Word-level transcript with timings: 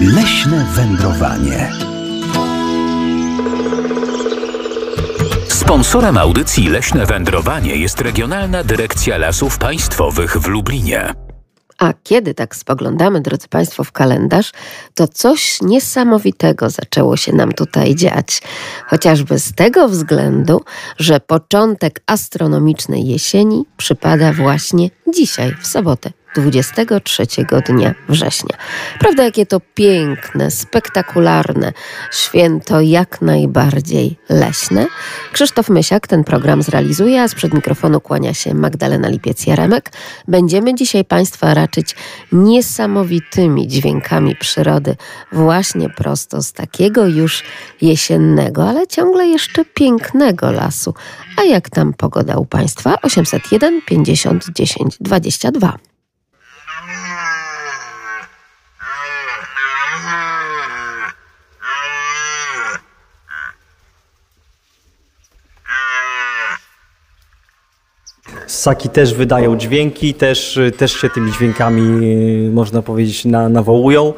Leśne 0.00 0.66
wędrowanie. 0.74 1.72
Sponsorem 5.48 6.18
audycji 6.18 6.68
Leśne 6.68 7.06
Wędrowanie 7.06 7.76
jest 7.76 8.00
Regionalna 8.00 8.64
Dyrekcja 8.64 9.18
Lasów 9.18 9.58
Państwowych 9.58 10.36
w 10.36 10.46
Lublinie. 10.46 11.14
A 11.78 11.92
kiedy 12.02 12.34
tak 12.34 12.56
spoglądamy, 12.56 13.20
drodzy 13.20 13.48
Państwo, 13.48 13.84
w 13.84 13.92
kalendarz, 13.92 14.52
to 14.94 15.08
coś 15.08 15.58
niesamowitego 15.62 16.70
zaczęło 16.70 17.16
się 17.16 17.32
nam 17.32 17.52
tutaj 17.52 17.94
dziać. 17.94 18.42
Chociażby 18.86 19.38
z 19.38 19.54
tego 19.54 19.88
względu, 19.88 20.60
że 20.98 21.20
początek 21.20 22.02
astronomicznej 22.06 23.06
jesieni 23.06 23.64
przypada 23.76 24.32
właśnie 24.32 24.90
dzisiaj, 25.14 25.54
w 25.60 25.66
sobotę, 25.66 26.10
23 26.34 27.26
dnia 27.66 27.94
września. 28.08 28.56
Prawda, 28.98 29.24
jakie 29.24 29.46
to 29.46 29.60
piękne, 29.74 30.50
spektakularne 30.50 31.72
święto, 32.12 32.80
jak 32.80 33.22
najbardziej 33.22 34.16
leśne. 34.28 34.86
Krzysztof 35.32 35.68
Mysiak 35.68 36.06
ten 36.06 36.24
program 36.24 36.62
zrealizuje, 36.62 37.22
a 37.22 37.28
sprzed 37.28 37.54
mikrofonu 37.54 38.00
kłania 38.00 38.34
się 38.34 38.54
Magdalena 38.54 39.08
Lipiec-Jaremek. 39.10 39.82
Będziemy 40.28 40.74
dzisiaj 40.74 41.04
Państwa 41.04 41.54
raczyć 41.54 41.96
niesamowitymi 42.32 43.68
dźwiękami 43.68 44.36
przyrody, 44.36 44.96
właśnie 45.32 45.90
prosto 45.90 46.42
z 46.42 46.52
takiego 46.52 47.06
już 47.06 47.42
jesiennego, 47.80 48.68
ale 48.68 48.86
ciągle 48.86 49.26
jeszcze 49.26 49.64
pięknego 49.64 50.52
lasu. 50.52 50.94
A 51.36 51.42
jak 51.42 51.70
tam 51.70 51.94
pogoda 51.94 52.36
u 52.36 52.46
Państwa? 52.46 52.94
801 53.02 53.82
50 53.82 54.44
10 54.54 54.96
22. 55.00 55.87
Ssaki 68.48 68.88
też 68.88 69.14
wydają 69.14 69.56
dźwięki, 69.56 70.14
też, 70.14 70.58
też 70.76 70.92
się 70.92 71.10
tymi 71.10 71.32
dźwiękami, 71.32 72.06
y, 72.46 72.50
można 72.52 72.82
powiedzieć, 72.82 73.24
na, 73.24 73.48
nawołują. 73.48 74.14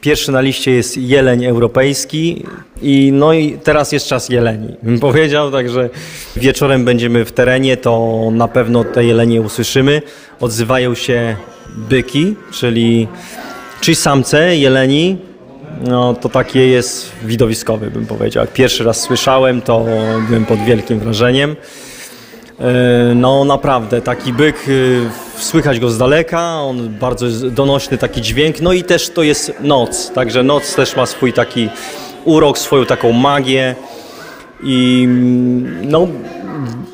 Pierwszy 0.00 0.32
na 0.32 0.40
liście 0.40 0.70
jest 0.70 0.96
jeleń 0.96 1.44
europejski 1.44 2.44
i 2.82 3.10
no 3.12 3.32
i 3.32 3.58
teraz 3.64 3.92
jest 3.92 4.06
czas 4.06 4.28
jeleni, 4.28 4.68
bym 4.82 5.00
powiedział, 5.10 5.50
także 5.50 5.90
wieczorem 6.36 6.84
będziemy 6.84 7.24
w 7.24 7.32
terenie, 7.32 7.76
to 7.76 8.20
na 8.32 8.48
pewno 8.48 8.84
te 8.84 9.04
jelenie 9.04 9.40
usłyszymy. 9.40 10.02
Odzywają 10.40 10.94
się 10.94 11.36
byki, 11.76 12.34
czyli, 12.50 13.08
czyli 13.80 13.94
samce 13.94 14.56
jeleni, 14.56 15.16
no 15.88 16.14
to 16.14 16.28
takie 16.28 16.66
jest 16.66 17.12
widowiskowe, 17.24 17.90
bym 17.90 18.06
powiedział. 18.06 18.44
Jak 18.44 18.52
pierwszy 18.52 18.84
raz 18.84 19.00
słyszałem, 19.00 19.62
to 19.62 19.86
byłem 20.28 20.46
pod 20.46 20.58
wielkim 20.58 20.98
wrażeniem. 20.98 21.56
E, 22.62 23.14
no 23.14 23.44
naprawdę, 23.44 24.02
taki 24.02 24.32
byk, 24.32 24.56
e, 24.56 25.40
słychać 25.42 25.80
go 25.80 25.90
z 25.90 25.98
daleka, 25.98 26.60
on 26.60 26.88
bardzo 26.88 27.26
donośny 27.50 27.98
taki 27.98 28.22
dźwięk, 28.22 28.60
no 28.60 28.72
i 28.72 28.84
też 28.84 29.10
to 29.10 29.22
jest 29.22 29.52
noc, 29.60 30.10
także 30.10 30.42
noc 30.42 30.74
też 30.74 30.96
ma 30.96 31.06
swój 31.06 31.32
taki 31.32 31.68
urok, 32.24 32.58
swoją 32.58 32.86
taką 32.86 33.12
magię 33.12 33.74
i 34.62 35.08
no 35.82 36.08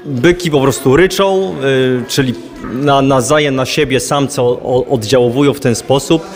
byki 0.04 0.50
po 0.50 0.60
prostu 0.60 0.96
ryczą, 0.96 1.54
e, 2.02 2.06
czyli 2.08 2.34
na, 2.72 3.02
nawzajem 3.02 3.54
na 3.54 3.66
siebie 3.66 4.00
samce 4.00 4.42
oddziałowują 4.88 5.54
w 5.54 5.60
ten 5.60 5.74
sposób, 5.74 6.26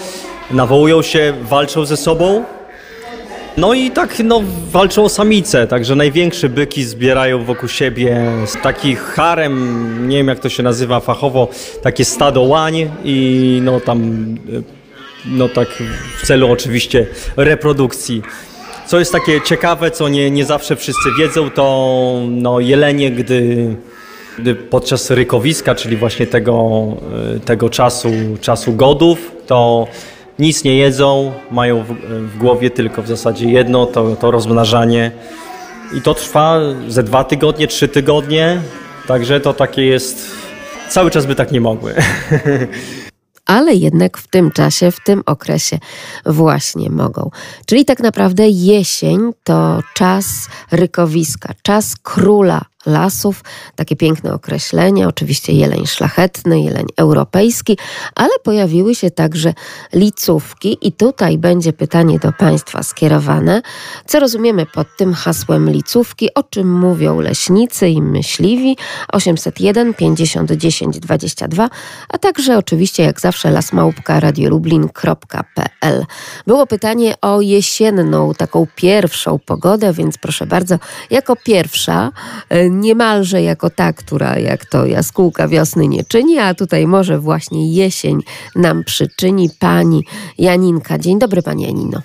nawołują 0.50 1.02
się, 1.02 1.34
walczą 1.42 1.84
ze 1.84 1.96
sobą, 1.96 2.44
no 3.56 3.74
i 3.74 3.90
tak 3.90 4.18
no, 4.24 4.42
walczą 4.70 5.04
o 5.04 5.08
samice, 5.08 5.66
także 5.66 5.96
największe 5.96 6.48
byki 6.48 6.84
zbierają 6.84 7.44
wokół 7.44 7.68
siebie 7.68 8.20
taki 8.62 8.94
harem, 8.96 10.08
nie 10.08 10.16
wiem 10.16 10.28
jak 10.28 10.38
to 10.38 10.48
się 10.48 10.62
nazywa 10.62 11.00
fachowo, 11.00 11.48
takie 11.82 12.04
stado 12.04 12.40
łań 12.42 12.90
i 13.04 13.60
no 13.64 13.80
tam 13.80 14.26
no 15.26 15.48
tak 15.48 15.68
w 16.18 16.26
celu 16.26 16.52
oczywiście 16.52 17.06
reprodukcji. 17.36 18.22
Co 18.86 18.98
jest 18.98 19.12
takie 19.12 19.40
ciekawe, 19.40 19.90
co 19.90 20.08
nie, 20.08 20.30
nie 20.30 20.44
zawsze 20.44 20.76
wszyscy 20.76 21.08
wiedzą, 21.18 21.50
to 21.50 22.14
no, 22.28 22.60
jelenie, 22.60 23.10
gdy, 23.10 23.76
podczas 24.70 25.10
rykowiska, 25.10 25.74
czyli 25.74 25.96
właśnie 25.96 26.26
tego, 26.26 26.86
tego 27.44 27.70
czasu, 27.70 28.08
czasu 28.40 28.72
godów, 28.72 29.32
to 29.46 29.86
nic 30.42 30.64
nie 30.64 30.76
jedzą, 30.76 31.32
mają 31.50 31.84
w, 31.84 31.88
w 32.08 32.38
głowie 32.38 32.70
tylko 32.70 33.02
w 33.02 33.08
zasadzie 33.08 33.50
jedno, 33.50 33.86
to, 33.86 34.16
to 34.16 34.30
rozmnażanie. 34.30 35.10
I 35.94 36.02
to 36.02 36.14
trwa 36.14 36.60
ze 36.88 37.02
dwa 37.02 37.24
tygodnie, 37.24 37.66
trzy 37.66 37.88
tygodnie, 37.88 38.60
także 39.06 39.40
to 39.40 39.54
takie 39.54 39.84
jest, 39.84 40.30
cały 40.88 41.10
czas 41.10 41.26
by 41.26 41.34
tak 41.34 41.52
nie 41.52 41.60
mogły. 41.60 41.94
ale 43.46 43.74
jednak 43.74 44.18
w 44.18 44.28
tym 44.28 44.50
czasie, 44.50 44.90
w 44.90 45.00
tym 45.00 45.22
okresie 45.26 45.78
właśnie 46.26 46.90
mogą. 46.90 47.30
Czyli 47.66 47.84
tak 47.84 48.00
naprawdę 48.00 48.48
jesień 48.48 49.30
to 49.44 49.80
czas 49.94 50.48
rykowiska, 50.70 51.54
czas 51.62 51.96
króla 52.02 52.64
lasów. 52.86 53.44
Takie 53.76 53.96
piękne 53.96 54.34
określenie, 54.34 55.08
oczywiście 55.08 55.52
jeleń 55.52 55.86
szlachetny, 55.86 56.60
jeleń 56.60 56.86
europejski, 56.96 57.78
ale 58.14 58.30
pojawiły 58.42 58.94
się 58.94 59.10
także 59.10 59.54
licówki 59.92 60.78
i 60.80 60.92
tutaj 60.92 61.38
będzie 61.38 61.72
pytanie 61.72 62.18
do 62.18 62.32
Państwa 62.32 62.82
skierowane. 62.82 63.62
Co 64.06 64.20
rozumiemy 64.20 64.66
pod 64.66 64.86
tym 64.96 65.14
hasłem 65.14 65.70
licówki? 65.70 66.34
O 66.34 66.42
czym 66.42 66.78
mówią 66.78 67.20
leśnicy 67.20 67.88
i 67.88 68.02
myśliwi? 68.02 68.76
801 69.12 69.94
50 69.94 70.52
10 70.52 71.00
22, 71.00 71.70
a 72.08 72.18
także 72.18 72.58
oczywiście 72.58 73.02
jak 73.02 73.20
zawsze 73.20 73.50
lasmałpka 73.50 74.20
radiolublin.pl. 74.20 76.06
Było 76.46 76.66
pytanie 76.66 77.14
o 77.20 77.40
jesienną, 77.40 78.34
taką 78.34 78.66
pierwszą 78.76 79.38
pogodę, 79.38 79.92
więc 79.92 80.18
proszę 80.18 80.46
bardzo, 80.46 80.78
jako 81.10 81.36
pierwsza 81.36 82.12
e, 82.48 82.70
niemalże 82.80 83.42
jako 83.42 83.70
ta, 83.70 83.92
która 83.92 84.38
jak 84.38 84.66
to 84.66 84.86
jaskółka 84.86 85.48
wiosny 85.48 85.88
nie 85.88 86.04
czyni, 86.04 86.38
a 86.38 86.54
tutaj 86.54 86.86
może 86.86 87.18
właśnie 87.18 87.72
jesień 87.74 88.20
nam 88.56 88.84
przyczyni 88.84 89.48
pani 89.60 90.04
Janinka. 90.38 90.98
Dzień 90.98 91.18
dobry 91.18 91.42
pani 91.42 91.62
Janino. 91.62 92.02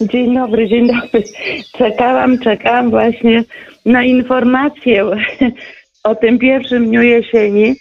Dzień 0.00 0.34
dobry, 0.34 0.68
dzień 0.68 0.86
dobry. 0.86 1.24
Czekałam, 1.78 2.38
czekałam 2.38 2.90
właśnie 2.90 3.44
na 3.86 4.04
informację 4.04 5.04
o 6.04 6.14
tym 6.14 6.38
pierwszym 6.38 6.86
dniu 6.86 7.02
jesieni. 7.02 7.76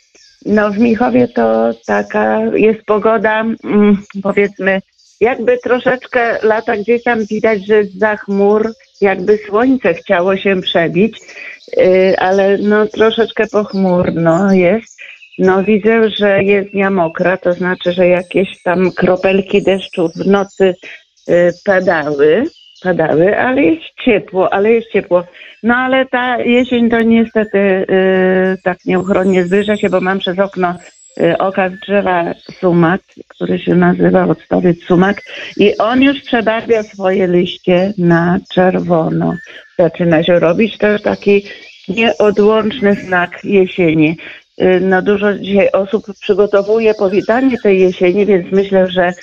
No 0.46 0.72
w 0.72 0.78
Michowie 0.78 1.28
to 1.28 1.72
taka 1.86 2.42
jest 2.56 2.86
pogoda, 2.86 3.46
mm, 3.64 3.98
powiedzmy, 4.24 4.82
jakby 5.22 5.58
troszeczkę 5.58 6.38
lata 6.44 6.78
gdzieś 6.78 7.04
tam 7.04 7.26
widać, 7.26 7.66
że 7.66 7.84
za 7.84 8.16
chmur 8.16 8.72
jakby 9.02 9.38
słońce 9.38 9.94
chciało 9.94 10.38
się 10.38 10.62
przebić. 10.62 11.20
Y, 11.74 12.16
ale 12.18 12.58
no 12.58 12.86
troszeczkę 12.86 13.48
pochmurno 13.48 14.54
jest. 14.54 14.98
No 15.40 15.64
widzę, 15.64 16.10
że 16.10 16.44
jest 16.44 16.70
dnia 16.70 16.90
mokra, 16.90 17.38
to 17.38 17.54
znaczy, 17.54 17.94
że 17.94 18.08
jakieś 18.08 18.62
tam 18.64 18.92
kropelki 18.92 19.64
deszczu 19.64 20.10
w 20.16 20.28
nocy 20.28 20.76
y, 21.30 21.52
padały, 21.66 22.44
padały, 22.84 23.40
ale 23.40 23.64
jest 23.64 23.86
ciepło, 24.06 24.54
ale 24.54 24.72
jest 24.72 24.92
ciepło. 24.92 25.24
No 25.64 25.76
ale 25.76 26.06
ta 26.06 26.38
jesień 26.42 26.90
to 26.90 27.00
niestety 27.00 27.58
y, 27.58 28.58
tak 28.64 28.86
nieuchronnie 28.86 29.46
zbliża 29.46 29.78
się, 29.78 29.90
bo 29.90 30.02
mam 30.02 30.20
przez 30.20 30.40
okno 30.40 30.76
okaz 31.40 31.72
drzewa 31.88 32.34
sumak, 32.60 33.02
który 33.28 33.60
się 33.60 33.76
nazywa 33.76 34.28
odstawiec 34.28 34.84
sumak 34.84 35.22
i 35.58 35.78
on 35.78 36.02
już 36.02 36.22
przebarwia 36.22 36.84
swoje 36.84 37.28
liście 37.28 37.94
na 37.98 38.40
czerwono. 38.54 39.34
Zaczyna 39.80 40.24
się 40.24 40.40
robić 40.40 40.78
też 40.78 41.02
taki 41.02 41.44
nieodłączny 41.88 42.94
znak 42.94 43.40
jesieni. 43.44 44.18
Y, 44.62 44.80
no 44.82 45.02
dużo 45.02 45.34
dzisiaj 45.34 45.72
osób 45.72 46.06
przygotowuje 46.22 46.94
powitanie 46.94 47.58
tej 47.64 47.80
jesieni, 47.80 48.26
więc 48.26 48.52
myślę, 48.52 48.88
że 48.88 49.14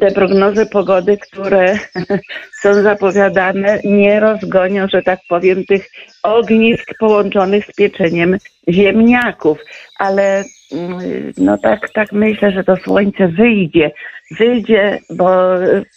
te 0.00 0.10
prognozy 0.10 0.66
pogody, 0.66 1.18
które 1.18 1.78
są 2.62 2.82
zapowiadane, 2.82 3.80
nie 3.84 4.20
rozgonią, 4.20 4.88
że 4.88 5.02
tak 5.02 5.20
powiem, 5.28 5.64
tych 5.64 5.90
ognisk 6.22 6.94
połączonych 7.00 7.66
z 7.66 7.74
pieczeniem 7.74 8.38
ziemniaków. 8.68 9.58
Ale 9.98 10.44
mm, 10.72 11.32
no 11.36 11.58
tak, 11.58 11.90
tak 11.92 12.12
myślę, 12.12 12.52
że 12.52 12.64
to 12.64 12.76
słońce 12.76 13.28
wyjdzie. 13.28 13.90
Wyjdzie, 14.38 14.98
bo 15.10 15.30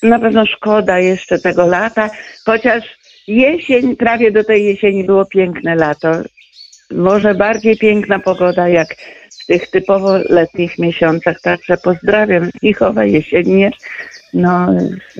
na 0.04 0.20
pewno 0.20 0.46
szkoda 0.46 1.00
jeszcze 1.00 1.40
tego 1.40 1.68
lata, 1.68 2.10
chociaż 2.46 3.01
jesień, 3.36 3.96
prawie 3.96 4.32
do 4.32 4.44
tej 4.44 4.66
jesieni 4.66 5.04
było 5.04 5.26
piękne 5.26 5.76
lato. 5.76 6.12
Może 6.92 7.36
bardziej 7.36 7.78
piękna 7.78 8.20
pogoda 8.20 8.70
jak 8.70 8.96
w 9.42 9.46
tych 9.46 9.68
typowo 9.68 10.18
letnich 10.18 10.80
miesiącach. 10.80 11.42
Także 11.42 11.78
pozdrawiam 11.78 12.46
z 12.46 12.64
Ichowa 12.64 13.06
jesiennie 13.06 13.72
no, 14.34 14.68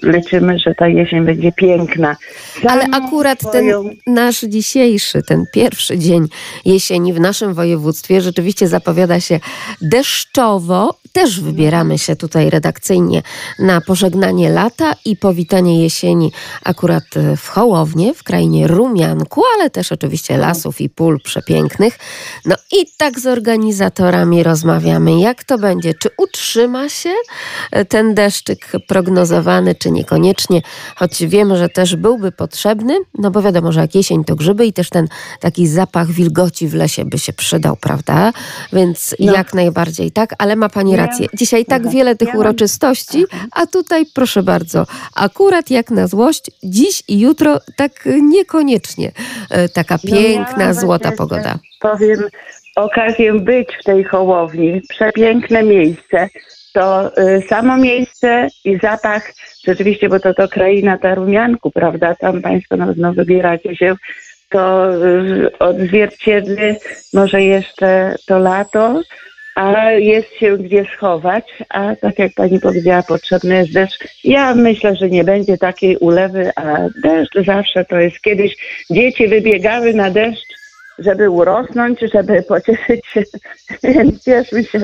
liczymy, 0.04 0.60
że 0.60 0.76
ta 0.76 0.88
jesień 0.88 1.26
będzie 1.26 1.52
piękna. 1.52 2.16
Ale 2.68 2.86
akurat 2.92 3.42
swoją... 3.42 3.84
ten 3.84 3.98
nasz 4.08 4.42
dzisiejszy, 4.42 5.24
ten 5.24 5.46
pierwszy 5.54 5.98
dzień 5.98 6.28
jesieni 6.66 7.14
w 7.14 7.20
naszym 7.20 7.54
województwie 7.54 8.22
rzeczywiście 8.22 8.68
zapowiada 8.68 9.20
się 9.20 9.40
deszczowo. 9.82 10.96
Też 11.14 11.42
wybieramy 11.42 11.98
się 11.98 12.16
tutaj 12.16 12.50
redakcyjnie 12.50 13.22
na 13.60 13.82
pożegnanie 13.82 14.50
lata 14.50 14.96
i 15.06 15.18
powitanie 15.18 15.84
jesieni 15.84 16.32
akurat 16.64 17.04
w 17.38 17.48
Hołownie, 17.48 18.14
w 18.14 18.24
krainie 18.24 18.68
Rumianku, 18.68 19.44
ale 19.56 19.70
też 19.70 19.92
oczywiście 19.92 20.38
lasów 20.38 20.82
i 20.82 20.90
pól 20.90 21.20
przepięknych. 21.24 22.00
No 22.46 22.56
i 22.72 22.86
tak 22.98 23.20
z 23.20 23.26
organizatorami 23.26 24.44
rozmawiamy, 24.44 25.20
jak 25.20 25.44
to 25.44 25.58
będzie, 25.58 25.94
czy 25.94 26.11
utrzyma 26.24 26.90
się 26.90 27.14
ten 27.90 28.14
deszczyk 28.14 28.72
prognozowany, 28.88 29.76
czy 29.76 29.92
niekoniecznie, 29.92 30.62
choć 30.96 31.26
wiemy, 31.26 31.58
że 31.58 31.70
też 31.70 31.96
byłby 31.96 32.32
potrzebny, 32.32 32.98
no 33.18 33.32
bo 33.32 33.42
wiadomo, 33.42 33.72
że 33.72 33.80
jak 33.80 33.96
jesień 33.96 34.24
to 34.24 34.36
grzyby 34.36 34.66
i 34.66 34.74
też 34.74 34.90
ten 34.90 35.08
taki 35.40 35.68
zapach 35.68 36.12
wilgoci 36.12 36.68
w 36.68 36.74
lesie 36.74 37.06
by 37.06 37.20
się 37.20 37.34
przydał, 37.34 37.76
prawda? 37.76 38.34
Więc 38.74 39.16
no. 39.20 39.34
jak 39.34 39.54
najbardziej 39.54 40.12
tak, 40.12 40.36
ale 40.38 40.56
ma 40.56 40.70
Pani 40.70 40.96
rację. 40.96 41.28
Dzisiaj 41.34 41.66
tak 41.66 41.90
wiele 41.90 42.16
tych 42.16 42.36
uroczystości, 42.36 43.26
a 43.52 43.68
tutaj 43.68 44.06
proszę 44.14 44.44
bardzo, 44.44 44.88
akurat 45.16 45.70
jak 45.70 45.92
na 45.92 46.08
złość, 46.08 46.52
dziś 46.64 47.04
i 47.08 47.20
jutro 47.20 47.60
tak 47.76 48.10
niekoniecznie 48.22 49.12
e, 49.50 49.70
taka 49.70 49.98
no 50.04 50.12
piękna, 50.12 50.74
złota 50.74 51.12
pogoda. 51.12 51.60
Powiem, 51.80 52.20
okazję 52.76 53.34
być 53.34 53.68
w 53.82 53.84
tej 53.84 54.04
Hołowni, 54.04 54.82
przepiękne 54.90 55.64
miejsce. 55.64 56.30
To 56.74 57.18
y, 57.18 57.42
samo 57.42 57.78
miejsce 57.78 58.48
i 58.66 58.78
zapach, 58.78 59.34
rzeczywiście, 59.68 60.10
bo 60.10 60.20
to 60.20 60.34
to 60.34 60.48
kraina 60.48 60.98
Tarumianku, 60.98 61.72
prawda, 61.72 62.16
tam 62.16 62.42
Państwo 62.42 62.78
na 62.78 62.88
pewno 62.88 63.14
wybieracie 63.14 63.76
się, 63.76 63.96
to 64.50 64.94
y, 65.06 65.58
odzwierciedli 65.60 66.76
może 67.14 67.42
jeszcze 67.42 68.16
to 68.28 68.40
lato, 68.40 69.02
a 69.56 69.92
jest 69.92 70.34
się 70.34 70.58
gdzie 70.58 70.86
schować, 70.96 71.44
a 71.70 71.96
tak 71.96 72.20
jak 72.20 72.34
Pani 72.34 72.60
powiedziała, 72.60 73.04
potrzebny 73.04 73.56
jest 73.56 73.74
deszcz. 73.74 74.08
Ja 74.24 74.56
myślę, 74.56 74.96
że 74.96 75.10
nie 75.10 75.24
będzie 75.24 75.58
takiej 75.58 75.98
ulewy, 75.98 76.52
a 76.56 76.78
deszcz 77.04 77.46
zawsze 77.46 77.86
to 77.86 78.00
jest. 78.00 78.22
Kiedyś 78.22 78.56
dzieci 78.92 79.28
wybiegały 79.28 79.94
na 79.94 80.10
deszcz 80.10 80.61
żeby 81.04 81.30
urosnąć, 81.30 82.00
żeby 82.14 82.44
pocieszyć 82.44 83.06
się. 83.08 83.24
Więc 83.84 84.24
cieszmy 84.24 84.64
się, 84.64 84.80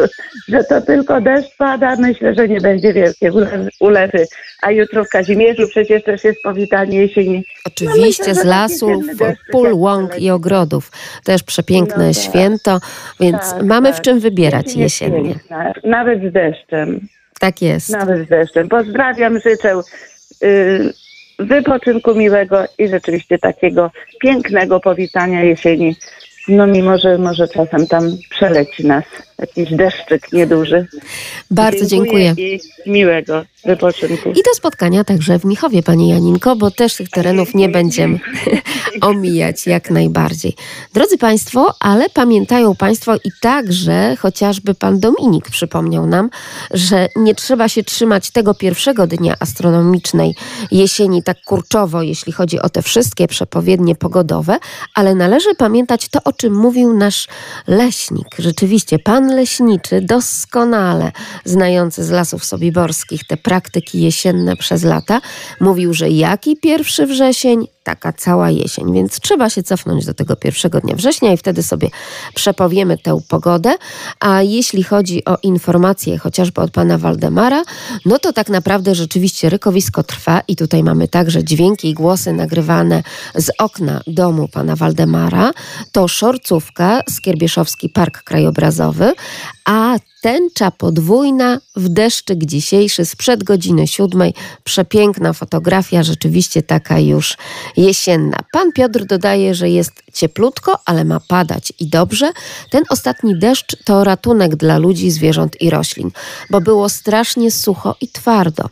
że 0.47 0.63
to 0.63 0.81
tylko 0.81 1.21
deszcz 1.21 1.57
pada. 1.57 1.95
Myślę, 1.95 2.33
że 2.35 2.47
nie 2.47 2.61
będzie 2.61 2.93
wielkie 2.93 3.31
ulewy. 3.79 4.27
A 4.61 4.71
jutro 4.71 5.05
w 5.05 5.09
Kazimierzu 5.09 5.67
przecież 5.67 6.03
też 6.03 6.23
jest 6.23 6.41
powitanie 6.43 7.01
jesieni. 7.01 7.43
Oczywiście 7.65 8.23
no 8.23 8.29
myślę, 8.29 8.35
z 8.35 8.45
lasów, 8.45 9.03
pól, 9.51 9.73
łąk 9.73 10.19
i 10.19 10.29
ogrodów. 10.29 10.91
Też 11.23 11.43
przepiękne 11.43 12.07
no 12.07 12.13
tak. 12.13 12.23
święto, 12.23 12.79
więc 13.19 13.51
tak, 13.51 13.63
mamy 13.63 13.89
tak. 13.89 13.97
w 13.97 14.01
czym 14.01 14.19
wybierać 14.19 14.75
jesiennie. 14.75 15.35
Nawet 15.83 16.19
z 16.29 16.33
deszczem. 16.33 17.07
Tak 17.39 17.61
jest. 17.61 17.89
Nawet 17.89 18.25
z 18.25 18.29
deszczem. 18.29 18.69
Pozdrawiam, 18.69 19.39
życzę. 19.39 19.73
Yy, 20.41 20.93
wypoczynku 21.39 22.15
miłego 22.15 22.63
i 22.77 22.87
rzeczywiście 22.87 23.37
takiego 23.37 23.91
pięknego 24.21 24.79
powitania 24.79 25.43
jesieni. 25.43 25.95
No 26.47 26.67
mimo, 26.67 26.97
że 26.97 27.17
może 27.17 27.47
czasem 27.47 27.87
tam 27.87 28.17
przeleci 28.29 28.85
nas 28.85 29.03
jakiś 29.39 29.71
deszczyk 29.71 30.33
nieduży. 30.33 30.87
Bardzo 31.51 31.85
dziękuję. 31.85 32.25
dziękuję. 32.25 32.55
I 32.55 32.59
miłego 32.91 33.43
wypoczynku. 33.67 34.29
I 34.29 34.33
do 34.33 34.53
spotkania 34.55 35.03
także 35.03 35.39
w 35.39 35.45
Michowie, 35.45 35.83
Pani 35.83 36.09
Janinko, 36.09 36.55
bo 36.55 36.71
też 36.71 36.95
tych 36.95 37.09
terenów 37.09 37.55
nie 37.55 37.69
będziemy 37.69 38.19
omijać 39.01 39.67
jak 39.67 39.91
najbardziej. 39.91 40.55
Drodzy 40.93 41.17
Państwo, 41.17 41.73
ale 41.79 42.09
pamiętają 42.09 42.75
Państwo 42.75 43.15
i 43.15 43.31
także 43.41 44.15
chociażby 44.19 44.75
Pan 44.75 44.99
Dominik 44.99 45.49
przypomniał 45.49 46.07
nam, 46.07 46.29
że 46.71 47.09
nie 47.15 47.35
trzeba 47.35 47.69
się 47.69 47.83
trzymać 47.83 48.31
tego 48.31 48.53
pierwszego 48.53 49.07
dnia 49.07 49.35
astronomicznej 49.39 50.35
jesieni 50.71 51.23
tak 51.23 51.37
kurczowo, 51.45 52.01
jeśli 52.01 52.33
chodzi 52.33 52.59
o 52.59 52.69
te 52.69 52.81
wszystkie 52.81 53.27
przepowiednie 53.27 53.95
pogodowe, 53.95 54.57
ale 54.93 55.15
należy 55.15 55.55
pamiętać 55.55 56.09
to, 56.09 56.19
o 56.23 56.33
czym 56.33 56.55
mówił 56.55 56.93
nasz 56.93 57.27
leśnik. 57.67 58.27
Rzeczywiście, 58.39 58.99
Pan 58.99 59.35
leśniczy 59.35 60.01
doskonale 60.01 61.11
znający 61.45 62.03
z 62.03 62.09
lasów 62.09 62.45
sobiborskich 62.45 63.27
te 63.27 63.37
praktyki 63.57 64.01
jesienne 64.01 64.55
przez 64.55 64.83
lata, 64.83 65.21
mówił, 65.59 65.93
że 65.93 66.09
jaki 66.09 66.57
pierwszy 66.57 67.05
wrzesień, 67.05 67.67
taka 67.87 68.13
cała 68.13 68.49
jesień. 68.51 68.93
Więc 68.93 69.19
trzeba 69.19 69.49
się 69.49 69.63
cofnąć 69.63 70.05
do 70.05 70.13
tego 70.13 70.35
pierwszego 70.35 70.79
dnia 70.79 70.95
września 70.95 71.33
i 71.33 71.37
wtedy 71.37 71.63
sobie 71.63 71.89
przepowiemy 72.35 72.97
tę 72.97 73.19
pogodę. 73.27 73.75
A 74.19 74.41
jeśli 74.41 74.83
chodzi 74.83 75.25
o 75.25 75.37
informacje 75.43 76.17
chociażby 76.17 76.61
od 76.61 76.71
pana 76.71 76.97
Waldemara, 76.97 77.63
no 78.05 78.19
to 78.19 78.33
tak 78.33 78.49
naprawdę 78.49 78.95
rzeczywiście 78.95 79.49
rykowisko 79.49 80.03
trwa 80.03 80.41
i 80.47 80.55
tutaj 80.55 80.83
mamy 80.83 81.07
także 81.07 81.43
dźwięki 81.43 81.89
i 81.89 81.93
głosy 81.93 82.33
nagrywane 82.33 83.03
z 83.35 83.51
okna 83.59 84.01
domu 84.07 84.47
pana 84.47 84.75
Waldemara. 84.75 85.51
To 85.91 86.07
Szorcówka, 86.07 87.01
Skierbieszowski 87.09 87.89
Park 87.89 88.23
Krajobrazowy, 88.23 89.13
a 89.65 89.95
tęcza 90.21 90.71
podwójna 90.71 91.59
w 91.75 91.89
deszczyk 91.89 92.45
dzisiejszy 92.45 93.05
sprzed 93.05 93.43
godziny 93.43 93.87
siódmej. 93.87 94.33
Przepiękna 94.63 95.33
fotografia, 95.33 96.03
rzeczywiście 96.03 96.63
taka 96.63 96.99
już 96.99 97.37
jesienna. 97.77 98.37
Pan 98.51 98.71
Piotr 98.71 99.05
dodaje, 99.05 99.55
że 99.55 99.69
jest 99.69 100.03
cieplutko, 100.13 100.79
ale 100.85 101.05
ma 101.05 101.19
padać 101.19 101.73
i 101.79 101.87
dobrze. 101.87 102.31
Ten 102.71 102.83
ostatni 102.89 103.39
deszcz 103.39 103.75
to 103.83 104.03
ratunek 104.03 104.55
dla 104.55 104.77
ludzi, 104.77 105.11
zwierząt 105.11 105.61
i 105.61 105.69
roślin, 105.69 106.11
bo 106.49 106.61
było 106.61 106.89
strasznie 106.89 107.51
sucho 107.51 107.95
i 108.01 108.07
twardo. 108.07 108.69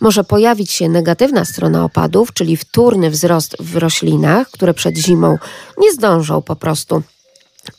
Może 0.00 0.24
pojawić 0.24 0.72
się 0.72 0.88
negatywna 0.88 1.44
strona 1.44 1.84
opadów, 1.84 2.32
czyli 2.32 2.56
wtórny 2.56 3.10
wzrost 3.10 3.56
w 3.60 3.76
roślinach, 3.76 4.50
które 4.50 4.74
przed 4.74 4.96
zimą 4.96 5.38
nie 5.78 5.92
zdążą 5.92 6.42
po 6.42 6.56
prostu 6.56 7.02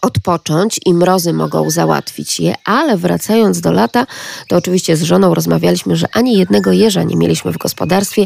odpocząć 0.01 0.79
i 0.85 0.93
mrozy 0.93 1.33
mogą 1.33 1.69
załatwić 1.69 2.39
je, 2.39 2.55
ale 2.65 2.97
wracając 2.97 3.61
do 3.61 3.71
lata, 3.71 4.05
to 4.47 4.55
oczywiście 4.55 4.97
z 4.97 5.03
żoną 5.03 5.33
rozmawialiśmy, 5.33 5.95
że 5.95 6.07
ani 6.13 6.37
jednego 6.37 6.71
jeża 6.71 7.03
nie 7.03 7.15
mieliśmy 7.15 7.51
w 7.51 7.57
gospodarstwie 7.57 8.25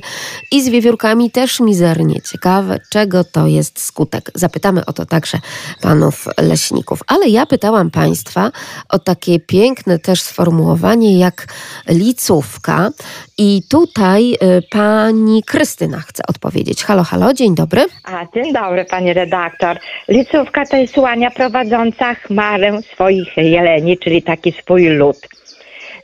i 0.51 0.63
z 0.63 0.69
wiewiórkami 0.69 1.31
też 1.31 1.59
mizernie. 1.59 2.21
Ciekawe, 2.21 2.79
czego 2.89 3.23
to 3.23 3.47
jest 3.47 3.79
skutek. 3.79 4.31
Zapytamy 4.35 4.85
o 4.85 4.93
to 4.93 5.05
także 5.05 5.37
panów 5.81 6.27
leśników. 6.37 6.99
Ale 7.07 7.29
ja 7.29 7.45
pytałam 7.45 7.91
państwa 7.91 8.51
o 8.89 8.99
takie 8.99 9.39
piękne 9.39 9.99
też 9.99 10.21
sformułowanie 10.21 11.19
jak 11.19 11.47
licówka 11.87 12.91
i 13.37 13.61
tutaj 13.69 14.33
y, 14.33 14.37
pani 14.71 15.43
Krystyna 15.43 15.99
chce 15.99 16.23
odpowiedzieć. 16.27 16.83
Halo, 16.83 17.03
halo, 17.03 17.33
dzień 17.33 17.55
dobry. 17.55 17.85
A, 18.03 18.25
dzień 18.33 18.53
dobry 18.53 18.85
pani 18.85 19.13
redaktor. 19.13 19.79
Licówka 20.07 20.65
to 20.65 20.77
jest 20.77 20.97
łania 20.97 21.31
prowadząca 21.51 22.15
chmarę 22.15 22.81
swoich 22.93 23.37
jeleni, 23.37 23.97
czyli 23.97 24.21
taki 24.23 24.51
swój 24.51 24.87
lud. 24.89 25.17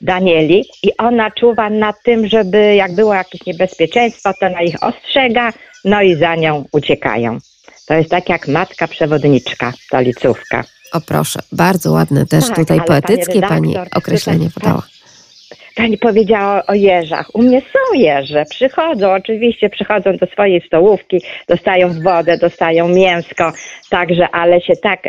Danieli 0.01 0.66
i 0.84 0.98
ona 0.98 1.32
czuwa 1.32 1.70
nad 1.70 1.96
tym, 2.04 2.27
żeby 2.27 2.75
jak 2.75 2.96
było 2.96 3.13
jakieś 3.13 3.46
niebezpieczeństwo, 3.46 4.32
to 4.39 4.50
na 4.50 4.62
ich 4.62 4.84
ostrzega, 4.84 5.54
no 5.86 6.01
i 6.01 6.16
za 6.16 6.36
nią 6.36 6.66
uciekają. 6.72 7.38
To 7.88 7.94
jest 7.94 8.10
tak 8.10 8.30
jak 8.30 8.48
matka 8.48 8.88
przewodniczka, 8.88 9.74
ta 9.89 10.00
licówka. 10.00 10.63
O 10.94 11.01
proszę, 11.01 11.39
bardzo 11.51 11.92
ładne 11.92 12.25
też 12.25 12.48
tak, 12.48 12.56
tutaj 12.56 12.82
poetyckie 12.88 13.42
pani, 13.42 13.74
pani 13.74 13.89
określenie 13.96 14.50
podała. 14.54 14.84
Pani 15.78 15.98
powiedziała 15.98 16.66
o 16.66 16.74
jeżach. 16.74 17.36
U 17.36 17.42
mnie 17.42 17.62
są 17.62 18.00
jeże. 18.00 18.46
Przychodzą, 18.50 19.12
oczywiście 19.12 19.70
przychodzą 19.70 20.18
do 20.18 20.26
swojej 20.26 20.62
stołówki, 20.62 21.22
dostają 21.48 22.02
wodę, 22.04 22.38
dostają 22.38 22.88
mięsko, 22.88 23.52
także, 23.90 24.30
ale 24.32 24.62
się 24.62 24.74
tak 24.76 25.00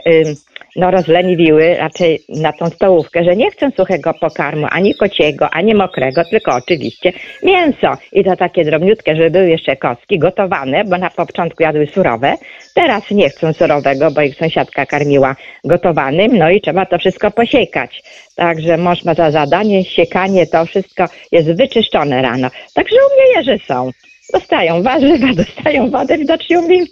no, 0.77 0.91
rozleniwiły 0.91 1.75
raczej 1.75 2.21
na 2.29 2.53
tą 2.53 2.71
stołówkę, 2.71 3.25
że 3.25 3.37
nie 3.37 3.51
chcą 3.51 3.71
suchego 3.71 4.15
pokarmu, 4.15 4.67
ani 4.71 4.95
kociego, 4.95 5.51
ani 5.51 5.75
mokrego, 5.75 6.23
tylko 6.31 6.55
oczywiście 6.55 7.13
mięso. 7.43 7.93
I 8.13 8.25
to 8.25 8.37
takie 8.37 8.65
drobniutkie, 8.65 9.17
żeby 9.17 9.31
były 9.31 9.49
jeszcze 9.49 9.77
kostki 9.77 10.19
gotowane, 10.19 10.85
bo 10.85 10.99
na 10.99 11.11
początku 11.11 11.63
jadły 11.63 11.87
surowe. 11.87 12.35
Teraz 12.75 13.11
nie 13.11 13.31
chcą 13.31 13.53
surowego, 13.53 14.11
bo 14.11 14.23
ich 14.23 14.37
sąsiadka 14.37 14.87
karmiła 14.87 15.37
gotowanym, 15.65 16.39
no 16.39 16.51
i 16.51 16.61
trzeba 16.61 16.87
to 16.87 16.99
wszystko 16.99 17.31
posiekać. 17.31 18.03
Także 18.37 18.77
można 18.77 19.15
za 19.15 19.31
zadanie, 19.31 19.85
siekanie, 19.85 20.47
to 20.47 20.58
wszystko 20.67 21.05
jest 21.33 21.53
wyczyszczone 21.53 22.23
rano. 22.23 22.49
Także 22.75 22.97
u 22.97 23.15
mnie 23.15 23.37
jeże 23.37 23.65
są. 23.67 23.91
Dostają 24.33 24.83
warzywa, 24.83 25.27
dostają 25.45 25.91
wodę, 25.91 26.19
widocznie 26.19 26.57
im, 26.57 26.87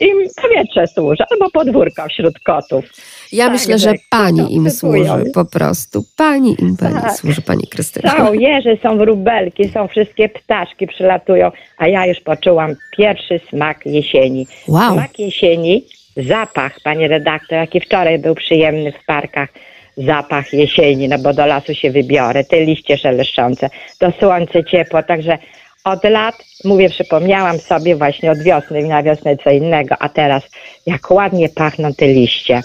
im 0.00 0.18
powietrze 0.42 0.86
służy, 0.86 1.24
albo 1.30 1.50
podwórko 1.50 2.08
wśród 2.08 2.38
kotów. 2.38 2.84
Ja 3.32 3.44
tak, 3.44 3.52
myślę, 3.52 3.78
że 3.78 3.94
pani 4.10 4.54
im 4.54 4.70
służy 4.70 5.30
po 5.34 5.44
prostu. 5.44 6.04
Pani 6.16 6.56
im 6.58 6.76
pani 6.76 6.94
tak. 6.94 7.12
służy, 7.12 7.42
pani 7.42 7.66
Krystyna. 7.66 8.16
Są 8.16 8.32
jeże, 8.32 8.76
są 8.82 8.98
wróbelki, 8.98 9.68
są 9.68 9.88
wszystkie 9.88 10.28
ptaszki 10.28 10.86
przylatują, 10.86 11.50
a 11.78 11.88
ja 11.88 12.06
już 12.06 12.20
poczułam 12.20 12.74
pierwszy 12.96 13.40
smak 13.48 13.86
jesieni. 13.86 14.46
Wow. 14.68 14.92
Smak 14.92 15.18
jesieni, 15.18 15.84
zapach, 16.16 16.80
panie 16.84 17.08
redaktor, 17.08 17.58
jaki 17.58 17.80
wczoraj 17.80 18.18
był 18.18 18.34
przyjemny 18.34 18.92
w 18.92 19.06
parkach 19.06 19.48
zapach 19.96 20.52
jesieni, 20.52 21.08
no 21.08 21.18
bo 21.18 21.32
do 21.32 21.46
lasu 21.46 21.74
się 21.74 21.90
wybiorę, 21.90 22.44
te 22.44 22.60
liście 22.60 22.98
szeleszczące, 22.98 23.70
to 23.98 24.12
słońce 24.20 24.64
ciepło, 24.64 25.02
także 25.02 25.38
od 25.84 26.04
lat, 26.04 26.34
mówię, 26.64 26.90
przypomniałam 26.90 27.58
sobie 27.58 27.96
właśnie 27.96 28.30
od 28.30 28.42
wiosny, 28.42 28.82
na 28.82 29.02
wiosnę 29.02 29.36
co 29.36 29.50
innego, 29.50 29.94
a 29.98 30.08
teraz 30.08 30.42
jak 30.86 31.10
ładnie 31.10 31.48
pachną 31.48 31.94
te 31.94 32.06
liście. 32.06 32.62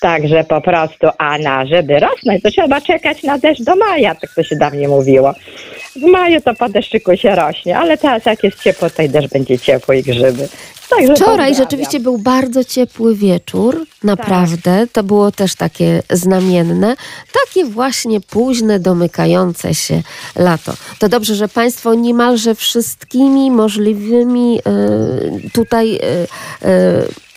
Także 0.00 0.44
po 0.44 0.60
prostu, 0.60 1.06
a 1.18 1.38
na 1.38 1.66
żeby 1.66 2.00
rosnąć, 2.00 2.42
to 2.42 2.50
trzeba 2.50 2.80
czekać 2.80 3.22
na 3.22 3.38
deszcz 3.38 3.62
do 3.62 3.76
maja, 3.76 4.14
tak 4.14 4.30
to 4.34 4.42
się 4.42 4.56
dawniej 4.56 4.88
mówiło. 4.88 5.34
W 5.96 6.02
maju 6.02 6.40
to 6.40 6.54
po 6.54 6.68
deszczyku 6.68 7.16
się 7.16 7.34
rośnie, 7.34 7.78
ale 7.78 7.98
teraz 7.98 8.24
jak 8.26 8.44
jest 8.44 8.62
ciepło, 8.62 8.90
to 8.90 9.02
i 9.02 9.08
deszcz 9.08 9.28
będzie 9.28 9.58
ciepło 9.58 9.94
i 9.94 10.02
grzyby. 10.02 10.48
Także 10.96 11.14
Wczoraj 11.14 11.54
rzeczywiście 11.54 12.00
był 12.00 12.18
bardzo 12.18 12.64
ciepły 12.64 13.16
wieczór, 13.16 13.86
naprawdę. 14.04 14.80
Tak. 14.80 14.92
To 14.92 15.02
było 15.02 15.32
też 15.32 15.54
takie 15.54 16.02
znamienne. 16.10 16.96
Takie 17.32 17.64
właśnie 17.64 18.20
późne, 18.20 18.80
domykające 18.80 19.74
się 19.74 20.02
lato. 20.36 20.72
To 20.98 21.08
dobrze, 21.08 21.34
że 21.34 21.48
Państwo 21.48 21.94
niemalże 21.94 22.54
wszystkimi 22.54 23.50
możliwymi 23.50 24.58
y, 24.58 25.50
tutaj 25.50 25.94
y, 25.94 26.68
y, 26.68 27.31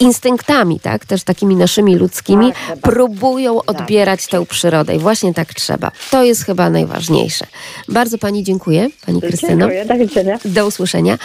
instynktami, 0.00 0.80
tak, 0.80 1.06
też 1.06 1.24
takimi 1.24 1.56
naszymi 1.56 1.96
ludzkimi, 1.96 2.52
tak, 2.68 2.78
próbują 2.78 3.60
tak. 3.60 3.80
odbierać 3.80 4.26
tę 4.26 4.46
przyrodę 4.46 4.96
i 4.96 4.98
właśnie 4.98 5.34
tak 5.34 5.54
trzeba. 5.54 5.90
To 6.10 6.24
jest 6.24 6.44
chyba 6.44 6.70
najważniejsze. 6.70 7.46
Bardzo 7.88 8.18
Pani 8.18 8.44
dziękuję, 8.44 8.88
Pani 9.06 9.20
Krystyno. 9.20 9.68
Dziękuję, 9.68 9.84
do 9.84 9.94
widzenia. 9.94 10.38
Do 10.44 10.66
usłyszenia. 10.66 11.18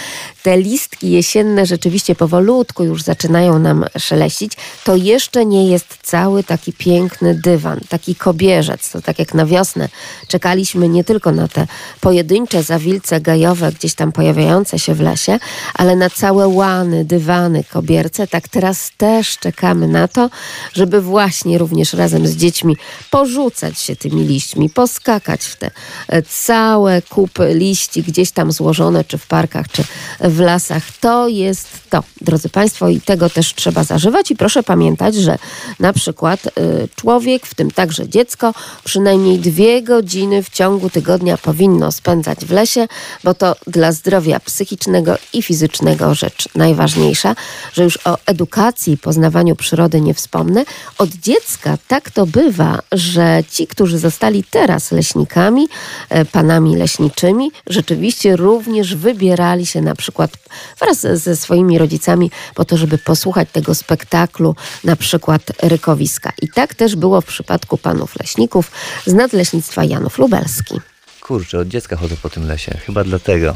Te 0.43 0.57
listki 0.57 1.11
jesienne 1.11 1.65
rzeczywiście 1.65 2.15
powolutku 2.15 2.83
już 2.83 3.03
zaczynają 3.03 3.59
nam 3.59 3.85
szeleścić. 3.97 4.53
To 4.83 4.95
jeszcze 4.95 5.45
nie 5.45 5.67
jest 5.67 5.97
cały 6.03 6.43
taki 6.43 6.73
piękny 6.73 7.35
dywan, 7.35 7.79
taki 7.89 8.15
kobierzec. 8.15 8.91
To 8.91 9.01
tak 9.01 9.19
jak 9.19 9.33
na 9.33 9.45
wiosnę 9.45 9.89
czekaliśmy 10.27 10.89
nie 10.89 11.03
tylko 11.03 11.31
na 11.31 11.47
te 11.47 11.67
pojedyncze 12.01 12.63
zawilce 12.63 13.21
gajowe 13.21 13.71
gdzieś 13.71 13.93
tam 13.93 14.11
pojawiające 14.11 14.79
się 14.79 14.93
w 14.93 15.01
lesie, 15.01 15.39
ale 15.73 15.95
na 15.95 16.09
całe 16.09 16.47
łany, 16.47 17.05
dywany, 17.05 17.63
kobierce, 17.63 18.27
tak 18.27 18.40
teraz 18.47 18.91
też 18.97 19.37
czekamy 19.37 19.87
na 19.87 20.07
to, 20.07 20.29
żeby 20.73 21.01
właśnie 21.01 21.57
również 21.57 21.93
razem 21.93 22.27
z 22.27 22.35
dziećmi 22.35 22.77
porzucać 23.09 23.79
się 23.79 23.95
tymi 23.95 24.23
liśćmi, 24.23 24.69
poskakać 24.69 25.45
w 25.45 25.55
te 25.55 25.71
e, 26.07 26.21
całe 26.21 27.01
kupy 27.01 27.53
liści 27.53 28.03
gdzieś 28.03 28.31
tam 28.31 28.51
złożone, 28.51 29.03
czy 29.03 29.17
w 29.17 29.27
parkach, 29.27 29.67
czy 29.71 29.83
w 30.19 30.39
lasach. 30.39 30.83
To 30.99 31.27
jest 31.27 31.67
to, 31.89 32.03
drodzy 32.21 32.49
Państwo, 32.49 32.89
i 32.89 33.01
tego 33.01 33.29
też 33.29 33.53
trzeba 33.55 33.83
zażywać. 33.83 34.31
I 34.31 34.35
proszę 34.35 34.63
pamiętać, 34.63 35.15
że 35.15 35.37
na 35.79 35.93
przykład 35.93 36.47
y, 36.47 36.51
człowiek, 36.95 37.45
w 37.45 37.55
tym 37.55 37.71
także 37.71 38.09
dziecko, 38.09 38.53
przynajmniej 38.83 39.39
dwie 39.39 39.81
godziny 39.81 40.43
w 40.43 40.49
ciągu 40.49 40.89
tygodnia 40.89 41.37
powinno 41.37 41.91
spędzać 41.91 42.45
w 42.45 42.51
lesie, 42.51 42.87
bo 43.23 43.33
to 43.33 43.55
dla 43.67 43.91
zdrowia 43.91 44.39
psychicznego 44.39 45.17
i 45.33 45.41
fizycznego 45.41 46.15
rzecz 46.15 46.49
najważniejsza, 46.55 47.35
że 47.73 47.83
już 47.83 47.97
o 47.97 48.17
edukacji 48.31 48.93
i 48.93 48.97
poznawaniu 48.97 49.55
przyrody 49.55 50.01
nie 50.01 50.13
wspomnę. 50.13 50.65
Od 50.97 51.09
dziecka 51.09 51.77
tak 51.87 52.11
to 52.11 52.25
bywa, 52.25 52.79
że 52.91 53.43
ci, 53.51 53.67
którzy 53.67 53.97
zostali 53.99 54.43
teraz 54.43 54.91
leśnikami, 54.91 55.67
e, 56.09 56.25
panami 56.25 56.75
leśniczymi, 56.75 57.51
rzeczywiście 57.67 58.35
również 58.35 58.95
wybierali 58.95 59.65
się 59.65 59.81
na 59.81 59.95
przykład 59.95 60.31
wraz 60.79 60.99
ze 60.99 61.35
swoimi 61.35 61.77
rodzicami 61.77 62.31
po 62.55 62.65
to, 62.65 62.77
żeby 62.77 62.97
posłuchać 62.97 63.49
tego 63.51 63.75
spektaklu, 63.75 64.55
na 64.83 64.95
przykład 64.95 65.41
rykowiska. 65.61 66.33
I 66.41 66.47
tak 66.47 66.75
też 66.75 66.95
było 66.95 67.21
w 67.21 67.25
przypadku 67.25 67.77
panów 67.77 68.19
leśników 68.19 68.71
z 69.05 69.13
Nadleśnictwa 69.13 69.83
Janów 69.83 70.17
Lubelski 70.17 70.90
kurczę, 71.21 71.59
od 71.59 71.67
dziecka 71.67 71.95
chodzę 71.95 72.15
po 72.21 72.29
tym 72.29 72.47
lesie. 72.47 72.77
Chyba 72.85 73.03
dlatego. 73.03 73.55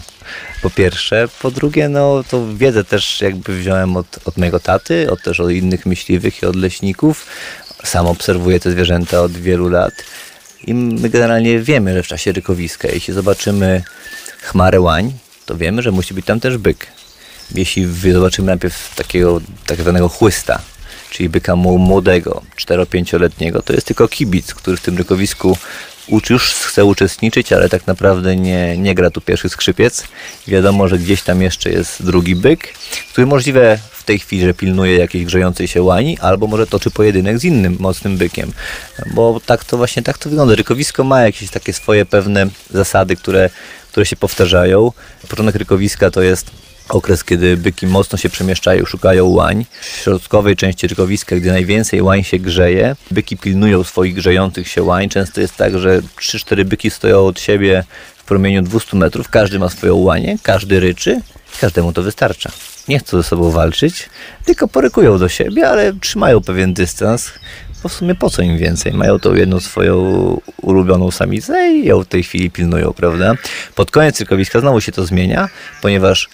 Po 0.61 0.69
pierwsze. 0.69 1.27
Po 1.41 1.51
drugie, 1.51 1.89
no 1.89 2.23
to 2.29 2.55
wiedzę 2.55 2.83
też 2.83 3.21
jakby 3.21 3.57
wziąłem 3.57 3.97
od, 3.97 4.19
od 4.25 4.37
mojego 4.37 4.59
taty, 4.59 5.11
od 5.11 5.23
też 5.23 5.39
od 5.39 5.51
innych 5.51 5.85
myśliwych 5.85 6.41
i 6.41 6.45
od 6.45 6.55
leśników. 6.55 7.25
Sam 7.83 8.07
obserwuję 8.07 8.59
te 8.59 8.71
zwierzęta 8.71 9.21
od 9.21 9.31
wielu 9.31 9.69
lat. 9.69 9.93
I 10.67 10.73
my 10.73 11.09
generalnie 11.09 11.59
wiemy, 11.59 11.93
że 11.93 12.03
w 12.03 12.07
czasie 12.07 12.31
rykowiska, 12.31 12.87
jeśli 12.87 13.13
zobaczymy 13.13 13.83
chmarę 14.41 14.81
łań, 14.81 15.13
to 15.45 15.57
wiemy, 15.57 15.81
że 15.81 15.91
musi 15.91 16.13
być 16.13 16.25
tam 16.25 16.39
też 16.39 16.57
byk. 16.57 16.87
Jeśli 17.55 17.87
zobaczymy 18.13 18.45
najpierw 18.45 18.95
takiego 18.95 19.41
tak 19.65 19.81
zwanego 19.81 20.09
chłysta, 20.09 20.61
czyli 21.15 21.29
byka 21.29 21.55
młodego, 21.55 22.41
4-5-letniego, 22.57 23.61
to 23.61 23.73
jest 23.73 23.87
tylko 23.87 24.07
kibic, 24.07 24.53
który 24.53 24.77
w 24.77 24.81
tym 24.81 24.97
rykowisku 24.97 25.57
już 26.29 26.53
chce 26.53 26.85
uczestniczyć, 26.85 27.53
ale 27.53 27.69
tak 27.69 27.87
naprawdę 27.87 28.35
nie, 28.35 28.77
nie 28.77 28.95
gra 28.95 29.09
tu 29.09 29.21
pierwszy 29.21 29.49
skrzypiec. 29.49 30.03
Wiadomo, 30.47 30.87
że 30.87 30.97
gdzieś 30.97 31.21
tam 31.21 31.41
jeszcze 31.41 31.69
jest 31.69 32.05
drugi 32.05 32.35
byk, 32.35 32.73
który 33.11 33.27
możliwe 33.27 33.79
w 33.91 34.03
tej 34.03 34.19
chwili, 34.19 34.45
że 34.45 34.53
pilnuje 34.53 34.97
jakiejś 34.97 35.25
grzejącej 35.25 35.67
się 35.67 35.81
łani, 35.83 36.17
albo 36.19 36.47
może 36.47 36.67
toczy 36.67 36.91
pojedynek 36.91 37.39
z 37.39 37.43
innym 37.43 37.77
mocnym 37.79 38.17
bykiem. 38.17 38.51
Bo 39.13 39.41
tak 39.45 39.63
to 39.63 39.77
właśnie 39.77 40.03
tak 40.03 40.17
to 40.17 40.29
wygląda. 40.29 40.55
Rykowisko 40.55 41.03
ma 41.03 41.21
jakieś 41.21 41.49
takie 41.49 41.73
swoje 41.73 42.05
pewne 42.05 42.47
zasady, 42.69 43.15
które, 43.15 43.49
które 43.91 44.05
się 44.05 44.15
powtarzają. 44.15 44.91
Początek 45.29 45.55
rykowiska 45.55 46.11
to 46.11 46.21
jest 46.21 46.51
okres, 46.89 47.23
kiedy 47.23 47.57
byki 47.57 47.87
mocno 47.87 48.17
się 48.17 48.29
przemieszczają, 48.29 48.85
szukają 48.85 49.25
łań. 49.25 49.65
W 49.81 49.85
środkowej 49.85 50.55
części 50.55 50.87
rykowiska, 50.87 51.35
gdy 51.35 51.51
najwięcej 51.51 52.01
łań 52.01 52.23
się 52.23 52.39
grzeje, 52.39 52.95
byki 53.11 53.37
pilnują 53.37 53.83
swoich 53.83 54.13
grzejących 54.13 54.67
się 54.67 54.83
łań. 54.83 55.09
Często 55.09 55.41
jest 55.41 55.55
tak, 55.55 55.77
że 55.79 56.01
3-4 56.01 56.63
byki 56.63 56.89
stoją 56.89 57.25
od 57.25 57.39
siebie 57.39 57.83
w 58.17 58.23
promieniu 58.23 58.61
200 58.61 58.97
metrów, 58.97 59.29
każdy 59.29 59.59
ma 59.59 59.69
swoją 59.69 59.95
łanię, 59.95 60.37
każdy 60.43 60.79
ryczy, 60.79 61.21
każdemu 61.61 61.93
to 61.93 62.03
wystarcza. 62.03 62.51
Nie 62.87 62.99
chcą 62.99 63.17
ze 63.17 63.23
sobą 63.23 63.51
walczyć, 63.51 64.09
tylko 64.45 64.67
porykują 64.67 65.19
do 65.19 65.29
siebie, 65.29 65.69
ale 65.69 65.93
trzymają 65.93 66.41
pewien 66.41 66.73
dystans. 66.73 67.31
Bo 67.83 67.89
w 67.89 67.93
sumie 67.93 68.15
po 68.15 68.29
co 68.29 68.41
im 68.41 68.57
więcej? 68.57 68.93
Mają 68.93 69.19
tą 69.19 69.33
jedną 69.33 69.59
swoją 69.59 70.41
ulubioną 70.61 71.11
samicę 71.11 71.71
i 71.71 71.85
ją 71.85 72.03
w 72.03 72.07
tej 72.07 72.23
chwili 72.23 72.51
pilnują, 72.51 72.93
prawda? 72.93 73.33
Pod 73.75 73.91
koniec 73.91 74.19
rykowiska 74.19 74.59
znowu 74.59 74.81
się 74.81 74.91
to 74.91 75.05
zmienia, 75.05 75.49
ponieważ 75.81 76.29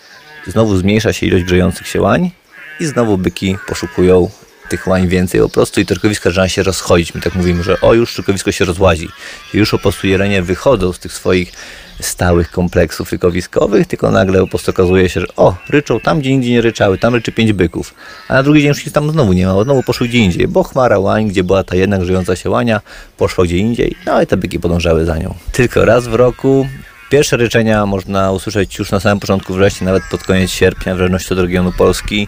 Znowu 0.48 0.78
zmniejsza 0.78 1.14
się 1.14 1.26
ilość 1.26 1.44
grzejących 1.44 1.88
się 1.88 2.02
łań 2.02 2.32
i 2.80 2.86
znowu 2.86 3.18
byki 3.18 3.58
poszukują 3.68 4.30
tych 4.70 4.88
łań 4.88 5.08
więcej 5.08 5.42
po 5.42 5.50
prostu 5.50 5.82
i 5.82 5.86
torkowiska 5.86 6.30
zaczyna 6.30 6.50
się 6.50 6.64
rozchodzić. 6.64 7.14
My 7.14 7.22
tak 7.22 7.36
mówimy, 7.36 7.64
że 7.64 7.82
o 7.82 7.94
już 7.94 8.16
torkowisko 8.16 8.52
się 8.52 8.66
rozłazi. 8.66 9.10
Już 9.54 9.72
po 9.72 9.80
prostu 9.80 10.08
jelenie 10.08 10.42
wychodzą 10.42 10.94
z 10.94 11.00
tych 11.00 11.14
swoich 11.14 11.52
stałych 12.00 12.52
kompleksów 12.52 13.12
rykowiskowych, 13.12 13.88
tylko 13.88 14.12
nagle 14.12 14.40
po 14.40 14.48
prostu 14.48 14.72
okazuje 14.72 15.10
się, 15.10 15.22
że 15.22 15.28
o, 15.36 15.56
ryczą 15.70 16.00
tam, 16.00 16.20
gdzie 16.20 16.30
indziej 16.30 16.52
nie 16.52 16.62
ryczały, 16.62 16.98
tam 16.98 17.16
ryczy 17.16 17.32
pięć 17.32 17.54
byków. 17.54 17.94
A 18.28 18.34
na 18.34 18.44
drugi 18.44 18.62
dzień 18.62 18.68
już 18.70 18.94
tam 18.94 19.12
znowu 19.12 19.34
nie 19.34 19.46
ma, 19.46 19.64
znowu 19.64 19.84
poszły 19.84 20.08
gdzie 20.08 20.18
indziej, 20.18 20.48
bo 20.48 20.64
chmara 20.64 21.00
łań, 21.00 21.28
gdzie 21.28 21.44
była 21.44 21.64
ta 21.64 21.76
jedna 21.76 21.98
grzejąca 21.98 22.36
się 22.36 22.50
łania, 22.50 22.82
poszła 23.18 23.44
gdzie 23.44 23.58
indziej, 23.58 23.96
no 24.06 24.22
i 24.22 24.28
te 24.28 24.38
byki 24.38 24.60
podążały 24.60 25.06
za 25.06 25.18
nią. 25.18 25.36
Tylko 25.52 25.86
raz 25.86 26.08
w 26.08 26.14
roku 26.14 26.68
Pierwsze 27.12 27.38
ryczenia 27.38 27.86
można 27.86 28.32
usłyszeć 28.32 28.80
już 28.80 28.92
na 28.92 29.00
samym 29.00 29.20
początku 29.20 29.54
września, 29.54 29.86
nawet 29.86 30.04
pod 30.12 30.24
koniec 30.24 30.52
sierpnia, 30.52 30.96
w 30.96 30.98
zależności 30.98 31.34
od 31.34 31.40
regionu 31.40 31.72
Polski. 31.72 32.28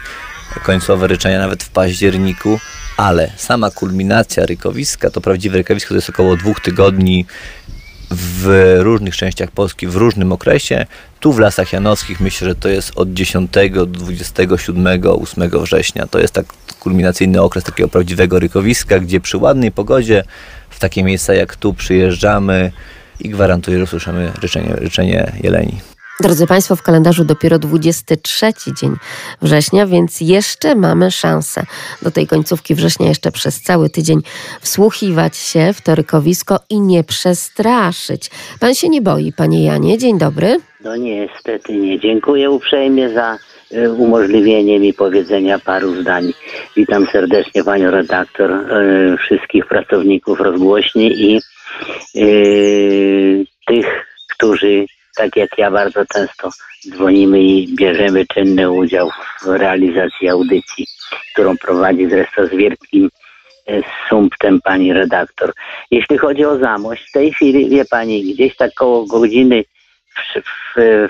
Końcowe 0.64 1.08
ryczenia 1.08 1.40
nawet 1.40 1.64
w 1.64 1.70
październiku, 1.70 2.60
ale 2.98 3.32
sama 3.38 3.72
kulminacja 3.72 4.46
rykowiska, 4.46 5.10
to 5.10 5.22
prawdziwe 5.22 5.58
rykowisko 5.58 5.90
to 5.90 5.96
jest 5.96 6.10
około 6.10 6.36
dwóch 6.36 6.62
tygodni 6.62 7.26
w 8.12 8.78
różnych 8.80 9.16
częściach 9.16 9.52
Polski, 9.52 9.88
w 9.88 9.96
różnym 9.96 10.32
okresie. 10.32 10.86
Tu 11.20 11.34
w 11.34 11.40
Lasach 11.40 11.74
Janowskich 11.74 12.20
myślę, 12.20 12.48
że 12.48 12.56
to 12.56 12.70
jest 12.70 12.92
od 12.96 13.14
10 13.14 13.52
do 13.72 13.86
27, 13.86 14.88
8 15.22 15.50
września. 15.64 16.08
To 16.08 16.20
jest 16.20 16.34
tak 16.34 16.46
kulminacyjny 16.80 17.42
okres 17.42 17.64
takiego 17.64 17.90
prawdziwego 17.90 18.40
rykowiska, 18.40 19.00
gdzie 19.00 19.20
przy 19.20 19.38
ładnej 19.38 19.72
pogodzie 19.72 20.24
w 20.70 20.80
takie 20.80 21.04
miejsca 21.04 21.34
jak 21.34 21.56
tu 21.56 21.74
przyjeżdżamy, 21.74 22.72
i 23.24 23.30
gwarantuję, 23.30 23.78
że 23.78 23.84
usłyszymy 23.84 24.32
ryczenie, 24.42 24.74
ryczenie 24.76 25.32
jeleni. 25.44 25.74
Drodzy 26.20 26.48
Państwo, 26.48 26.76
w 26.76 26.82
kalendarzu 26.82 27.26
dopiero 27.26 27.60
23 27.60 28.46
dzień 28.82 28.96
września, 29.42 29.88
więc 29.88 30.22
jeszcze 30.22 30.76
mamy 30.76 31.12
szansę 31.12 31.64
do 32.02 32.12
tej 32.12 32.28
końcówki 32.28 32.76
września 32.76 33.08
jeszcze 33.08 33.32
przez 33.32 33.62
cały 33.62 33.90
tydzień 33.90 34.22
wsłuchiwać 34.62 35.38
się 35.38 35.74
w 35.74 35.82
to 35.82 35.96
rykowisko 35.96 36.60
i 36.70 36.82
nie 36.82 37.04
przestraszyć. 37.04 38.30
Pan 38.60 38.76
się 38.76 38.90
nie 38.90 39.02
boi, 39.02 39.34
Panie 39.38 39.64
Janie. 39.64 39.98
Dzień 39.98 40.18
dobry. 40.18 40.58
No 40.84 40.96
niestety 40.96 41.74
nie. 41.74 42.00
Dziękuję 42.00 42.50
uprzejmie 42.50 43.10
za 43.10 43.38
e, 43.72 43.92
umożliwienie 43.92 44.80
mi 44.80 44.94
powiedzenia 44.94 45.60
paru 45.60 46.02
zdań. 46.02 46.34
Witam 46.76 47.08
serdecznie 47.12 47.64
panią 47.64 47.92
redaktor, 47.92 48.52
e, 48.52 49.18
wszystkich 49.18 49.66
pracowników 49.66 50.40
rozgłośni 50.40 51.22
i 51.22 51.42
e, 52.16 52.26
tych, 53.68 54.06
którzy 54.30 54.86
tak 55.16 55.36
jak 55.36 55.58
ja 55.58 55.72
bardzo 55.72 56.06
często 56.14 56.50
dzwonimy 56.90 57.42
i 57.42 57.76
bierzemy 57.76 58.26
czynny 58.28 58.72
udział 58.72 59.10
w 59.42 59.48
realizacji 59.48 60.30
audycji, 60.30 60.88
którą 61.34 61.58
prowadzi 61.58 62.10
zresztą 62.10 62.46
z 62.46 62.50
wielkim 62.50 63.10
e, 63.68 63.82
sumptem 64.10 64.62
pani 64.62 64.94
redaktor. 64.94 65.54
Jeśli 65.92 66.18
chodzi 66.18 66.46
o 66.46 66.58
Zamość, 66.58 67.10
w 67.10 67.12
tej 67.12 67.34
chwili, 67.34 67.70
wie 67.70 67.86
pani, 67.86 68.34
gdzieś 68.34 68.56
tak 68.56 68.74
koło 68.74 69.06
godziny 69.06 69.64
w, 70.16 70.42
w, 70.76 71.08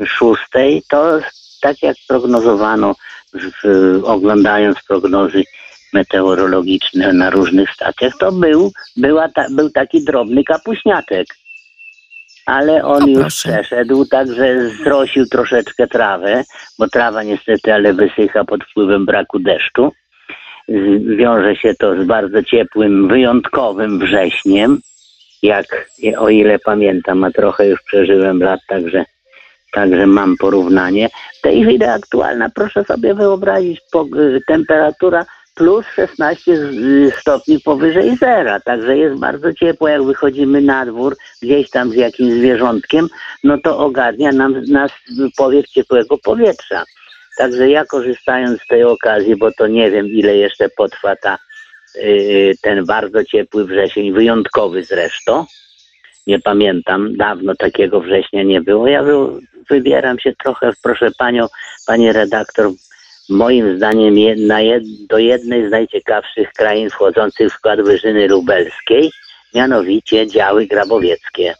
w 0.00 0.06
szóstej, 0.06 0.82
to 0.88 1.20
tak 1.60 1.82
jak 1.82 1.96
prognozowano, 2.08 2.94
w, 3.34 4.00
oglądając 4.04 4.82
prognozy 4.88 5.44
meteorologiczne 5.92 7.12
na 7.12 7.30
różnych 7.30 7.70
stacjach, 7.70 8.12
to 8.18 8.32
był, 8.32 8.72
była 8.96 9.28
ta, 9.28 9.46
był 9.50 9.70
taki 9.70 10.04
drobny 10.04 10.44
kapuśniaczek 10.44 11.26
ale 12.50 12.84
on 12.84 13.02
O, 13.02 13.06
już 13.06 13.34
przeszedł, 13.34 14.04
także 14.04 14.68
zrosił 14.84 15.26
troszeczkę 15.26 15.86
trawę, 15.86 16.44
bo 16.78 16.88
trawa 16.88 17.22
niestety, 17.22 17.74
ale 17.74 17.92
wysycha 17.92 18.44
pod 18.44 18.64
wpływem 18.64 19.06
braku 19.06 19.38
deszczu. 19.38 19.92
Wiąże 21.16 21.56
się 21.56 21.74
to 21.74 22.02
z 22.02 22.06
bardzo 22.06 22.42
ciepłym, 22.42 23.08
wyjątkowym 23.08 23.98
wrześniem, 23.98 24.80
jak 25.42 25.90
o 26.18 26.28
ile 26.28 26.58
pamiętam, 26.58 27.24
a 27.24 27.30
trochę 27.30 27.66
już 27.66 27.82
przeżyłem 27.82 28.42
lat, 28.42 28.60
także, 28.68 29.04
także 29.72 30.06
mam 30.06 30.36
porównanie. 30.36 31.08
W 31.38 31.40
tej 31.40 31.62
chwili 31.62 31.84
aktualna, 31.84 32.50
proszę 32.54 32.84
sobie 32.84 33.14
wyobrazić, 33.14 33.80
po, 33.92 34.06
temperatura 34.46 35.24
plus 35.60 35.86
16 35.96 36.56
z- 36.56 36.60
y, 36.60 37.12
stopni 37.20 37.60
powyżej 37.60 38.16
zera, 38.16 38.60
także 38.60 38.96
jest 38.96 39.20
bardzo 39.20 39.52
ciepło, 39.52 39.88
jak 39.88 40.02
wychodzimy 40.02 40.60
na 40.60 40.86
dwór, 40.86 41.16
gdzieś 41.42 41.70
tam 41.70 41.90
z 41.90 41.94
jakimś 41.94 42.32
zwierzątkiem, 42.32 43.08
no 43.44 43.58
to 43.64 43.78
ogarnia 43.78 44.32
nam, 44.32 44.62
nas 44.64 44.90
powiew 45.36 45.68
ciepłego 45.68 46.18
powietrza. 46.18 46.84
Także 47.38 47.70
ja 47.70 47.84
korzystając 47.84 48.62
z 48.62 48.66
tej 48.66 48.84
okazji, 48.84 49.36
bo 49.36 49.52
to 49.52 49.66
nie 49.66 49.90
wiem 49.90 50.06
ile 50.06 50.36
jeszcze 50.36 50.68
potrwa 50.68 51.16
ta, 51.16 51.38
y, 51.96 52.54
ten 52.62 52.84
bardzo 52.84 53.24
ciepły 53.24 53.64
wrzesień, 53.64 54.12
wyjątkowy 54.12 54.84
zresztą, 54.84 55.44
nie 56.26 56.38
pamiętam, 56.40 57.16
dawno 57.16 57.54
takiego 57.54 58.00
września 58.00 58.42
nie 58.42 58.60
było. 58.60 58.88
Ja 58.88 59.02
wy, 59.02 59.12
wybieram 59.70 60.18
się 60.18 60.32
trochę, 60.44 60.70
proszę 60.82 61.10
panią, 61.18 61.46
pani 61.86 62.12
redaktor, 62.12 62.70
moim 63.30 63.76
zdaniem 63.76 64.18
jedna, 64.18 64.60
jed, 64.60 64.84
do 65.08 65.18
jednej 65.18 65.68
z 65.68 65.70
najciekawszych 65.70 66.52
krain 66.52 66.90
wchodzących 66.90 67.52
w 67.52 67.54
skład 67.54 67.80
Wyżyny 67.80 68.28
Lubelskiej, 68.28 69.10
mianowicie 69.54 70.26
działy 70.26 70.66
grabowieckie, 70.66 71.54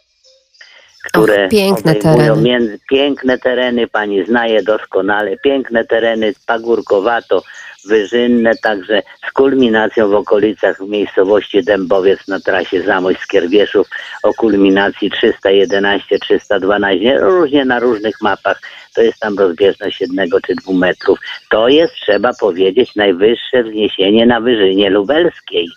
które 1.02 1.44
Och, 1.44 1.50
piękne 1.50 1.94
tereny. 1.94 2.42
Między, 2.42 2.78
piękne 2.90 3.38
tereny, 3.38 3.86
pani 3.86 4.24
znaje 4.24 4.62
doskonale, 4.62 5.36
piękne 5.36 5.84
tereny, 5.84 6.32
pagórkowato, 6.46 7.42
wyżynne, 7.84 8.52
także 8.62 9.02
z 9.28 9.32
kulminacją 9.32 10.08
w 10.08 10.14
okolicach 10.14 10.80
miejscowości 10.80 11.64
Dębowiec 11.64 12.28
na 12.28 12.40
trasie 12.40 12.82
Zamość-Skierbieszów 12.82 13.88
o 14.22 14.34
kulminacji 14.34 15.10
311-312, 15.10 17.18
różnie 17.18 17.64
na 17.64 17.78
różnych 17.78 18.14
mapach, 18.22 18.60
to 18.94 19.02
jest 19.02 19.18
tam 19.18 19.38
rozbieżność 19.38 20.00
jednego 20.00 20.40
czy 20.40 20.54
dwóch 20.54 20.76
metrów. 20.76 21.18
To 21.50 21.68
jest, 21.68 21.94
trzeba 21.94 22.30
powiedzieć, 22.40 22.96
najwyższe 22.96 23.64
wzniesienie 23.64 24.26
na 24.26 24.40
Wyżynie 24.40 24.90
Lubelskiej, 24.90 25.68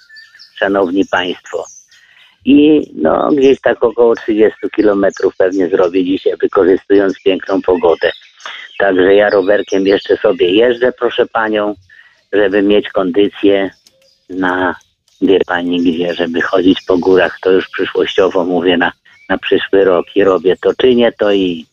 szanowni 0.56 1.06
państwo. 1.06 1.73
I 2.46 2.82
no, 2.96 3.30
gdzieś 3.32 3.62
tak 3.62 3.84
około 3.84 4.16
30 4.16 4.58
kilometrów 4.76 5.36
pewnie 5.38 5.70
zrobię 5.70 6.06
dzisiaj, 6.06 6.34
wykorzystując 6.42 7.24
piękną 7.24 7.62
pogodę. 7.62 8.12
Także 8.80 9.16
ja 9.16 9.30
rowerkiem 9.30 9.88
jeszcze 9.88 10.18
sobie 10.18 10.50
jeżdżę, 10.50 10.92
proszę 11.00 11.26
panią, 11.26 11.76
żeby 12.34 12.62
mieć 12.62 12.90
kondycję 12.90 13.72
na, 14.30 14.76
wie 15.22 15.40
pani 15.48 15.82
gdzie, 15.82 16.14
żeby 16.14 16.42
chodzić 16.42 16.82
po 16.82 16.98
górach. 16.98 17.40
To 17.42 17.52
już 17.52 17.70
przyszłościowo 17.70 18.46
mówię 18.46 18.78
na, 18.78 18.92
na 19.30 19.38
przyszły 19.38 19.84
rok 19.84 20.06
i 20.16 20.24
robię 20.24 20.56
to, 20.62 20.74
czynię 20.74 21.12
to 21.20 21.32
i 21.32 21.66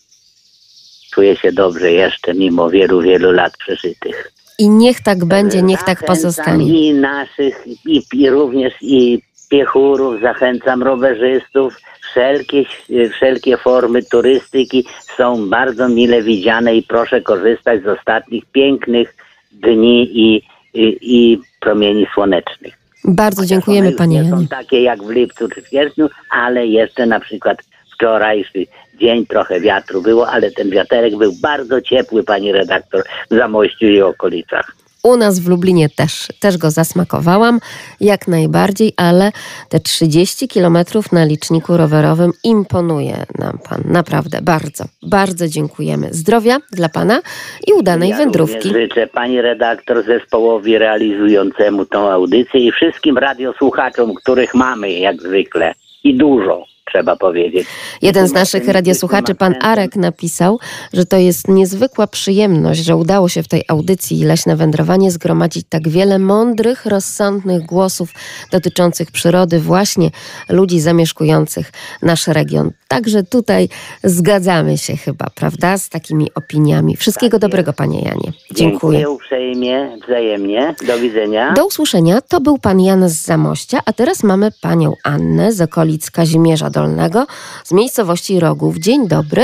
czuję 1.10 1.36
się 1.36 1.52
dobrze 1.52 1.92
jeszcze 1.92 2.34
mimo 2.34 2.70
wielu, 2.70 3.00
wielu 3.00 3.32
lat 3.32 3.56
przeżytych. 3.56 4.32
I 4.58 4.68
niech 4.68 5.00
tak 5.00 5.24
będzie, 5.24 5.62
niech 5.62 5.82
tak 5.82 6.06
pozostanie. 6.06 6.88
I 6.88 6.94
naszych, 6.94 7.66
i, 7.86 8.02
i 8.12 8.30
również 8.30 8.74
i 8.80 9.22
piechurów, 9.50 10.20
zachęcam 10.20 10.82
rowerzystów. 10.82 11.76
Wszelkie, 12.10 12.64
wszelkie 13.12 13.56
formy 13.56 14.02
turystyki 14.02 14.84
są 15.16 15.48
bardzo 15.48 15.88
mile 15.88 16.22
widziane 16.22 16.76
i 16.76 16.82
proszę 16.82 17.20
korzystać 17.20 17.82
z 17.82 17.86
ostatnich 17.86 18.44
pięknych 18.52 19.14
dni 19.52 20.02
i, 20.02 20.42
i, 20.74 20.98
i 21.00 21.40
promieni 21.60 22.06
słonecznych. 22.14 22.74
Bardzo 23.04 23.46
dziękujemy, 23.46 23.92
Panie 23.92 24.22
nie 24.22 24.30
są 24.30 24.36
Janie. 24.36 24.48
takie 24.48 24.82
jak 24.82 25.02
w 25.02 25.10
lipcu 25.10 25.48
czy 25.48 25.62
w 25.62 25.68
sierpniu, 25.68 26.08
ale 26.30 26.66
jeszcze 26.66 27.06
na 27.06 27.20
przykład 27.20 27.58
wczorajszy 27.94 28.66
dzień 29.00 29.26
trochę 29.26 29.60
wiatru 29.60 30.02
było, 30.02 30.28
ale 30.28 30.50
ten 30.50 30.70
wiaterek 30.70 31.16
był 31.16 31.32
bardzo 31.42 31.80
ciepły, 31.80 32.24
pani 32.24 32.52
redaktor, 32.52 33.02
w 33.30 33.34
Zamościu 33.36 33.86
i 33.86 34.02
okolicach. 34.02 34.76
U 35.02 35.16
nas 35.16 35.40
w 35.40 35.48
Lublinie 35.48 35.88
też, 35.88 36.28
też 36.40 36.58
go 36.58 36.70
zasmakowałam, 36.70 37.60
jak 38.00 38.28
najbardziej, 38.28 38.92
ale 38.96 39.32
te 39.68 39.80
30 39.80 40.48
kilometrów 40.48 41.12
na 41.12 41.24
liczniku 41.24 41.76
rowerowym 41.76 42.32
imponuje 42.44 43.24
nam 43.38 43.58
Pan. 43.68 43.82
Naprawdę, 43.84 44.38
bardzo, 44.42 44.84
bardzo 45.02 45.48
dziękujemy. 45.48 46.08
Zdrowia 46.10 46.58
dla 46.72 46.88
Pana 46.88 47.20
i 47.66 47.72
udanej 47.72 48.10
ja 48.10 48.16
wędrówki. 48.16 48.68
życzę 48.68 49.06
pani 49.06 49.42
redaktor 49.42 50.04
zespołowi 50.04 50.78
realizującemu 50.78 51.84
tą 51.84 52.10
audycję 52.10 52.60
i 52.60 52.72
wszystkim 52.72 53.18
radiosłuchaczom, 53.18 54.14
których 54.14 54.54
mamy 54.54 54.92
jak 54.92 55.22
zwykle 55.22 55.74
i 56.04 56.14
dużo, 56.14 56.64
trzeba 56.92 57.16
powiedzieć. 57.16 57.66
Jeden 58.02 58.28
z 58.28 58.32
naszych 58.32 58.68
radiosłuchaczy, 58.68 59.34
pan 59.34 59.54
Arek, 59.60 59.96
napisał, 59.96 60.58
że 60.92 61.06
to 61.06 61.16
jest 61.16 61.48
niezwykła 61.48 62.06
przyjemność, 62.06 62.80
że 62.84 62.96
udało 62.96 63.28
się 63.28 63.42
w 63.42 63.48
tej 63.48 63.62
audycji 63.68 64.24
Leśne 64.24 64.56
Wędrowanie 64.56 65.10
zgromadzić 65.10 65.66
tak 65.68 65.88
wiele 65.88 66.18
mądrych, 66.18 66.86
rozsądnych 66.86 67.62
głosów 67.62 68.10
dotyczących 68.52 69.10
przyrody, 69.10 69.60
właśnie 69.60 70.10
ludzi 70.48 70.80
zamieszkujących 70.80 71.72
nasz 72.02 72.26
region. 72.26 72.70
Także 72.88 73.22
tutaj 73.22 73.68
zgadzamy 74.04 74.78
się 74.78 74.96
chyba, 74.96 75.26
prawda, 75.34 75.78
z 75.78 75.88
takimi 75.88 76.34
opiniami. 76.34 76.96
Wszystkiego 76.96 77.38
Tak 77.38 77.40
dobrego, 77.40 77.72
panie 77.72 78.00
Janie. 78.00 78.32
Dziękuję 78.54 78.80
Dziękuję. 78.80 79.10
uprzejmie, 79.10 79.96
wzajemnie. 80.08 80.74
Do 80.86 80.98
widzenia. 80.98 81.52
Do 81.52 81.66
usłyszenia. 81.66 82.20
To 82.20 82.40
był 82.40 82.58
pan 82.58 82.80
Jan 82.80 83.08
z 83.08 83.12
Zamościa, 83.12 83.80
a 83.84 83.92
teraz 83.92 84.22
mamy 84.22 84.50
panią 84.62 84.94
Annę 85.04 85.52
z 85.52 85.60
okolic 85.60 86.10
Kazimierza 86.10 86.70
Dolnego, 86.80 87.26
z 87.64 87.72
miejscowości 87.72 88.40
Rogów. 88.40 88.78
Dzień 88.78 89.08
dobry. 89.08 89.42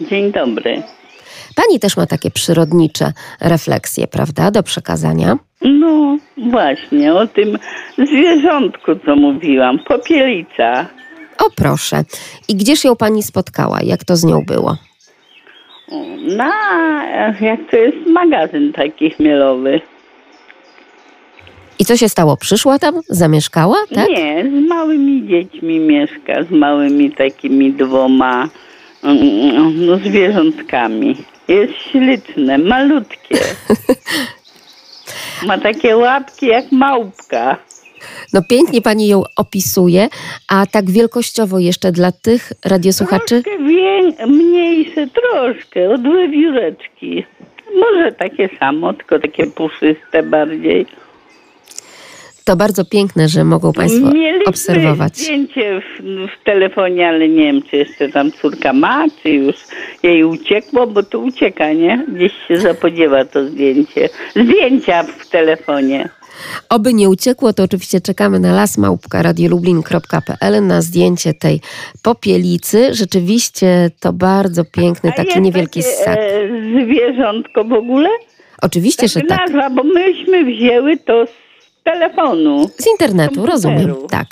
Dzień 0.00 0.32
dobry. 0.32 0.82
Pani 1.56 1.80
też 1.80 1.96
ma 1.96 2.06
takie 2.06 2.30
przyrodnicze 2.30 3.12
refleksje, 3.40 4.06
prawda, 4.06 4.50
do 4.50 4.62
przekazania? 4.62 5.38
No 5.60 6.16
właśnie, 6.36 7.14
o 7.14 7.26
tym 7.26 7.58
zwierzątku, 7.98 8.92
co 9.06 9.16
mówiłam. 9.16 9.78
Popielica. 9.88 10.86
O 11.38 11.50
proszę. 11.56 12.04
I 12.48 12.54
gdzież 12.54 12.84
ją 12.84 12.96
pani 12.96 13.22
spotkała? 13.22 13.78
Jak 13.82 14.04
to 14.04 14.16
z 14.16 14.24
nią 14.24 14.44
było? 14.46 14.76
Na, 16.36 16.52
jak 17.40 17.60
to 17.70 17.76
jest 17.76 18.06
magazyn 18.06 18.72
taki 18.72 19.10
chmielowy. 19.10 19.80
I 21.82 21.84
co 21.84 21.96
się 21.96 22.08
stało? 22.08 22.36
Przyszła 22.36 22.78
tam? 22.78 23.00
Zamieszkała? 23.08 23.76
Tak? 23.94 24.08
Nie, 24.08 24.44
z 24.44 24.68
małymi 24.68 25.28
dziećmi 25.28 25.78
mieszka, 25.78 26.44
z 26.44 26.50
małymi 26.50 27.10
takimi 27.10 27.72
dwoma 27.72 28.48
mm, 29.04 29.86
no, 29.86 29.96
zwierzątkami. 29.96 31.16
Jest 31.48 31.72
śliczne, 31.90 32.58
malutkie. 32.58 33.38
Ma 35.46 35.58
takie 35.58 35.96
łapki 35.96 36.46
jak 36.46 36.72
małpka. 36.72 37.56
No 38.32 38.42
pięknie 38.48 38.82
pani 38.82 39.08
ją 39.08 39.22
opisuje, 39.36 40.08
a 40.48 40.66
tak 40.66 40.90
wielkościowo 40.90 41.58
jeszcze 41.58 41.92
dla 41.92 42.12
tych 42.12 42.52
radiosłuchaczy? 42.64 43.42
Troszkę 43.42 43.64
wię- 43.64 44.26
mniejsze, 44.26 45.06
troszkę, 45.06 45.90
od 45.90 46.02
wiewióreczki. 46.02 47.24
Może 47.74 48.12
takie 48.12 48.48
samo, 48.58 48.92
tylko 48.92 49.18
takie 49.18 49.46
puszyste 49.46 50.22
bardziej. 50.22 50.86
To 52.44 52.56
bardzo 52.56 52.84
piękne, 52.84 53.28
że 53.28 53.44
mogą 53.44 53.72
państwo 53.72 54.10
Mieliśmy 54.10 54.44
obserwować. 54.46 55.16
zdjęcie 55.16 55.80
w, 55.80 56.02
w 56.02 56.44
telefonie, 56.44 57.08
ale 57.08 57.28
nie 57.28 57.42
wiem, 57.44 57.62
czy 57.62 57.76
jeszcze 57.76 58.08
tam 58.08 58.32
córka 58.32 58.72
ma, 58.72 59.04
czy 59.22 59.30
już 59.30 59.56
jej 60.02 60.24
uciekło, 60.24 60.86
bo 60.86 61.02
to 61.02 61.18
ucieka, 61.18 61.72
nie? 61.72 62.06
Gdzieś 62.08 62.32
się 62.48 62.60
zapodziewa 62.60 63.24
to 63.24 63.48
zdjęcie. 63.48 64.08
Zdjęcia 64.36 65.02
w 65.02 65.28
telefonie. 65.30 66.08
Oby 66.68 66.94
nie 66.94 67.08
uciekło, 67.08 67.52
to 67.52 67.62
oczywiście 67.62 68.00
czekamy 68.00 68.40
na 68.40 68.52
lasmałpka.radiolublin.pl 68.52 70.66
na 70.66 70.82
zdjęcie 70.82 71.34
tej 71.34 71.60
popielicy. 72.02 72.94
Rzeczywiście 72.94 73.90
to 74.00 74.12
bardzo 74.12 74.64
piękny, 74.64 75.12
taki 75.16 75.40
niewielki 75.40 75.80
takie, 75.82 75.92
ssak. 75.94 76.18
E, 76.18 76.48
zwierzątko 76.84 77.64
w 77.64 77.72
ogóle? 77.72 78.08
Oczywiście, 78.62 79.08
że 79.08 79.20
Tak 79.20 79.28
tak. 79.28 79.38
nazwa, 79.38 79.70
bo 79.70 79.84
myśmy 79.84 80.44
wzięły 80.44 80.96
to 80.96 81.26
z 81.26 81.30
telefonu. 81.84 82.68
Z 82.78 82.86
internetu, 82.86 83.34
komputeru. 83.34 83.52
rozumiem, 83.52 83.94
tak. 84.10 84.26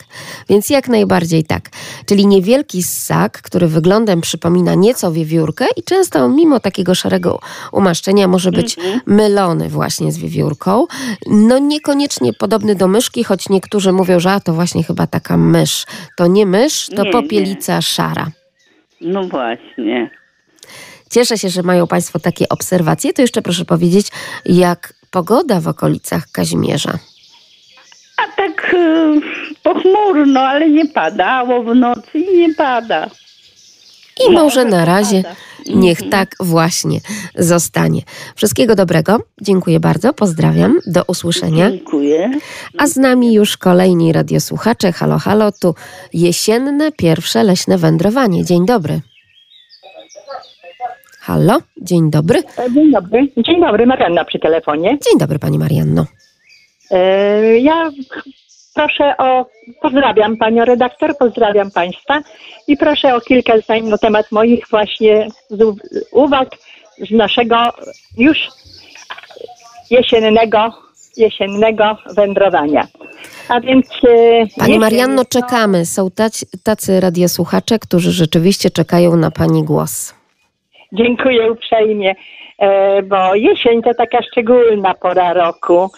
Więc 0.48 0.70
jak 0.70 0.88
najbardziej 0.88 1.44
tak. 1.44 1.68
Czyli 2.06 2.26
niewielki 2.26 2.82
ssak, 2.82 3.42
który 3.42 3.68
wyglądem 3.68 4.20
przypomina 4.20 4.74
nieco 4.74 5.12
wiewiórkę 5.12 5.66
i 5.76 5.82
często 5.82 6.28
mimo 6.28 6.60
takiego 6.60 6.94
szarego 6.94 7.40
umaszczenia 7.72 8.28
może 8.28 8.52
być 8.52 8.78
Mhm. 8.78 9.00
mylony 9.06 9.68
właśnie 9.68 10.12
z 10.12 10.18
wiewiórką. 10.18 10.86
No 11.26 11.58
niekoniecznie 11.58 12.32
podobny 12.32 12.74
do 12.74 12.88
myszki, 12.88 13.24
choć 13.24 13.48
niektórzy 13.48 13.92
mówią, 13.92 14.20
że 14.20 14.32
a, 14.32 14.40
to 14.40 14.52
właśnie 14.52 14.84
chyba 14.84 15.06
taka 15.06 15.36
mysz. 15.36 15.86
To 16.16 16.26
nie 16.26 16.46
mysz, 16.46 16.86
to 16.96 17.04
Nie, 17.04 17.10
popielica 17.10 17.82
szara. 17.82 18.26
No 19.00 19.24
właśnie. 19.28 20.10
Cieszę 21.10 21.38
się, 21.38 21.48
że 21.48 21.62
mają 21.62 21.86
Państwo 21.86 22.18
takie 22.18 22.48
obserwacje. 22.48 23.12
To 23.12 23.22
jeszcze 23.22 23.42
proszę 23.42 23.64
powiedzieć, 23.64 24.08
jak 24.44 24.94
pogoda 25.10 25.60
w 25.60 25.68
okolicach 25.68 26.26
Kazimierza. 26.32 26.98
A 28.24 28.36
tak 28.36 28.74
e, 28.74 29.20
pochmurno, 29.62 30.40
ale 30.40 30.70
nie 30.70 30.86
padało 30.86 31.62
w 31.62 31.74
nocy 31.74 32.18
i 32.18 32.38
nie 32.38 32.54
pada. 32.54 33.10
I 34.28 34.32
może 34.32 34.64
na 34.64 34.84
razie 34.84 35.22
pada. 35.22 35.36
niech 35.74 36.08
tak 36.10 36.28
właśnie 36.40 37.00
zostanie. 37.34 38.00
Wszystkiego 38.36 38.74
dobrego. 38.74 39.18
Dziękuję 39.42 39.80
bardzo. 39.80 40.12
Pozdrawiam. 40.12 40.78
Do 40.86 41.04
usłyszenia. 41.08 41.70
Dziękuję. 41.70 42.30
A 42.78 42.86
z 42.86 42.96
nami 42.96 43.34
już 43.34 43.56
kolejni 43.56 44.12
radiosłuchacze. 44.12 44.92
Halo, 44.92 45.18
halo. 45.18 45.52
Tu 45.52 45.74
jesienne 46.12 46.92
pierwsze 46.92 47.44
leśne 47.44 47.78
wędrowanie. 47.78 48.44
Dzień 48.44 48.66
dobry. 48.66 49.00
Halo, 51.20 51.58
dzień 51.82 52.10
dobry. 52.10 52.42
E, 52.58 52.72
Dzień 52.72 52.92
dobry. 52.92 53.28
Dzień 53.36 53.60
dobry, 53.60 53.86
Marianna 53.86 54.24
przy 54.24 54.38
telefonie. 54.38 54.88
Dzień 54.90 55.18
dobry, 55.18 55.38
pani 55.38 55.58
Marianno. 55.58 56.04
E, 56.90 57.58
Ja 57.58 57.90
proszę 58.74 59.16
o, 59.18 59.46
pozdrawiam 59.82 60.36
panią 60.36 60.64
redaktor, 60.64 61.16
pozdrawiam 61.18 61.70
państwa 61.70 62.20
i 62.66 62.76
proszę 62.76 63.14
o 63.14 63.20
kilka 63.20 63.58
zdań 63.58 63.82
na 63.82 63.98
temat 63.98 64.32
moich 64.32 64.64
właśnie 64.70 65.28
uwag 66.12 66.48
z 67.08 67.10
naszego 67.10 67.56
już 68.18 68.38
jesiennego, 69.90 70.72
jesiennego 71.16 71.96
wędrowania. 72.16 72.86
A 73.48 73.60
więc... 73.60 73.86
e, 74.08 74.46
Pani 74.58 74.78
Marianno, 74.78 75.14
no, 75.14 75.24
czekamy. 75.24 75.86
Są 75.86 76.10
tacy, 76.10 76.46
tacy 76.64 77.00
radiosłuchacze, 77.00 77.78
którzy 77.78 78.12
rzeczywiście 78.12 78.70
czekają 78.70 79.16
na 79.16 79.30
pani 79.30 79.64
głos. 79.64 80.14
Dziękuję 80.92 81.52
uprzejmie, 81.52 82.14
e, 82.58 83.02
bo 83.02 83.34
jesień 83.34 83.82
to 83.82 83.94
taka 83.94 84.22
szczególna 84.22 84.94
pora 84.94 85.32
roku. 85.32 85.90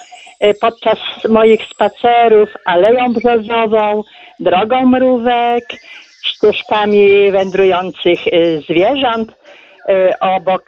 E, 0.43 0.55
Podczas 0.55 0.99
moich 1.29 1.63
spacerów 1.65 2.49
aleją 2.65 3.13
brzozową, 3.13 4.03
drogą 4.41 4.87
mrówek, 4.87 5.65
ścieżkami 6.25 7.31
wędrujących 7.33 8.27
e, 8.27 8.61
zwierząt, 8.61 9.33
e, 9.89 10.21
obok 10.21 10.63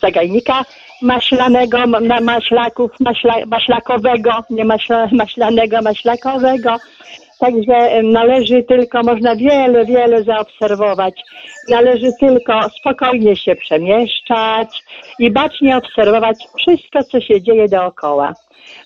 zagajnika 0.00 0.64
maślanego, 1.02 1.78
maślaków, 2.20 2.90
maśla, 3.00 3.34
maślakowego, 3.46 4.32
nie 4.50 4.64
maśla, 4.64 5.08
maślanego, 5.12 5.82
maślakowego. 5.82 6.76
Także 7.38 8.02
należy 8.02 8.62
tylko, 8.62 9.02
można 9.02 9.36
wiele, 9.36 9.84
wiele 9.84 10.24
zaobserwować. 10.24 11.14
Należy 11.68 12.12
tylko 12.20 12.68
spokojnie 12.80 13.36
się 13.36 13.56
przemieszczać 13.56 14.82
i 15.18 15.30
bacznie 15.30 15.76
obserwować 15.76 16.36
wszystko, 16.58 17.04
co 17.04 17.20
się 17.20 17.42
dzieje 17.42 17.68
dookoła. 17.68 18.34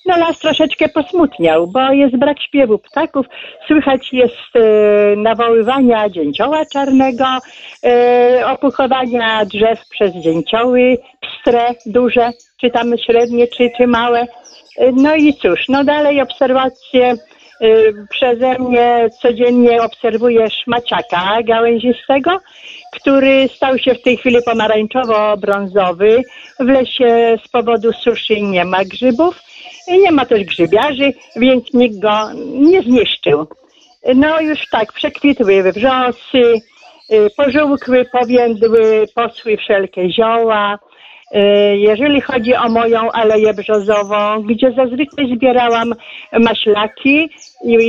No 0.07 0.17
las 0.17 0.39
troszeczkę 0.39 0.89
posmutniał, 0.89 1.67
bo 1.67 1.93
jest 1.93 2.17
brak 2.17 2.43
śpiewu 2.43 2.79
ptaków, 2.79 3.27
słychać 3.67 4.13
jest 4.13 4.57
e, 4.57 5.17
nawoływania 5.17 6.09
dzięcioła 6.09 6.67
czarnego, 6.73 7.27
e, 7.85 8.47
opuchowania 8.47 9.45
drzew 9.45 9.89
przez 9.91 10.15
dzięcioły, 10.15 10.99
pstre, 11.21 11.67
duże, 11.87 12.31
czy 12.61 12.71
tam 12.71 12.99
średnie, 12.99 13.49
czy, 13.49 13.71
czy 13.77 13.87
małe. 13.87 14.21
E, 14.79 14.93
no 14.93 15.15
i 15.15 15.35
cóż, 15.35 15.69
no 15.69 15.85
dalej 15.85 16.21
obserwacje 16.21 17.15
y, 17.63 17.95
przeze 18.11 18.59
mnie 18.59 19.09
codziennie 19.23 19.83
obserwuję 19.83 20.51
szmaciaka 20.51 21.43
gałęzistego, 21.43 22.41
który 22.93 23.49
stał 23.49 23.79
się 23.79 23.95
w 23.95 24.03
tej 24.03 24.17
chwili 24.17 24.37
pomarańczowo-brązowy. 24.43 26.23
W 26.61 26.69
lesie 26.69 27.39
z 27.45 27.49
powodu 27.49 27.93
suszy 27.93 28.41
nie 28.41 28.65
ma 28.65 28.85
grzybów, 28.85 29.43
nie 29.89 30.13
ma 30.13 30.27
też 30.27 30.45
grzybiarzy, 30.45 31.13
więc 31.37 31.73
nikt 31.75 31.99
go 31.99 32.11
nie 32.55 32.83
zniszczył. 32.83 33.47
No 34.15 34.41
już 34.41 34.69
tak, 34.71 34.93
przekwitły 34.93 35.73
wrzosy, 35.73 36.55
y, 37.13 37.31
pożółkły, 37.37 38.05
powiędły, 38.05 39.05
posły 39.15 39.57
wszelkie 39.57 40.13
zioła. 40.13 40.79
Y, 41.35 41.77
Jeżeli 41.77 42.21
chodzi 42.21 42.55
o 42.55 42.69
moją 42.69 43.13
aleję 43.13 43.55
brzozową, 43.55 44.43
gdzie 44.43 44.73
zazwyczaj 44.73 45.37
zbierałam 45.37 45.95
maślaki 46.33 47.31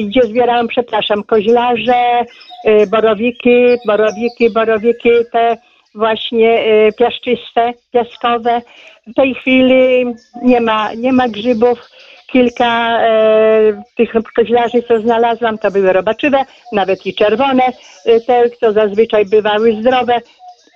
gdzie 0.08 0.22
zbierałam, 0.22 0.68
przepraszam, 0.68 1.24
koźlarze, 1.24 2.26
y, 2.68 2.88
borowiki, 2.88 3.66
borowiki, 3.88 4.50
borowiki 4.50 5.10
te 5.32 5.58
właśnie 5.96 6.66
y, 6.88 6.94
piaszczyste, 6.98 7.74
piaskowe. 7.92 8.62
W 9.08 9.14
tej 9.14 9.36
chwili 9.36 10.06
nie 10.42 10.62
ma, 10.62 10.94
nie 10.94 11.14
ma 11.14 11.28
grzybów. 11.28 11.90
Kilka 12.28 13.00
e, 13.02 13.84
tych 13.96 14.10
koźlarzy, 14.36 14.84
co 14.88 15.00
znalazłam, 15.00 15.58
to 15.58 15.72
były 15.72 15.94
robaczywe, 15.94 16.38
nawet 16.74 17.06
i 17.06 17.14
czerwone, 17.14 17.64
y, 18.08 18.22
te, 18.28 18.50
co 18.50 18.74
zazwyczaj 18.74 19.26
bywały 19.26 19.76
zdrowe. 19.82 20.22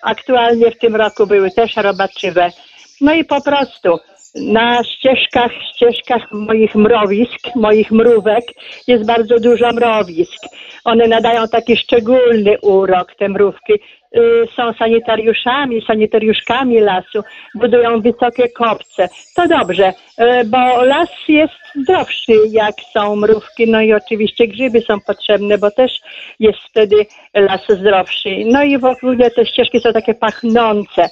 Aktualnie 0.03 0.71
w 0.71 0.77
tym 0.77 0.95
roku 0.95 1.27
były 1.27 1.51
też 1.51 1.75
robaczywe. 1.75 2.49
No 3.01 3.13
i 3.13 3.25
po 3.25 3.41
prostu 3.41 3.99
na 4.36 4.84
ścieżkach, 4.84 5.51
ścieżkach 5.75 6.32
moich 6.32 6.75
mrowisk, 6.75 7.55
moich 7.55 7.91
mrówek 7.91 8.43
jest 8.88 9.05
bardzo 9.05 9.39
dużo 9.39 9.71
mrowisk. 9.73 10.43
One 10.84 11.08
nadają 11.08 11.47
taki 11.47 11.77
szczególny 11.77 12.60
urok, 12.62 13.15
te 13.15 13.29
mrówki. 13.29 13.73
Y, 14.17 14.48
Są 14.56 14.74
sanitariuszami, 14.74 15.82
sanitariuszkami 15.88 16.80
lasu, 16.80 17.24
budują 17.56 18.02
wysokie 18.02 18.50
kopce. 18.50 19.10
To 19.36 19.48
dobrze, 19.48 19.89
y, 19.89 20.45
bo 20.45 20.84
las 20.84 21.10
jest 21.28 21.54
zdrowszy, 21.76 22.34
jak 22.52 22.76
są 22.93 23.15
mrówki. 23.15 23.72
No 23.72 23.82
i 23.82 23.93
oczywiście 23.93 24.48
grzyby 24.48 24.82
są 24.82 25.00
potrzebne, 25.08 25.58
bo 25.58 25.72
też 25.72 25.91
jest 26.39 26.60
wtedy 26.69 27.06
las 27.34 27.62
zdrowszy. 27.69 28.30
No 28.45 28.63
i 28.63 28.78
w 28.78 28.86
ogóle 28.86 29.32
te 29.32 29.45
ścieżki 29.45 29.80
są 29.80 29.93
takie 29.93 30.13
pachnące. 30.13 31.10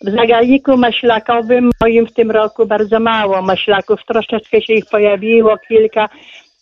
W 0.00 0.10
zagalniku 0.10 0.76
maślakowym 0.76 1.70
moim 1.80 2.06
w 2.06 2.12
tym 2.12 2.30
roku 2.30 2.66
bardzo 2.66 3.00
mało 3.00 3.42
maślaków, 3.42 4.00
troszeczkę 4.08 4.62
się 4.62 4.72
ich 4.72 4.86
pojawiło, 4.86 5.58
kilka 5.68 6.08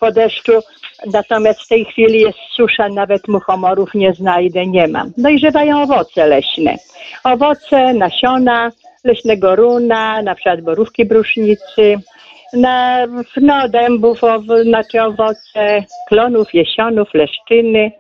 po 0.01 0.13
deszczu, 0.13 0.53
natomiast 1.13 1.61
w 1.63 1.69
tej 1.69 1.85
chwili 1.85 2.21
jest 2.21 2.39
susza, 2.53 2.89
nawet 2.89 3.29
muchomorów 3.29 3.95
nie 3.95 4.13
znajdę, 4.13 4.67
nie 4.67 4.89
mam. 4.89 5.13
Dojrzewają 5.17 5.83
owoce 5.83 6.27
leśne. 6.27 6.77
Owoce, 7.25 7.95
nasiona 7.95 8.71
leśnego 9.05 9.57
runa, 9.57 10.23
na 10.23 10.35
przykład 10.35 10.61
borówki 10.61 11.05
brusznicy, 11.05 11.99
na, 12.53 13.07
no, 13.37 13.69
dębów, 13.69 14.21
znaczy 14.63 15.03
owoce, 15.03 15.85
klonów, 16.09 16.55
jesionów, 16.55 17.09
leszczyny. 17.15 17.93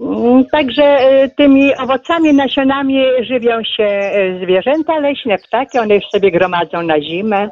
Mm, 0.00 0.44
Także 0.52 0.98
y, 1.24 1.30
tymi 1.36 1.76
owocami, 1.76 2.34
nasionami 2.34 3.02
żywią 3.22 3.64
się 3.64 3.84
y, 3.84 4.40
zwierzęta 4.44 4.98
leśne, 4.98 5.38
ptaki, 5.38 5.78
one 5.78 5.94
już 5.94 6.04
sobie 6.04 6.30
gromadzą 6.30 6.82
na 6.82 7.00
zimę. 7.00 7.50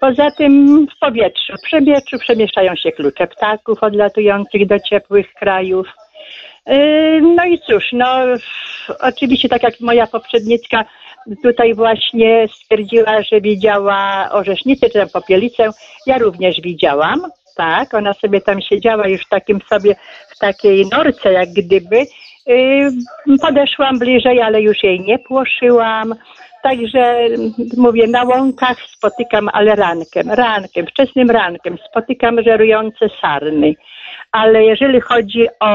Poza 0.00 0.30
tym 0.30 0.86
w 0.86 0.98
powietrzu, 0.98 1.52
w 1.66 1.70
powietrzu 1.70 2.18
przemieszczają 2.18 2.76
się 2.76 2.92
klucze 2.92 3.26
ptaków 3.26 3.82
odlatujących 3.82 4.66
do 4.66 4.80
ciepłych 4.80 5.34
krajów. 5.34 5.86
Yy, 6.66 7.20
No 7.20 7.44
i 7.44 7.58
cóż, 7.58 7.84
no 7.92 8.06
oczywiście 9.00 9.48
tak 9.48 9.62
jak 9.62 9.80
moja 9.80 10.06
poprzedniczka 10.06 10.84
tutaj 11.42 11.74
właśnie 11.74 12.48
stwierdziła, 12.48 13.22
że 13.22 13.40
widziała 13.40 14.28
orzesznicę 14.32 14.90
czy 14.90 14.98
tam 14.98 15.08
popielicę, 15.08 15.70
ja 16.06 16.18
również 16.18 16.60
widziałam, 16.60 17.22
tak, 17.56 17.94
ona 17.94 18.12
sobie 18.14 18.40
tam 18.40 18.60
siedziała 18.60 19.08
już 19.08 19.22
w 19.22 19.28
takim 19.28 19.60
sobie, 19.60 19.94
w 20.28 20.38
takiej 20.38 20.86
norce 20.92 21.32
jak 21.32 21.48
gdyby. 21.48 22.06
Yy, 22.46 22.90
Podeszłam 23.42 23.98
bliżej, 23.98 24.42
ale 24.42 24.62
już 24.62 24.82
jej 24.82 25.00
nie 25.00 25.18
płoszyłam. 25.18 26.14
Także 26.62 27.18
mówię, 27.76 28.06
na 28.06 28.24
łąkach 28.24 28.76
spotykam, 28.80 29.48
ale 29.52 29.76
rankiem, 29.76 30.30
rankiem, 30.30 30.86
wczesnym 30.86 31.30
rankiem 31.30 31.78
spotykam 31.90 32.42
żerujące 32.42 33.08
sarny. 33.20 33.74
Ale 34.32 34.64
jeżeli 34.64 35.00
chodzi 35.00 35.46
o 35.60 35.70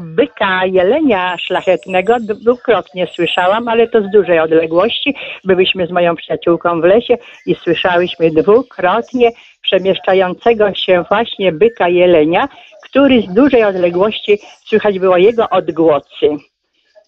byka 0.00 0.66
jelenia 0.66 1.36
szlachetnego, 1.38 2.16
dwukrotnie 2.20 3.06
słyszałam, 3.06 3.68
ale 3.68 3.88
to 3.88 4.02
z 4.02 4.10
dużej 4.10 4.40
odległości. 4.40 5.14
Byliśmy 5.44 5.86
z 5.86 5.90
moją 5.90 6.16
przyjaciółką 6.16 6.80
w 6.80 6.84
lesie 6.84 7.18
i 7.46 7.54
słyszałyśmy 7.54 8.30
dwukrotnie 8.30 9.30
przemieszczającego 9.62 10.74
się 10.74 11.04
właśnie 11.08 11.52
byka 11.52 11.88
jelenia, 11.88 12.48
który 12.84 13.22
z 13.22 13.34
dużej 13.34 13.64
odległości 13.64 14.38
słychać 14.64 14.98
było 14.98 15.16
jego 15.16 15.48
odgłosy. 15.50 16.36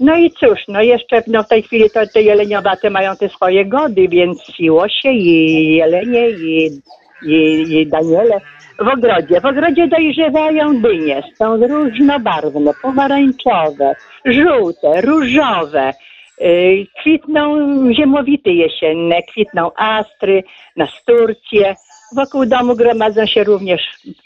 No 0.01 0.17
i 0.17 0.31
cóż, 0.31 0.59
no 0.69 0.83
jeszcze 0.83 1.23
no 1.27 1.43
w 1.43 1.49
tej 1.49 1.63
chwili 1.63 1.91
to 1.91 2.01
te 2.07 2.23
jeleniowate 2.23 2.91
mają 2.91 3.17
te 3.17 3.29
swoje 3.29 3.67
gody, 3.67 4.09
więc 4.09 4.53
i 4.59 4.71
łosie, 4.71 5.11
i 5.11 5.77
jelenie, 5.77 6.31
i, 6.31 6.81
i, 7.23 7.63
i 7.81 7.87
daniele 7.87 8.41
w 8.79 8.89
ogrodzie. 8.89 9.41
W 9.41 9.47
ogrodzie 9.47 9.89
dojrzewają 9.89 10.81
dynie, 10.81 11.23
są 11.35 11.67
różnobarwne, 11.67 12.73
pomarańczowe, 12.83 13.95
żółte, 14.25 15.01
różowe. 15.01 15.93
Yy, 16.41 16.87
Kwitną 17.01 17.57
ziemowity 17.95 18.51
jesienne, 18.53 19.23
kwitną 19.23 19.71
astry, 19.77 20.43
nasturcje. 20.77 21.75
Wokół 22.17 22.47
domu 22.47 22.77
gromadzą 22.77 23.27
się 23.27 23.45
również 23.45 23.83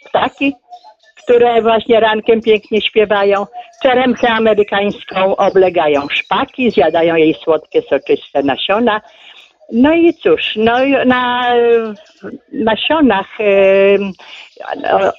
ptaki, 0.09 0.55
które 1.25 1.63
właśnie 1.63 2.01
rankiem 2.01 2.41
pięknie 2.41 2.81
śpiewają. 2.81 3.47
Czeremchę 3.83 4.29
amerykańską 4.29 5.37
oblegają 5.37 6.09
szpaki, 6.09 6.71
zjadają 6.71 7.17
jej 7.17 7.35
słodkie, 7.35 7.83
soczyste 7.83 8.43
nasiona. 8.43 9.01
No 9.73 9.95
i 9.95 10.15
cóż, 10.15 10.53
no 10.57 10.85
i 10.85 11.07
na 11.07 11.55
nasionach 12.53 13.41
e, 13.41 13.45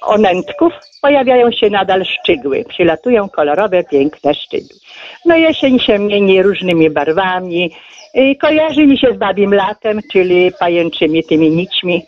onętków 0.02 0.72
pojawiają 1.02 1.52
się 1.52 1.70
nadal 1.70 2.04
szczygły. 2.04 2.64
Przylatują 2.68 3.28
kolorowe, 3.28 3.84
piękne 3.84 4.34
szczygły. 4.34 4.76
No 5.24 5.36
jesień 5.36 5.78
się 5.78 5.98
mieni 5.98 6.42
różnymi 6.42 6.90
barwami. 6.90 7.70
E, 8.14 8.34
Kojarzy 8.34 8.86
mi 8.86 8.98
się 8.98 9.12
z 9.14 9.18
babim 9.18 9.54
latem, 9.54 10.00
czyli 10.12 10.52
pajęczymi 10.60 11.24
tymi 11.24 11.50
nićmi. 11.50 12.02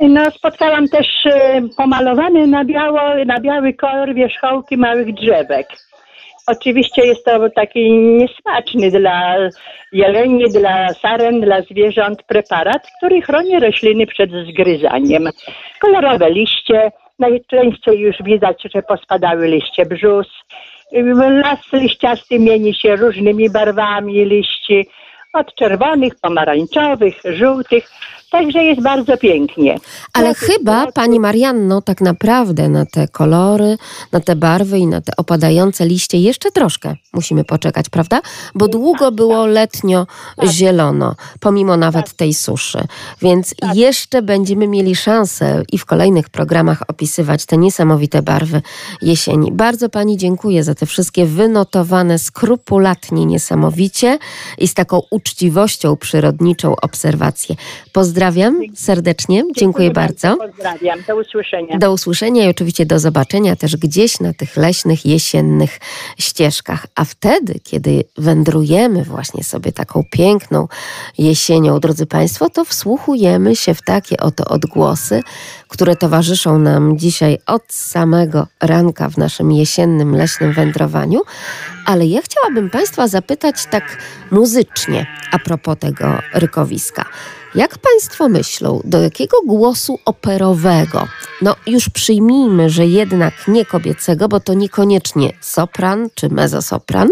No, 0.00 0.30
spotkałam 0.30 0.88
też 0.88 1.06
e, 1.26 1.62
pomalowane 1.76 2.46
na, 2.46 2.64
biało, 2.64 3.00
na 3.26 3.40
biały 3.40 3.74
kolor 3.74 4.14
wierzchołki 4.14 4.76
małych 4.76 5.14
drzewek. 5.14 5.66
Oczywiście 6.46 7.06
jest 7.06 7.24
to 7.24 7.50
taki 7.50 7.92
niesmaczny 7.92 8.90
dla 8.90 9.36
jeleni, 9.92 10.44
dla 10.50 10.94
saren, 10.94 11.40
dla 11.40 11.62
zwierząt 11.62 12.22
preparat, 12.22 12.82
który 12.98 13.22
chroni 13.22 13.60
rośliny 13.60 14.06
przed 14.06 14.30
zgryzaniem. 14.48 15.28
Kolorowe 15.80 16.30
liście, 16.30 16.92
najczęściej 17.18 18.00
już 18.00 18.16
widać, 18.24 18.62
że 18.74 18.82
pospadały 18.82 19.48
liście 19.48 19.86
brzus. 19.86 20.26
Las 21.42 21.72
liściasty 21.72 22.38
mieni 22.38 22.74
się 22.74 22.96
różnymi 22.96 23.50
barwami 23.50 24.24
liści, 24.24 24.86
od 25.32 25.54
czerwonych, 25.54 26.12
pomarańczowych, 26.22 27.14
żółtych, 27.24 27.90
także 28.30 28.64
jest 28.64 28.82
bardzo 28.82 29.16
pięknie. 29.16 29.78
Ale 30.12 30.34
chyba, 30.34 30.92
pani 30.92 31.20
Marianno, 31.20 31.82
tak 31.82 32.00
naprawdę 32.00 32.68
na 32.68 32.86
te 32.86 33.08
kolory, 33.08 33.78
na 34.12 34.20
te 34.20 34.36
barwy 34.36 34.78
i 34.78 34.86
na 34.86 35.00
te 35.00 35.12
opadające 35.16 35.86
liście 35.86 36.18
jeszcze 36.18 36.50
troszkę 36.50 36.94
musimy 37.12 37.44
poczekać, 37.44 37.88
prawda? 37.88 38.20
Bo 38.54 38.68
długo 38.68 39.12
było 39.12 39.46
letnio 39.46 40.06
zielono, 40.44 41.14
pomimo 41.40 41.76
nawet 41.76 42.12
tej 42.12 42.34
suszy. 42.34 42.78
Więc 43.22 43.54
jeszcze 43.74 44.22
będziemy 44.22 44.68
mieli 44.68 44.96
szansę 44.96 45.62
i 45.72 45.78
w 45.78 45.84
kolejnych 45.84 46.28
programach 46.28 46.82
opisywać 46.88 47.46
te 47.46 47.56
niesamowite 47.56 48.22
barwy 48.22 48.62
jesieni. 49.02 49.52
Bardzo 49.52 49.88
pani 49.88 50.16
dziękuję 50.16 50.64
za 50.64 50.74
te 50.74 50.86
wszystkie 50.86 51.26
wynotowane 51.26 52.18
skrupulatnie 52.18 53.26
niesamowicie 53.26 54.18
i 54.58 54.68
z 54.68 54.74
taką 54.74 55.00
uczciwością 55.10 55.96
przyrodniczą 55.96 56.76
obserwacje. 56.76 57.56
Pozdrawiam 57.92 58.25
serdecznie, 58.74 59.42
dziękuję 59.56 59.90
bardzo. 59.90 60.36
Pozdrawiam, 60.36 60.98
do 61.08 61.16
usłyszenia. 61.16 61.78
Do 61.78 61.92
usłyszenia 61.92 62.44
i 62.44 62.48
oczywiście 62.48 62.86
do 62.86 62.98
zobaczenia 62.98 63.56
też 63.56 63.76
gdzieś 63.76 64.20
na 64.20 64.32
tych 64.32 64.56
leśnych, 64.56 65.06
jesiennych 65.06 65.78
ścieżkach. 66.18 66.86
A 66.94 67.04
wtedy, 67.04 67.60
kiedy 67.64 68.04
wędrujemy 68.18 69.04
właśnie 69.04 69.44
sobie 69.44 69.72
taką 69.72 70.04
piękną 70.10 70.68
jesienią, 71.18 71.80
drodzy 71.80 72.06
Państwo, 72.06 72.50
to 72.50 72.64
wsłuchujemy 72.64 73.56
się 73.56 73.74
w 73.74 73.82
takie 73.82 74.16
oto 74.16 74.44
odgłosy, 74.44 75.22
które 75.68 75.96
towarzyszą 75.96 76.58
nam 76.58 76.98
dzisiaj 76.98 77.38
od 77.46 77.62
samego 77.68 78.46
ranka 78.60 79.08
w 79.08 79.16
naszym 79.18 79.52
jesiennym, 79.52 80.16
leśnym 80.16 80.52
wędrowaniu. 80.52 81.20
Ale 81.86 82.06
ja 82.06 82.20
chciałabym 82.22 82.70
Państwa 82.70 83.08
zapytać 83.08 83.66
tak 83.70 83.98
muzycznie 84.30 85.06
a 85.30 85.38
propos 85.38 85.78
tego 85.78 86.18
rykowiska. 86.34 87.04
Jak 87.54 87.78
Państwo 87.78 88.28
myślą, 88.28 88.80
do 88.84 89.02
jakiego 89.02 89.36
głosu 89.46 89.98
operowego, 90.04 91.08
no 91.42 91.56
już 91.66 91.88
przyjmijmy, 91.88 92.70
że 92.70 92.86
jednak 92.86 93.34
nie 93.48 93.64
kobiecego, 93.64 94.28
bo 94.28 94.40
to 94.40 94.54
niekoniecznie 94.54 95.32
sopran 95.40 96.08
czy 96.14 96.28
mezosopran, 96.28 97.08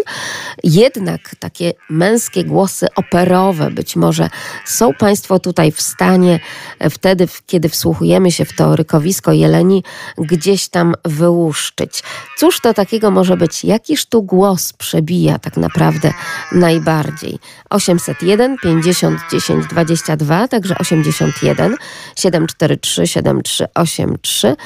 jednak 0.64 1.34
takie 1.38 1.72
męskie 1.90 2.44
głosy 2.44 2.86
operowe 2.96 3.70
być 3.70 3.96
może 3.96 4.30
są 4.64 4.94
Państwo 4.94 5.38
tutaj 5.38 5.72
w 5.72 5.82
stanie 5.82 6.40
e, 6.78 6.90
wtedy, 6.90 7.28
kiedy 7.46 7.68
wsłuchujemy 7.68 8.32
się 8.32 8.44
w 8.44 8.56
to 8.56 8.76
rykowisko 8.76 9.32
jeleni, 9.32 9.84
gdzieś 10.18 10.68
tam 10.68 10.94
wyłuszczyć. 11.04 12.02
Cóż 12.38 12.60
to 12.60 12.74
takiego 12.74 13.10
może 13.10 13.36
być? 13.36 13.64
Jakiż 13.64 14.06
tu 14.06 14.22
głos 14.22 14.72
przebija 14.72 15.38
tak 15.38 15.56
naprawdę 15.56 16.12
najbardziej? 16.52 17.38
801 17.70 18.56
50 18.58 19.20
10 19.32 19.66
22, 19.66 20.33
także 20.48 20.78
81 20.78 21.76
743 22.16 23.06
7383. 23.06 24.56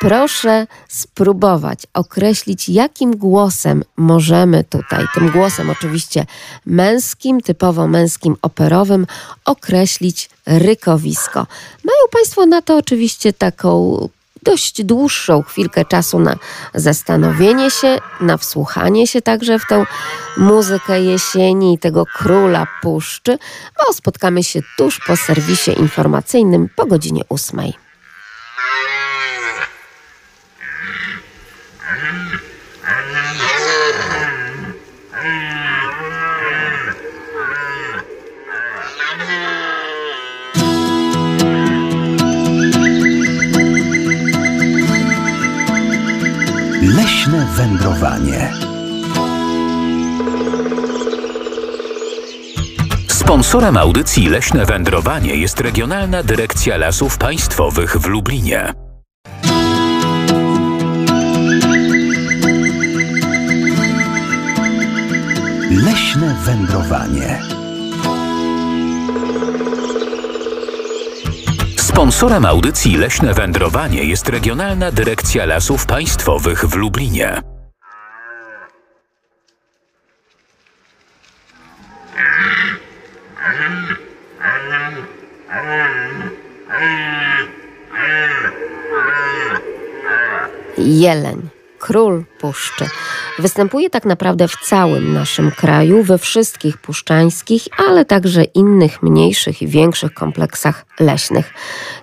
Proszę 0.00 0.66
spróbować 0.88 1.86
określić, 1.94 2.68
jakim 2.68 3.16
głosem 3.16 3.84
możemy 3.96 4.64
tutaj, 4.64 5.04
tym 5.14 5.30
głosem 5.30 5.70
oczywiście 5.70 6.26
męskim, 6.66 7.40
typowo 7.40 7.86
męskim, 7.86 8.36
operowym, 8.42 9.06
określić 9.44 10.30
rykowisko. 10.46 11.46
Mają 11.84 11.98
Państwo 12.12 12.46
na 12.46 12.62
to 12.62 12.76
oczywiście 12.76 13.32
taką 13.32 14.08
dość 14.42 14.84
dłuższą 14.84 15.42
chwilkę 15.42 15.84
czasu 15.84 16.18
na 16.18 16.36
zastanowienie 16.74 17.70
się, 17.70 17.98
na 18.20 18.36
wsłuchanie 18.36 19.06
się 19.06 19.22
także 19.22 19.58
w 19.58 19.66
tę 19.66 19.84
muzykę 20.36 21.00
jesieni 21.02 21.74
i 21.74 21.78
tego 21.78 22.04
króla 22.18 22.66
puszczy, 22.82 23.38
bo 23.78 23.92
spotkamy 23.92 24.44
się 24.44 24.60
tuż 24.76 25.00
po 25.06 25.16
serwisie 25.16 25.70
informacyjnym 25.70 26.68
po 26.76 26.86
godzinie 26.86 27.22
ósmej. 27.28 27.87
Leśne 46.96 47.46
wędrowanie. 47.56 48.52
Sponsorem 53.08 53.76
audycji 53.76 54.28
Leśne 54.28 54.66
Wędrowanie 54.66 55.36
jest 55.36 55.60
Regionalna 55.60 56.22
Dyrekcja 56.22 56.76
Lasów 56.76 57.18
Państwowych 57.18 57.96
w 57.96 58.06
Lublinie. 58.06 58.72
Leśne 65.70 66.36
wędrowanie. 66.44 67.57
Sponsorem 71.98 72.44
audycji 72.46 72.96
Leśne 72.96 73.34
Wędrowanie 73.34 74.04
jest 74.04 74.28
Regionalna 74.28 74.92
Dyrekcja 74.92 75.46
Lasów 75.46 75.86
Państwowych 75.86 76.64
w 76.64 76.74
Lublinie. 76.74 77.42
Jeleń, 90.78 91.48
król 91.78 92.24
puszczy. 92.40 92.86
Występuje 93.38 93.90
tak 93.90 94.04
naprawdę 94.04 94.48
w 94.48 94.56
całym 94.56 95.12
naszym 95.12 95.50
kraju, 95.50 96.02
we 96.02 96.18
wszystkich 96.18 96.78
puszczańskich, 96.78 97.62
ale 97.88 98.04
także 98.04 98.44
innych 98.44 99.02
mniejszych 99.02 99.62
i 99.62 99.66
większych 99.66 100.14
kompleksach 100.14 100.86
leśnych. 101.00 101.54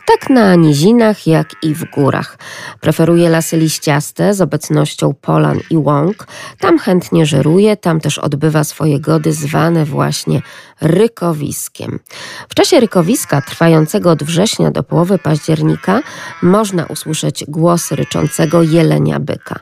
Tak 0.05 0.29
na 0.29 0.55
nizinach, 0.55 1.27
jak 1.27 1.47
i 1.63 1.73
w 1.73 1.91
górach. 1.91 2.37
Preferuje 2.81 3.29
lasy 3.29 3.57
liściaste 3.57 4.33
z 4.33 4.41
obecnością 4.41 5.13
polan 5.21 5.59
i 5.69 5.77
łąk. 5.77 6.27
Tam 6.59 6.79
chętnie 6.79 7.25
żeruje, 7.25 7.77
tam 7.77 7.99
też 7.99 8.19
odbywa 8.19 8.63
swoje 8.63 8.99
gody 8.99 9.33
zwane 9.33 9.85
właśnie 9.85 10.41
rykowiskiem. 10.81 11.99
W 12.49 12.55
czasie 12.55 12.79
rykowiska 12.79 13.41
trwającego 13.41 14.11
od 14.11 14.23
września 14.23 14.71
do 14.71 14.83
połowy 14.83 15.17
października 15.17 16.01
można 16.41 16.85
usłyszeć 16.85 17.45
głos 17.47 17.91
ryczącego 17.91 18.63
jelenia 18.63 19.19
byka. 19.19 19.59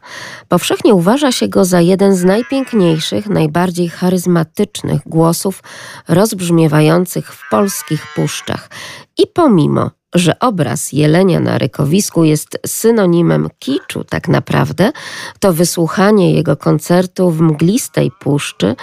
Powszechnie 0.47 0.93
uważa 0.93 1.32
się 1.32 1.47
go 1.47 1.65
za 1.65 1.82
jeden 1.82 2.15
z 2.15 2.23
najpiękniejszych, 2.23 3.27
najbardziej 3.27 3.89
charyzmatycznych 3.89 5.01
głosów 5.06 5.63
rozbrzmiewających 6.08 7.34
w 7.34 7.49
polskich 7.49 8.08
puszczach. 8.15 8.69
I 9.17 9.27
pomimo, 9.27 9.91
że 10.13 10.39
obraz 10.39 10.91
jelenia 10.91 11.39
na 11.39 11.58
rykowisku 11.58 12.23
jest 12.23 12.58
synonimem 12.65 13.49
kiczu 13.60 14.04
tak 14.04 14.28
naprawdę, 14.28 14.91
to 15.39 15.54
wysłuchanie 15.54 16.34
jego 16.34 16.58
koncertu 16.58 17.32
w 17.32 17.41
mglistej 17.41 18.12
puszczy, 18.19 18.76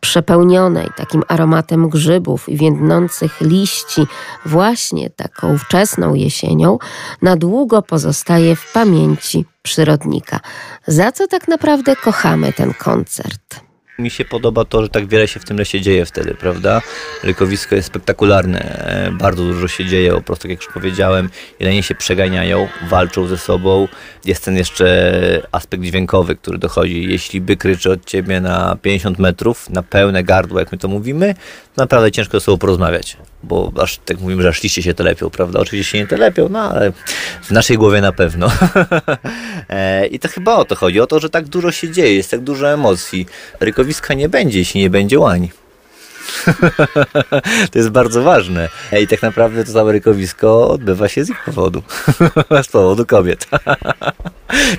przepełnionej 0.00 0.88
takim 0.96 1.22
aromatem 1.28 1.88
grzybów 1.88 2.48
i 2.48 2.56
więdnących 2.56 3.40
liści, 3.40 4.06
właśnie 4.46 5.10
taką 5.10 5.58
wczesną 5.58 6.14
jesienią, 6.14 6.78
na 7.22 7.36
długo 7.36 7.82
pozostaje 7.82 8.56
w 8.56 8.72
pamięci 8.72 9.44
przyrodnika. 9.62 10.40
Za 10.86 11.12
co 11.12 11.26
tak 11.26 11.48
naprawdę 11.48 11.96
kochamy 11.96 12.52
ten 12.52 12.74
koncert? 12.74 13.67
Mi 13.98 14.10
się 14.10 14.24
podoba 14.24 14.64
to, 14.64 14.82
że 14.82 14.88
tak 14.88 15.06
wiele 15.06 15.28
się 15.28 15.40
w 15.40 15.44
tym 15.44 15.56
lesie 15.56 15.80
dzieje 15.80 16.06
wtedy, 16.06 16.34
prawda? 16.34 16.82
Rykowisko 17.22 17.74
jest 17.74 17.88
spektakularne, 17.88 18.60
e, 18.60 19.12
bardzo 19.12 19.44
dużo 19.44 19.68
się 19.68 19.84
dzieje, 19.84 20.12
po 20.12 20.20
prostu 20.20 20.48
jak 20.48 20.58
już 20.58 20.72
powiedziałem, 20.74 21.30
jelenie 21.60 21.82
się 21.82 21.94
przeganiają, 21.94 22.68
walczą 22.88 23.26
ze 23.26 23.38
sobą. 23.38 23.88
Jest 24.24 24.44
ten 24.44 24.56
jeszcze 24.56 25.46
aspekt 25.52 25.82
dźwiękowy, 25.82 26.36
który 26.36 26.58
dochodzi. 26.58 27.10
Jeśli 27.10 27.40
byk 27.40 27.64
ryczy 27.64 27.90
od 27.92 28.04
ciebie 28.04 28.40
na 28.40 28.76
50 28.82 29.18
metrów, 29.18 29.70
na 29.70 29.82
pełne 29.82 30.24
gardło, 30.24 30.58
jak 30.58 30.72
my 30.72 30.78
to 30.78 30.88
mówimy, 30.88 31.34
to 31.74 31.82
naprawdę 31.82 32.12
ciężko 32.12 32.40
ze 32.40 32.44
sobą 32.44 32.58
porozmawiać, 32.58 33.16
bo 33.42 33.72
aż 33.80 33.98
tak 33.98 34.20
mówimy, 34.20 34.42
że 34.42 34.48
aż 34.48 34.62
liście 34.62 34.82
się 34.82 34.94
telepią, 34.94 35.30
prawda? 35.30 35.60
Oczywiście 35.60 35.92
się 35.92 35.98
nie 35.98 36.06
telepią, 36.06 36.48
no 36.48 36.70
ale 36.70 36.92
w 37.42 37.50
naszej 37.50 37.78
głowie 37.78 38.00
na 38.00 38.12
pewno. 38.12 38.50
E, 39.68 40.06
I 40.06 40.18
to 40.18 40.28
chyba 40.28 40.56
o 40.56 40.64
to 40.64 40.76
chodzi, 40.76 41.00
o 41.00 41.06
to, 41.06 41.20
że 41.20 41.30
tak 41.30 41.48
dużo 41.48 41.72
się 41.72 41.90
dzieje, 41.90 42.14
jest 42.14 42.30
tak 42.30 42.40
dużo 42.40 42.72
emocji. 42.72 43.26
Rykowiska 43.60 44.14
nie 44.14 44.28
będzie, 44.28 44.58
jeśli 44.58 44.80
nie 44.80 44.90
będzie 44.90 45.18
łań. 45.18 45.48
to 47.72 47.78
jest 47.78 47.90
bardzo 47.90 48.22
ważne. 48.22 48.68
I 49.02 49.06
tak 49.06 49.22
naprawdę 49.22 49.64
to 49.64 49.72
całe 49.72 49.92
rykowisko 49.92 50.70
odbywa 50.70 51.08
się 51.08 51.24
z 51.24 51.30
ich 51.30 51.44
powodu. 51.44 51.82
z 52.62 52.68
powodu 52.68 53.06
kobiet. 53.06 53.46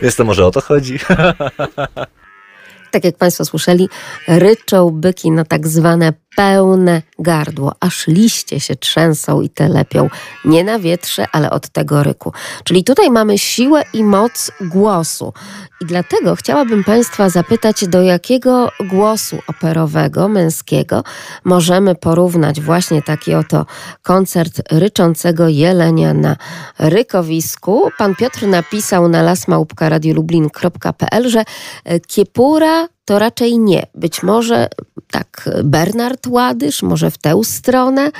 Więc 0.01 0.15
to 0.15 0.23
może 0.23 0.45
o 0.45 0.51
to 0.51 0.61
chodzi. 0.61 0.99
tak 2.91 3.03
jak 3.03 3.17
Państwo 3.17 3.45
słyszeli, 3.45 3.89
ryczą 4.27 4.89
byki 4.89 5.31
na 5.31 5.45
tak 5.45 5.67
zwane 5.67 6.13
pełne 6.39 7.01
gardło, 7.19 7.71
aż 7.79 8.07
liście 8.07 8.59
się 8.59 8.75
trzęsą 8.75 9.41
i 9.41 9.49
telepią. 9.49 10.09
Nie 10.45 10.63
na 10.63 10.79
wietrze, 10.79 11.25
ale 11.31 11.51
od 11.51 11.69
tego 11.69 12.03
ryku. 12.03 12.33
Czyli 12.63 12.83
tutaj 12.83 13.09
mamy 13.09 13.37
siłę 13.37 13.83
i 13.93 14.03
moc 14.03 14.51
głosu. 14.61 15.33
I 15.81 15.85
dlatego 15.85 16.35
chciałabym 16.35 16.83
Państwa 16.83 17.29
zapytać, 17.29 17.87
do 17.87 18.01
jakiego 18.01 18.71
głosu 18.79 19.37
operowego, 19.47 20.27
męskiego 20.27 21.03
możemy 21.43 21.95
porównać 21.95 22.61
właśnie 22.61 23.01
taki 23.01 23.33
oto 23.33 23.65
koncert 24.03 24.61
ryczącego 24.71 25.47
jelenia 25.47 26.13
na 26.13 26.35
rykowisku. 26.79 27.89
Pan 27.97 28.15
Piotr 28.15 28.47
napisał 28.47 29.07
na 29.07 29.23
lasmałpka.radiolublin.pl, 29.23 31.29
że 31.29 31.43
kiepura 32.07 32.87
to 33.09 33.19
raczej 33.19 33.59
nie. 33.59 33.83
Być 33.95 34.23
może 34.23 34.67
tak 35.11 35.49
Bernard 35.63 36.27
Ładysz, 36.27 36.83
może 36.83 37.11
w 37.11 37.17
tę 37.17 37.43
stronę. 37.43 38.11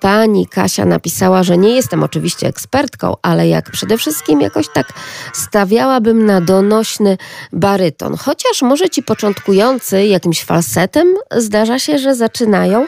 Pani 0.00 0.46
Kasia 0.46 0.84
napisała, 0.84 1.42
że 1.42 1.58
nie 1.58 1.74
jestem 1.74 2.02
oczywiście 2.02 2.46
ekspertką, 2.46 3.14
ale 3.22 3.48
jak 3.48 3.70
przede 3.70 3.98
wszystkim 3.98 4.40
jakoś 4.40 4.68
tak 4.68 4.86
stawiałabym 5.32 6.26
na 6.26 6.40
donośny 6.40 7.18
baryton. 7.52 8.16
Chociaż 8.16 8.62
może 8.62 8.90
ci 8.90 9.02
początkujący 9.02 10.06
jakimś 10.06 10.44
falsetem 10.44 11.14
zdarza 11.30 11.78
się, 11.78 11.98
że 11.98 12.14
zaczynają. 12.14 12.86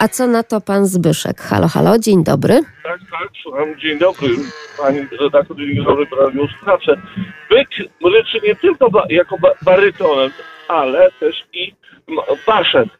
A 0.00 0.08
co 0.08 0.26
na 0.26 0.42
to 0.42 0.60
pan 0.60 0.86
Zbyszek? 0.86 1.40
Halo, 1.40 1.68
halo, 1.68 1.98
dzień 1.98 2.24
dobry. 2.24 2.54
Tak, 2.82 3.00
tak, 3.10 3.28
słucham. 3.42 3.78
Dzień 3.80 3.98
dobry, 3.98 4.28
pani 4.78 5.00
redaktor, 5.20 5.56
dzień 5.56 5.84
dobry, 5.84 6.06
radio 6.20 6.42
słuchacze. 6.58 6.96
Byk 7.50 7.68
ryczy 8.14 8.40
nie 8.46 8.56
tylko 8.56 8.90
ba 8.90 9.02
jako 9.10 9.38
ba 9.38 9.48
barytonem, 9.62 10.30
ale 10.68 11.10
też 11.20 11.44
i 11.52 11.74
baszem. 12.46 12.90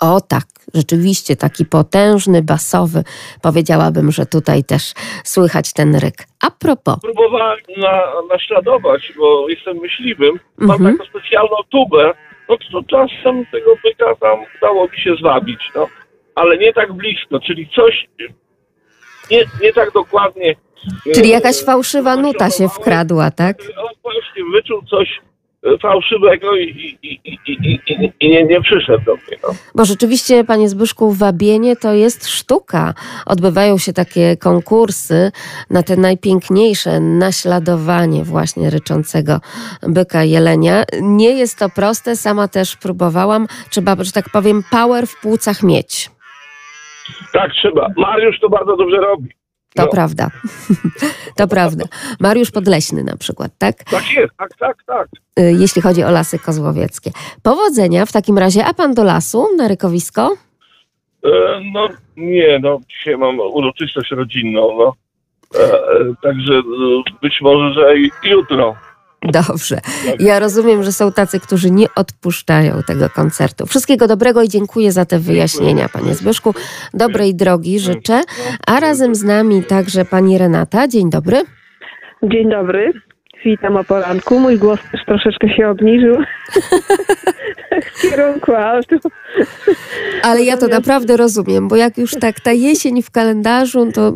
O 0.00 0.20
tak, 0.20 0.42
rzeczywiście 0.74 1.36
taki 1.36 1.64
potężny, 1.64 2.42
basowy. 2.42 3.02
Powiedziałabym, 3.42 4.12
że 4.12 4.26
tutaj 4.26 4.64
też 4.64 4.92
słychać 5.24 5.72
ten 5.72 5.94
ryk. 5.96 6.14
A 6.46 6.50
propos. 6.50 6.96
Próbowałem 7.02 7.58
na, 7.76 8.02
naśladować, 8.30 9.12
bo 9.18 9.48
jestem 9.48 9.76
myśliwym. 9.76 10.40
Mam 10.58 10.70
Mhm. 10.76 10.98
taką 10.98 11.10
specjalną 11.10 11.56
tubę. 11.70 12.12
No 12.48 12.56
to 12.72 12.82
czasem 12.82 13.46
tego 13.46 13.70
byka 13.84 14.14
tam 14.20 14.38
udało 14.58 14.88
mi 14.88 15.00
się 15.00 15.14
zwabić, 15.20 15.60
no. 15.74 15.86
Ale 16.34 16.58
nie 16.58 16.72
tak 16.72 16.92
blisko, 16.92 17.40
czyli 17.40 17.68
coś 17.76 18.06
nie, 19.30 19.44
nie 19.62 19.72
tak 19.72 19.92
dokładnie. 19.92 20.54
Czyli 21.14 21.28
jakaś 21.28 21.64
fałszywa 21.64 22.16
nuta 22.16 22.50
się 22.50 22.68
wkradła, 22.68 23.30
tak? 23.30 23.56
On 23.76 23.94
właśnie 24.02 24.42
wyczuł 24.52 24.82
coś 24.82 25.08
e, 25.08 25.25
fałszywego 25.82 26.56
i, 26.56 26.62
i, 26.62 27.08
i, 27.08 27.20
i, 27.24 27.52
i, 27.52 27.80
i, 27.86 28.12
i 28.20 28.30
nie, 28.30 28.44
nie 28.44 28.60
przyszedł 28.60 29.04
do 29.04 29.14
mnie. 29.14 29.36
No. 29.42 29.48
Bo 29.74 29.84
rzeczywiście, 29.84 30.44
panie 30.44 30.68
Zbyszku, 30.68 31.12
wabienie 31.12 31.76
to 31.76 31.92
jest 31.92 32.28
sztuka. 32.28 32.94
Odbywają 33.26 33.78
się 33.78 33.92
takie 33.92 34.36
konkursy 34.36 35.32
na 35.70 35.82
te 35.82 35.96
najpiękniejsze 35.96 37.00
naśladowanie 37.00 38.24
właśnie 38.24 38.70
ryczącego 38.70 39.40
byka 39.82 40.24
jelenia. 40.24 40.84
Nie 41.02 41.30
jest 41.30 41.58
to 41.58 41.68
proste, 41.68 42.16
sama 42.16 42.48
też 42.48 42.76
próbowałam. 42.76 43.46
Trzeba, 43.70 43.96
że 44.00 44.12
tak 44.12 44.24
powiem, 44.32 44.62
power 44.70 45.06
w 45.06 45.20
płucach 45.20 45.62
mieć. 45.62 46.10
Tak 47.32 47.52
trzeba. 47.52 47.88
Mariusz 47.96 48.40
to 48.40 48.48
bardzo 48.48 48.76
dobrze 48.76 48.96
robi. 48.96 49.28
To 49.76 49.82
No. 49.82 49.88
prawda. 49.88 50.30
to 51.38 51.48
prawda. 51.48 51.84
Mariusz 52.20 52.50
Podleśny 52.50 53.04
na 53.04 53.16
przykład, 53.16 53.52
tak? 53.58 53.84
Tak 53.84 54.04
jest, 54.16 54.32
tak, 54.38 54.50
tak, 54.58 54.76
tak. 54.86 55.08
Y, 55.40 55.56
Jeśli 55.58 55.82
chodzi 55.82 56.04
o 56.04 56.10
lasy 56.10 56.38
kozłowieckie. 56.38 57.10
Powodzenia 57.42 58.06
w 58.06 58.12
takim 58.12 58.38
razie. 58.38 58.64
A 58.64 58.74
pan 58.74 58.94
do 58.94 59.04
lasu 59.04 59.46
na 59.56 59.68
rykowisko? 59.68 60.36
E, 61.24 61.28
no 61.72 61.88
nie, 62.16 62.58
no 62.62 62.80
dzisiaj 62.88 63.16
mam 63.16 63.40
uroczystość 63.40 64.10
rodzinną, 64.10 64.76
no. 64.78 64.94
E, 65.60 65.64
e, 65.64 66.14
także 66.22 66.52
e, 66.54 66.62
być 67.22 67.38
może, 67.40 67.74
że 67.74 67.98
i 67.98 68.10
jutro. 68.24 68.76
Dobrze. 69.48 69.80
Ja 70.18 70.38
rozumiem, 70.38 70.82
że 70.82 70.92
są 70.92 71.12
tacy, 71.12 71.40
którzy 71.40 71.70
nie 71.70 71.86
odpuszczają 71.96 72.82
tego 72.86 73.10
koncertu. 73.10 73.66
Wszystkiego 73.66 74.06
dobrego 74.06 74.42
i 74.42 74.48
dziękuję 74.48 74.92
za 74.92 75.04
te 75.04 75.18
wyjaśnienia, 75.18 75.88
panie 75.88 76.14
Zbyszku. 76.14 76.54
Dobrej 76.94 77.34
drogi 77.34 77.78
życzę. 77.78 78.22
A 78.66 78.80
razem 78.80 79.14
z 79.14 79.22
nami 79.22 79.64
także 79.64 80.04
pani 80.04 80.38
Renata. 80.38 80.88
Dzień 80.88 81.10
dobry. 81.10 81.42
Dzień 82.22 82.50
dobry. 82.50 83.05
Witam 83.46 83.76
o 83.76 83.84
poranku. 83.84 84.40
Mój 84.40 84.58
głos 84.58 84.80
też 84.92 85.04
troszeczkę 85.04 85.48
się 85.48 85.68
obniżył 85.68 86.16
w 87.94 88.02
kierunku 88.02 88.54
autu. 88.54 88.96
Ale 90.22 90.42
ja 90.42 90.56
to 90.56 90.68
naprawdę 90.68 91.16
rozumiem, 91.16 91.68
bo 91.68 91.76
jak 91.76 91.98
już 91.98 92.10
tak 92.10 92.40
ta 92.40 92.52
jesień 92.52 93.02
w 93.02 93.10
kalendarzu, 93.10 93.92
to 93.92 94.12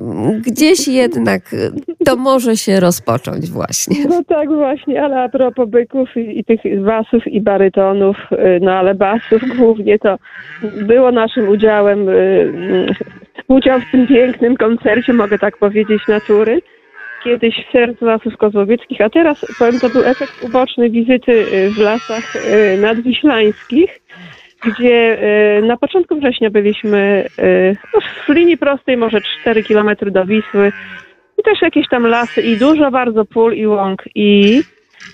gdzieś 0.47 0.89
jednak 0.89 1.43
to 2.05 2.17
może 2.17 2.57
się 2.57 2.81
rozpocząć 2.81 3.51
właśnie. 3.51 3.97
No 4.09 4.25
tak 4.25 4.49
właśnie, 4.49 5.03
ale 5.03 5.23
a 5.23 5.29
propos 5.29 5.69
byków 5.69 6.17
i, 6.17 6.39
i 6.39 6.45
tych 6.45 6.61
basów 6.85 7.27
i 7.27 7.41
barytonów, 7.41 8.17
y, 8.33 8.59
no 8.63 8.73
ale 8.73 8.95
basów 8.95 9.43
głównie 9.59 9.99
to 9.99 10.19
było 10.63 11.13
naszym 11.13 11.49
udziałem 11.49 12.09
y, 12.09 12.95
udział 13.49 13.81
w 13.81 13.91
tym 13.91 14.07
pięknym 14.07 14.57
koncercie, 14.57 15.13
mogę 15.13 15.39
tak 15.39 15.57
powiedzieć, 15.59 16.03
natury. 16.09 16.61
Kiedyś 17.25 17.55
w 17.69 17.73
sercu 17.73 18.05
lasów 18.05 18.37
kozłowieckich, 18.37 19.01
a 19.01 19.11
teraz 19.11 19.47
powiem, 19.59 19.81
to 19.81 19.89
był 19.89 20.05
efekt 20.05 20.45
uboczny 20.45 20.91
wizyty 20.91 21.33
y, 21.33 21.71
w 21.71 21.79
lasach 21.79 22.37
y, 22.37 22.79
nadwiślańskich, 22.81 24.01
gdzie 24.65 25.19
y, 25.59 25.63
na 25.63 25.77
początku 25.77 26.17
września 26.17 26.51
byliśmy 26.51 27.27
no, 27.95 28.01
w 28.27 28.29
linii 28.29 28.59
prostej, 28.59 28.97
może 28.97 29.21
4 29.41 29.63
km 29.65 29.91
do 30.01 30.25
Wisły 30.25 30.73
i 31.39 31.43
też 31.43 31.63
jakieś 31.63 31.89
tam 31.89 32.07
lasy 32.07 32.43
i 32.43 32.57
dużo 32.57 32.91
bardzo 32.91 33.25
pól 33.25 33.55
i 33.55 33.67
łąk 33.67 34.05
i 34.15 34.61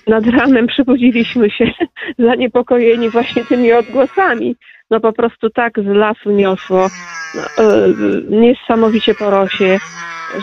nad 0.07 0.27
ranem 0.27 0.67
przybudziliśmy 0.73 1.49
się 1.49 1.71
zaniepokojeni 2.27 3.09
właśnie 3.09 3.45
tymi 3.45 3.73
odgłosami. 3.73 4.55
No 4.91 4.99
po 4.99 5.13
prostu 5.13 5.49
tak 5.49 5.73
z 5.79 5.85
lasu 5.85 6.31
niosło 6.31 6.87
no, 7.35 7.63
e, 7.63 7.87
niesamowicie 8.29 9.15
po 9.15 9.29
rosie, 9.29 9.77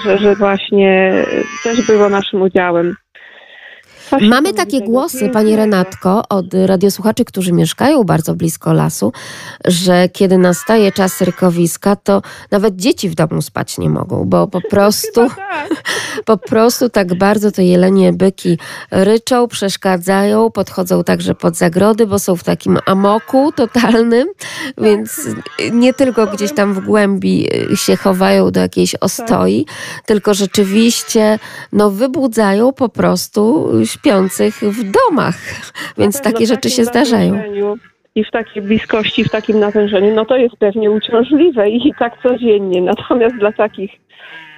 że, 0.05 0.19
że 0.19 0.35
właśnie 0.35 1.13
też 1.65 1.87
było 1.87 2.09
naszym 2.09 2.43
udziałem. 2.43 2.95
Mamy 4.21 4.53
takie 4.53 4.81
głosy, 4.81 5.29
Pani 5.29 5.57
Renatko, 5.57 6.29
od 6.29 6.47
radiosłuchaczy, 6.67 7.25
którzy 7.25 7.53
mieszkają 7.53 8.05
bardzo 8.05 8.35
blisko 8.35 8.73
lasu, 8.73 9.13
że 9.65 10.09
kiedy 10.09 10.39
nastaje 10.39 10.93
czas 10.93 11.21
rykowiska, 11.21 11.97
to 11.97 12.23
nawet 12.51 12.77
dzieci 12.77 13.09
w 13.09 13.15
domu 13.15 13.43
spać 13.43 13.79
nie 13.79 13.91
mogą, 13.91 14.25
bo 14.25 14.47
po 14.47 14.61
prostu, 14.71 15.21
po 16.25 16.37
prostu 16.37 16.89
tak 16.89 17.15
bardzo 17.15 17.51
te 17.51 17.65
jelenie 17.65 18.13
byki 18.13 18.59
ryczą, 18.91 19.49
przeszkadzają, 19.49 20.51
podchodzą 20.51 21.05
także 21.05 21.35
pod 21.35 21.57
zagrody, 21.57 22.07
bo 22.07 22.19
są 22.19 22.37
w 22.37 22.45
takim 22.45 22.79
amoku 22.87 23.53
totalnym, 23.53 24.29
więc 24.79 25.21
nie 25.73 25.95
tylko 25.95 26.27
gdzieś 26.27 26.55
tam 26.55 26.75
w 26.75 26.81
głębi 26.81 27.49
się 27.75 27.97
chowają 27.97 28.51
do 28.51 28.61
jakiejś 28.61 28.95
ostoi, 28.95 29.67
tylko 30.07 30.35
rzeczywiście 30.35 31.39
no, 31.73 31.91
wybudzają 31.91 32.73
po 32.73 32.89
prostu 32.89 33.71
śpiących 34.05 34.55
w 34.55 34.91
domach, 34.91 35.35
więc 35.99 36.21
takie 36.21 36.47
rzeczy 36.47 36.71
się 36.71 36.85
zdarzają. 36.85 37.39
I 38.15 38.25
w 38.25 38.31
takiej 38.31 38.63
bliskości, 38.63 39.25
w 39.25 39.31
takim 39.31 39.61
natężeniu, 39.61 40.15
no 40.15 40.25
to 40.25 40.37
jest 40.37 40.57
pewnie 40.57 40.91
uciążliwe 40.91 41.71
i 41.71 41.95
tak 41.99 42.23
codziennie. 42.23 42.83
Natomiast 42.83 43.37
dla 43.37 43.53
takich 43.53 43.91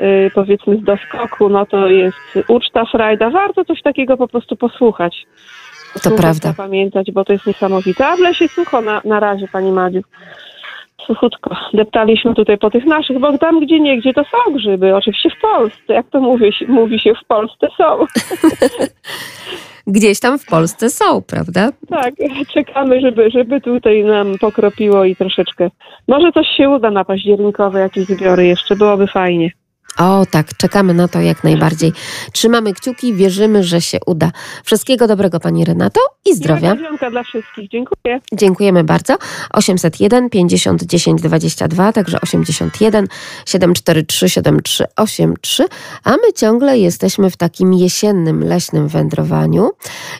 y, 0.00 0.30
powiedzmy 0.34 0.76
z 0.76 0.84
doskoku, 0.84 1.48
no 1.48 1.66
to 1.66 1.86
jest 1.88 2.16
uczta, 2.48 2.84
frajda. 2.84 3.30
Warto 3.30 3.64
coś 3.64 3.82
takiego 3.82 4.16
po 4.16 4.28
prostu 4.28 4.56
posłuchać. 4.56 5.26
Posłuchać, 5.94 6.20
prawda. 6.20 6.48
Zapamiętać, 6.48 7.12
bo 7.12 7.24
to 7.24 7.32
jest 7.32 7.46
niesamowite. 7.46 8.06
A 8.06 8.16
w 8.16 8.20
lesie 8.20 8.48
sucho 8.48 8.80
na, 8.80 9.00
na 9.04 9.20
razie, 9.20 9.48
Pani 9.48 9.72
Madziu. 9.72 10.00
Suchutko. 11.06 11.56
Deptaliśmy 11.74 12.34
tutaj 12.34 12.58
po 12.58 12.70
tych 12.70 12.84
naszych, 12.86 13.18
bo 13.18 13.38
tam 13.38 13.60
gdzie 13.60 13.80
nie, 13.80 13.98
gdzie 14.00 14.12
to 14.14 14.22
są 14.24 14.54
grzyby. 14.54 14.96
Oczywiście 14.96 15.30
w 15.30 15.40
Polsce, 15.40 15.92
jak 15.94 16.06
to 16.10 16.20
mówi, 16.20 16.52
się- 16.52 16.66
mówi 16.66 17.00
się, 17.00 17.12
w 17.14 17.26
Polsce 17.28 17.68
są. 17.78 17.84
Gdzieś 19.86 20.20
tam 20.20 20.38
w 20.38 20.46
Polsce 20.46 20.90
są, 20.90 21.22
prawda? 21.22 21.68
Tak, 21.88 22.14
czekamy, 22.54 23.00
żeby, 23.00 23.30
żeby 23.30 23.60
tutaj 23.60 24.04
nam 24.04 24.38
pokropiło 24.40 25.04
i 25.04 25.16
troszeczkę. 25.16 25.70
Może 26.08 26.32
coś 26.32 26.46
się 26.56 26.70
uda 26.70 26.90
na 26.90 27.04
październikowe, 27.04 27.80
jakieś 27.80 28.04
zbiory 28.04 28.46
jeszcze, 28.46 28.76
byłoby 28.76 29.06
fajnie. 29.06 29.50
O 29.98 30.26
tak, 30.30 30.56
czekamy 30.56 30.94
na 30.94 31.08
to 31.08 31.20
jak 31.20 31.44
najbardziej. 31.44 31.92
Trzymamy 32.32 32.74
kciuki, 32.74 33.14
wierzymy, 33.14 33.64
że 33.64 33.80
się 33.80 33.98
uda. 34.06 34.30
Wszystkiego 34.64 35.06
dobrego 35.06 35.40
Pani 35.40 35.64
Renato 35.64 36.00
i 36.24 36.34
zdrowia. 36.34 36.74
Miłego 36.74 37.10
dla 37.10 37.22
wszystkich. 37.22 37.70
Dziękuję. 37.70 38.20
Dziękujemy 38.32 38.84
bardzo. 38.84 39.16
801 39.52 40.30
50 40.30 40.84
10 40.84 41.22
22, 41.22 41.92
także 41.92 42.20
81 42.20 43.08
743 43.46 44.28
7383, 44.28 45.68
a 46.04 46.10
my 46.10 46.32
ciągle 46.36 46.78
jesteśmy 46.78 47.30
w 47.30 47.36
takim 47.36 47.74
jesiennym, 47.74 48.44
leśnym 48.44 48.88
wędrowaniu. 48.88 49.70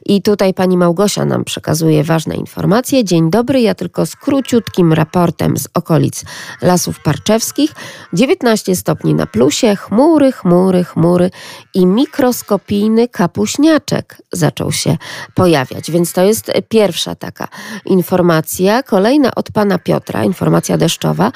I 0.07 0.23
tutaj 0.23 0.55
pani 0.55 0.77
Małgosia 0.77 1.25
nam 1.25 1.45
przekazuje 1.45 2.05
ważne 2.05 2.35
informacje. 2.35 3.05
Dzień 3.05 3.31
dobry, 3.31 3.61
ja 3.61 3.75
tylko 3.75 4.07
z 4.07 4.17
króciutkim 4.17 4.93
raportem 4.93 5.57
z 5.57 5.69
okolic 5.75 6.25
Lasów 6.63 7.03
Parczewskich. 7.03 7.75
19 8.13 8.77
stopni 8.77 9.15
na 9.15 9.27
plusie, 9.27 9.66
chmury, 9.75 10.33
chmury, 10.33 10.85
chmury 10.85 11.31
i 11.75 11.87
mikroskopijny 11.87 13.09
kapuśniaczek 13.09 14.23
zaczął 14.33 14.73
się 14.73 14.97
pojawiać. 15.35 15.91
Więc 15.91 16.13
to 16.13 16.23
jest 16.23 16.53
pierwsza 16.69 17.15
taka 17.15 17.49
informacja. 17.87 18.83
Kolejna 18.83 19.35
od 19.35 19.53
pana 19.53 19.79
Piotra, 19.79 20.25
informacja 20.25 20.79
deszczowa. 20.79 21.33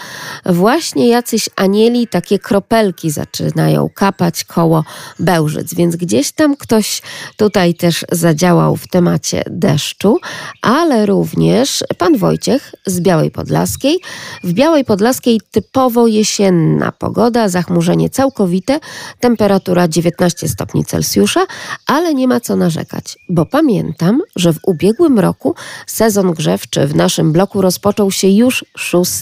Właśnie 0.47 1.09
jacyś 1.09 1.49
anieli, 1.57 2.07
takie 2.07 2.39
kropelki 2.39 3.11
zaczynają 3.11 3.89
kapać 3.95 4.45
koło 4.45 4.85
Bełżyc, 5.18 5.74
więc 5.74 5.97
gdzieś 5.97 6.33
tam 6.33 6.57
ktoś 6.57 7.03
tutaj 7.37 7.74
też 7.74 8.05
zadziałał 8.12 8.76
w 8.76 8.89
temacie 8.89 9.43
deszczu, 9.47 10.18
ale 10.62 11.07
również 11.07 11.85
pan 11.99 12.16
Wojciech 12.16 12.74
z 12.87 13.01
Białej 13.01 13.31
Podlaskiej. 13.31 14.01
W 14.45 14.53
Białej 14.53 14.85
Podlaskiej 14.85 15.41
typowo 15.51 16.07
jesienna 16.07 16.93
pogoda, 16.93 17.49
zachmurzenie 17.49 18.11
całkowite, 18.21 18.81
temperatura 19.21 19.89
19 19.89 20.49
stopni 20.49 20.85
Celsjusza, 20.85 21.41
ale 21.87 22.14
nie 22.14 22.29
ma 22.29 22.41
co 22.41 22.57
narzekać, 22.57 23.18
bo 23.29 23.47
pamiętam, 23.47 24.23
że 24.37 24.53
w 24.53 24.59
ubiegłym 24.66 25.18
roku 25.18 25.55
sezon 25.87 26.33
grzewczy 26.33 26.87
w 26.87 26.95
naszym 26.95 27.33
bloku 27.33 27.62
rozpoczął 27.62 28.11
się 28.11 28.29
już 28.29 28.64
6 28.77 29.12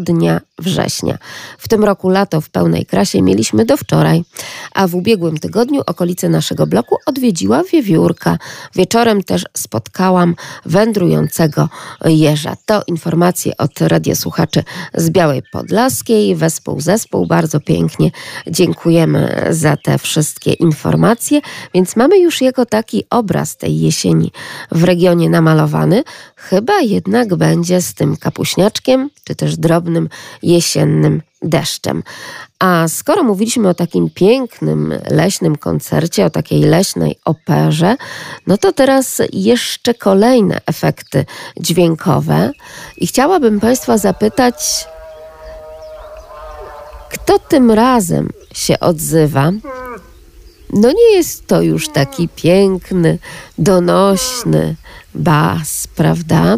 dnia 0.00 0.40
września. 0.62 1.18
W 1.58 1.68
tym 1.68 1.84
roku 1.84 2.08
lato 2.08 2.40
w 2.40 2.50
pełnej 2.50 2.86
krasie 2.86 3.22
mieliśmy 3.22 3.64
do 3.64 3.76
wczoraj, 3.76 4.24
a 4.74 4.86
w 4.86 4.94
ubiegłym 4.94 5.38
tygodniu 5.38 5.82
okolice 5.86 6.28
naszego 6.28 6.66
bloku 6.66 6.96
odwiedziła 7.06 7.62
wiewiórka. 7.72 8.38
Wieczorem 8.74 9.22
też 9.22 9.44
spotkałam 9.56 10.34
wędrującego 10.66 11.68
jeża. 12.04 12.56
To 12.66 12.82
informacje 12.86 13.56
od 13.56 13.80
radiosłuchaczy 13.80 14.64
z 14.94 15.10
Białej 15.10 15.42
Podlaskiej. 15.52 16.36
Wespół 16.36 16.80
zespół, 16.80 17.26
bardzo 17.26 17.60
pięknie 17.60 18.10
dziękujemy 18.46 19.46
za 19.50 19.76
te 19.76 19.98
wszystkie 19.98 20.52
informacje, 20.52 21.40
więc 21.74 21.96
mamy 21.96 22.18
już 22.18 22.40
jego 22.40 22.66
taki 22.66 23.04
obraz 23.10 23.56
tej 23.56 23.80
jesieni 23.80 24.32
w 24.70 24.84
regionie 24.84 25.30
namalowany. 25.30 26.04
Chyba 26.36 26.80
jednak 26.80 27.34
będzie 27.34 27.82
z 27.82 27.94
tym 27.94 28.16
kapuśniaczkiem, 28.16 29.10
czy 29.24 29.34
też 29.34 29.56
drobnym 29.56 30.08
jesiennym 30.52 31.22
deszczem. 31.42 32.02
A 32.58 32.88
skoro 32.88 33.22
mówiliśmy 33.22 33.68
o 33.68 33.74
takim 33.74 34.10
pięknym 34.10 34.94
leśnym 35.10 35.56
koncercie, 35.56 36.24
o 36.24 36.30
takiej 36.30 36.60
leśnej 36.60 37.18
operze, 37.24 37.96
no 38.46 38.58
to 38.58 38.72
teraz 38.72 39.22
jeszcze 39.32 39.94
kolejne 39.94 40.60
efekty 40.66 41.24
dźwiękowe. 41.60 42.50
I 42.96 43.06
chciałabym 43.06 43.60
Państwa 43.60 43.98
zapytać, 43.98 44.86
kto 47.10 47.38
tym 47.38 47.70
razem 47.70 48.28
się 48.54 48.80
odzywa? 48.80 49.52
No 50.72 50.92
nie 50.92 51.16
jest 51.16 51.46
to 51.46 51.62
już 51.62 51.88
taki 51.88 52.28
piękny, 52.28 53.18
donośny 53.58 54.76
bas, 55.14 55.88
prawda? 55.96 56.56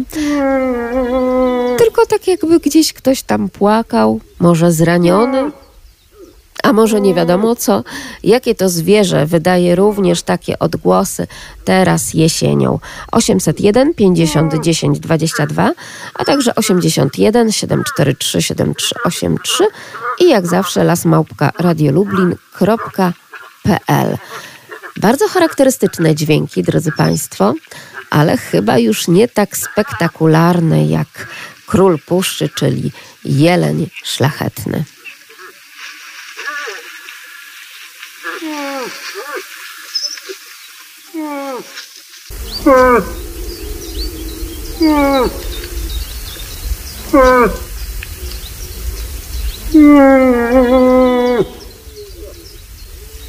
Tylko 1.77 2.05
tak 2.05 2.27
jakby 2.27 2.59
gdzieś 2.59 2.93
ktoś 2.93 3.23
tam 3.23 3.49
płakał, 3.49 4.19
może 4.39 4.71
zraniony, 4.71 5.51
a 6.63 6.73
może 6.73 7.01
nie 7.01 7.13
wiadomo 7.13 7.55
co. 7.55 7.83
Jakie 8.23 8.55
to 8.55 8.69
zwierzę 8.69 9.25
wydaje 9.25 9.75
również 9.75 10.23
takie 10.23 10.59
odgłosy 10.59 11.27
teraz 11.65 12.13
jesienią. 12.13 12.79
801 13.11 13.93
50 13.93 14.63
10 14.63 14.99
22, 14.99 15.71
a 16.15 16.25
także 16.25 16.55
81 16.55 17.51
743 17.51 18.41
7383 18.41 19.67
i 20.19 20.29
jak 20.29 20.47
zawsze 20.47 20.83
lasmałpka 20.83 21.51
radiolublin.pl. 21.59 24.17
Bardzo 24.97 25.27
charakterystyczne 25.27 26.15
dźwięki, 26.15 26.63
drodzy 26.63 26.91
Państwo, 26.97 27.53
ale 28.09 28.37
chyba 28.37 28.77
już 28.77 29.07
nie 29.07 29.27
tak 29.27 29.57
spektakularne 29.57 30.85
jak 30.85 31.27
król 31.67 31.99
puszczy, 31.99 32.49
czyli 32.49 32.91
jeleń 33.25 33.89
szlachetny. 34.03 34.85
No 49.71 51.14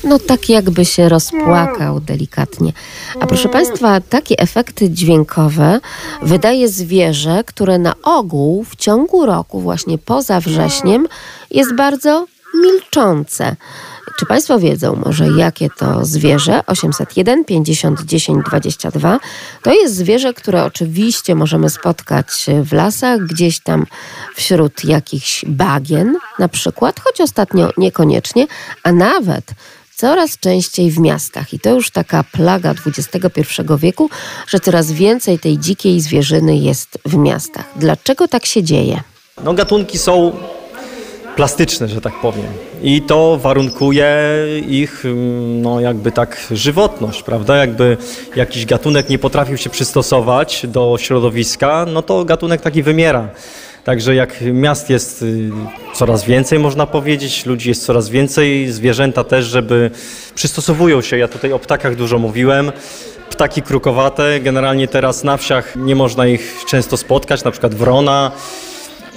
no 0.07 0.19
tak 0.19 0.49
jakby 0.49 0.85
się 0.85 1.09
rozpłakał 1.09 2.01
delikatnie. 2.01 2.73
A 3.21 3.27
proszę 3.27 3.49
Państwa, 3.49 4.01
takie 4.01 4.39
efekty 4.39 4.91
dźwiękowe 4.91 5.81
wydaje 6.23 6.69
zwierzę, 6.69 7.45
które 7.47 7.79
na 7.79 7.95
ogół 8.03 8.65
w 8.65 8.77
ciągu 8.77 9.27
roku, 9.27 9.61
właśnie 9.61 9.99
poza 9.99 10.41
wrześniem, 10.41 11.09
jest 11.51 11.75
bardzo 11.75 12.27
milczące. 12.55 13.57
Czy 14.19 14.27
Państwo 14.27 14.59
wiedzą 14.59 14.97
może, 15.05 15.29
jakie 15.29 15.71
to 15.71 16.05
zwierzę? 16.05 16.61
801 16.67 17.45
50 17.45 18.03
10 18.03 18.45
22. 18.47 19.21
To 19.63 19.73
jest 19.75 19.95
zwierzę, 19.95 20.35
które 20.35 20.65
oczywiście 20.65 21.35
możemy 21.35 21.71
spotkać 21.71 22.47
w 22.63 22.73
lasach, 22.73 23.21
gdzieś 23.21 23.61
tam 23.61 23.87
wśród 24.35 24.85
jakichś 24.85 25.45
bagien 25.45 26.19
na 26.39 26.49
przykład, 26.49 27.01
choć 27.01 27.21
ostatnio 27.21 27.71
niekoniecznie, 27.77 28.47
a 28.83 28.93
nawet 28.93 29.45
coraz 29.97 30.39
częściej 30.39 30.91
w 30.91 30.99
miastach. 30.99 31.55
I 31.55 31.59
to 31.59 31.71
już 31.75 31.91
taka 31.91 32.25
plaga 32.33 32.75
XXI 32.87 33.43
wieku, 33.79 34.11
że 34.49 34.61
coraz 34.61 34.93
więcej 34.93 35.39
tej 35.39 35.59
dzikiej 35.59 36.01
zwierzyny 36.01 36.57
jest 36.57 36.99
w 37.05 37.17
miastach. 37.17 37.65
Dlaczego 37.77 38.29
tak 38.29 38.47
się 38.47 38.63
dzieje? 38.63 39.01
No 39.45 39.55
gatunki 39.55 39.99
są 39.99 40.33
plastyczne, 41.37 41.89
że 41.89 42.01
tak 42.01 42.21
powiem. 42.21 42.47
I 42.83 43.03
to 43.03 43.39
warunkuje 43.43 44.09
ich, 44.69 45.05
mm, 45.05 45.63
no 45.63 45.81
jakby 45.81 46.13
tak, 46.13 46.47
żywotność, 46.51 47.23
prawda? 47.23 47.57
Jakby 47.57 47.97
jakiś 48.37 48.67
gatunek 48.67 49.09
nie 49.09 49.19
potrafił 49.19 49.57
się 49.57 49.71
przystosować 49.71 50.67
do 50.69 50.97
środowiska, 51.01 51.87
no 51.93 52.03
to 52.03 52.25
gatunek 52.25 52.61
taki 52.61 52.83
wymiera. 52.83 53.29
Także 53.87 54.15
jak 54.15 54.41
miast 54.41 54.91
jest 54.91 55.23
y, 55.23 55.51
coraz 55.95 56.25
więcej, 56.25 56.59
można 56.59 56.87
powiedzieć, 56.87 57.47
ludzi 57.47 57.69
jest 57.69 57.85
coraz 57.85 58.09
więcej, 58.09 58.73
zwierzęta 58.73 59.25
też, 59.25 59.45
żeby 59.45 59.91
przystosowują 60.35 61.01
się. 61.03 61.19
Ja 61.19 61.29
tutaj 61.29 61.53
o 61.53 61.59
ptakach 61.59 61.97
dużo 61.97 62.19
mówiłem. 62.19 62.73
Ptaki 63.31 63.63
krukowate, 63.63 64.41
generalnie 64.41 64.89
teraz 64.89 65.25
na 65.25 65.37
wsiach 65.37 65.77
nie 65.77 65.97
można 65.97 66.27
ich 66.27 66.65
często 66.69 66.97
spotkać, 66.97 67.45
na 67.45 67.51
przykład 67.51 67.75
wrona, 67.75 68.33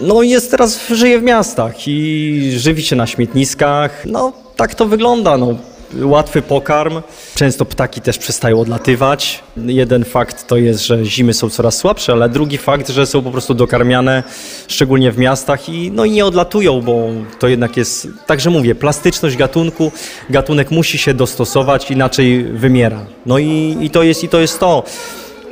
no 0.01 0.23
jest 0.23 0.51
teraz, 0.51 0.87
żyje 0.89 1.19
w 1.19 1.23
miastach 1.23 1.87
i 1.87 2.51
żywi 2.57 2.83
się 2.83 2.95
na 2.95 3.07
śmietniskach. 3.07 4.05
No 4.05 4.33
tak 4.55 4.75
to 4.75 4.85
wygląda. 4.85 5.37
No. 5.37 5.55
Łatwy 6.01 6.41
pokarm. 6.41 7.01
Często 7.35 7.65
ptaki 7.65 8.01
też 8.01 8.17
przestają 8.17 8.59
odlatywać. 8.59 9.43
Jeden 9.57 10.05
fakt 10.05 10.47
to 10.47 10.57
jest, 10.57 10.85
że 10.85 11.05
zimy 11.05 11.33
są 11.33 11.49
coraz 11.49 11.77
słabsze, 11.77 12.11
ale 12.11 12.29
drugi 12.29 12.57
fakt, 12.57 12.89
że 12.89 13.05
są 13.05 13.21
po 13.21 13.31
prostu 13.31 13.53
dokarmiane, 13.53 14.23
szczególnie 14.67 15.11
w 15.11 15.17
miastach 15.17 15.69
i, 15.69 15.91
no 15.91 16.05
i 16.05 16.11
nie 16.11 16.25
odlatują, 16.25 16.81
bo 16.81 17.07
to 17.39 17.47
jednak 17.47 17.77
jest, 17.77 18.07
także 18.25 18.49
mówię, 18.49 18.75
plastyczność 18.75 19.37
gatunku. 19.37 19.91
Gatunek 20.29 20.71
musi 20.71 20.97
się 20.97 21.13
dostosować, 21.13 21.91
inaczej 21.91 22.43
wymiera. 22.43 23.05
No 23.25 23.39
i, 23.39 23.77
i, 23.81 23.89
to, 23.89 24.03
jest, 24.03 24.23
i 24.23 24.29
to 24.29 24.39
jest 24.39 24.59
to 24.59 24.83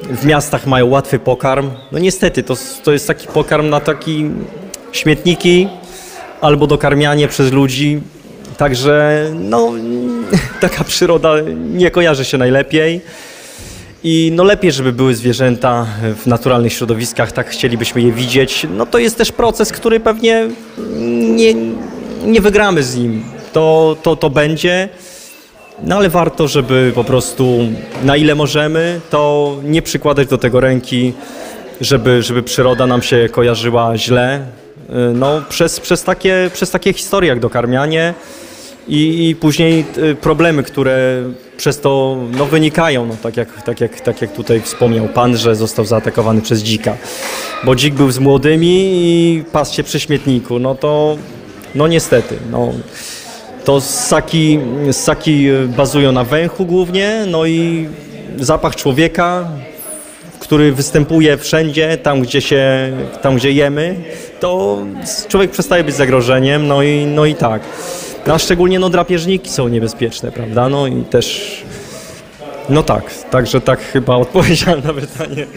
w 0.04 0.26
miastach 0.26 0.68
mają 0.68 0.88
łatwy 0.88 1.20
pokarm. 1.20 1.72
No 1.92 2.00
niestety, 2.00 2.44
to, 2.44 2.56
to 2.84 2.92
jest 2.92 3.08
taki 3.08 3.28
pokarm 3.28 3.70
na 3.70 3.80
taki 3.80 4.30
śmietniki 4.92 5.68
albo 6.42 6.68
dokarmianie 6.68 7.28
przez 7.28 7.52
ludzi. 7.52 8.02
Także 8.58 9.26
no, 9.36 9.74
taka 10.62 10.84
przyroda 10.84 11.34
nie 11.56 11.92
kojarzy 11.92 12.26
się 12.26 12.38
najlepiej. 12.38 13.02
I 14.04 14.32
no 14.36 14.44
lepiej, 14.44 14.72
żeby 14.72 14.92
były 14.92 15.16
zwierzęta 15.16 15.88
w 16.24 16.28
naturalnych 16.28 16.74
środowiskach, 16.74 17.32
tak 17.32 17.50
chcielibyśmy 17.50 18.02
je 18.02 18.12
widzieć. 18.12 18.68
No 18.78 18.86
to 18.86 18.98
jest 18.98 19.18
też 19.18 19.32
proces, 19.32 19.72
który 19.72 20.00
pewnie 20.00 20.48
nie, 21.36 21.54
nie 22.26 22.42
wygramy 22.42 22.84
z 22.84 22.96
nim. 22.96 23.24
To, 23.54 23.98
to, 24.04 24.16
to 24.16 24.30
będzie. 24.30 24.90
No 25.84 25.96
ale 25.96 26.10
warto, 26.10 26.48
żeby 26.48 26.92
po 26.96 27.04
prostu 27.04 27.60
na 28.04 28.18
ile 28.18 28.36
możemy, 28.36 29.02
to 29.10 29.56
nie 29.64 29.82
przykładać 29.82 30.28
do 30.28 30.38
tego 30.38 30.60
ręki, 30.60 31.14
żeby, 31.82 32.24
żeby 32.24 32.44
przyroda 32.44 32.88
nam 32.88 33.02
się 33.02 33.30
kojarzyła 33.32 33.98
źle. 33.98 34.46
Y, 34.90 35.14
no, 35.14 35.42
przez, 35.50 35.80
przez, 35.80 36.04
takie, 36.04 36.50
przez 36.54 36.72
takie 36.72 36.94
historie 36.94 37.30
jak 37.30 37.40
dokarmianie 37.40 38.14
i, 38.88 39.30
i 39.30 39.36
później 39.36 39.86
y, 39.98 40.16
problemy, 40.16 40.64
które 40.64 41.24
przez 41.58 41.80
to 41.80 42.18
no, 42.38 42.46
wynikają, 42.46 43.06
no, 43.06 43.16
tak, 43.24 43.38
jak, 43.38 43.62
tak, 43.62 43.82
jak, 43.82 44.02
tak 44.02 44.22
jak 44.22 44.32
tutaj 44.32 44.62
wspomniał 44.62 45.08
Pan, 45.08 45.38
że 45.38 45.56
został 45.56 45.86
zaatakowany 45.86 46.42
przez 46.42 46.60
dzika. 46.60 46.98
Bo 47.64 47.76
dzik 47.76 47.94
był 47.94 48.12
z 48.12 48.20
młodymi 48.20 48.90
i 48.94 49.44
pasł 49.52 49.76
się 49.76 49.84
przy 49.84 50.00
śmietniku. 50.00 50.60
No 50.60 50.76
to 50.76 51.18
no 51.76 51.88
niestety. 51.88 52.36
No, 52.52 52.74
to 53.66 53.82
ssaki, 53.82 54.60
ssaki 54.92 55.48
bazują 55.78 56.12
na 56.12 56.24
węchu 56.24 56.66
głównie, 56.66 57.26
no 57.28 57.46
i 57.46 57.88
zapach 58.38 58.76
człowieka, 58.76 59.48
który 60.40 60.72
występuje 60.72 61.38
wszędzie, 61.38 61.98
tam 61.98 62.22
gdzie 62.22 62.42
się, 62.42 62.92
tam 63.22 63.36
gdzie 63.36 63.52
jemy, 63.52 63.96
to 64.40 64.78
człowiek 65.28 65.52
przestaje 65.52 65.84
być 65.84 65.96
zagrożeniem, 65.96 66.68
no 66.68 66.84
i, 66.84 67.06
no 67.06 67.26
i 67.26 67.36
tak. 67.36 67.62
No, 68.28 68.34
a 68.34 68.40
szczególnie 68.40 68.80
no, 68.80 68.90
drapieżniki 68.90 69.50
są 69.50 69.68
niebezpieczne, 69.68 70.32
prawda? 70.32 70.70
No 70.70 70.88
i 70.88 71.04
też, 71.04 71.58
no 72.70 72.84
tak, 72.84 73.14
także 73.30 73.62
tak 73.62 73.80
chyba 73.80 74.16
odpowiedziałem 74.26 74.84
na 74.84 74.94
pytanie. 74.94 75.48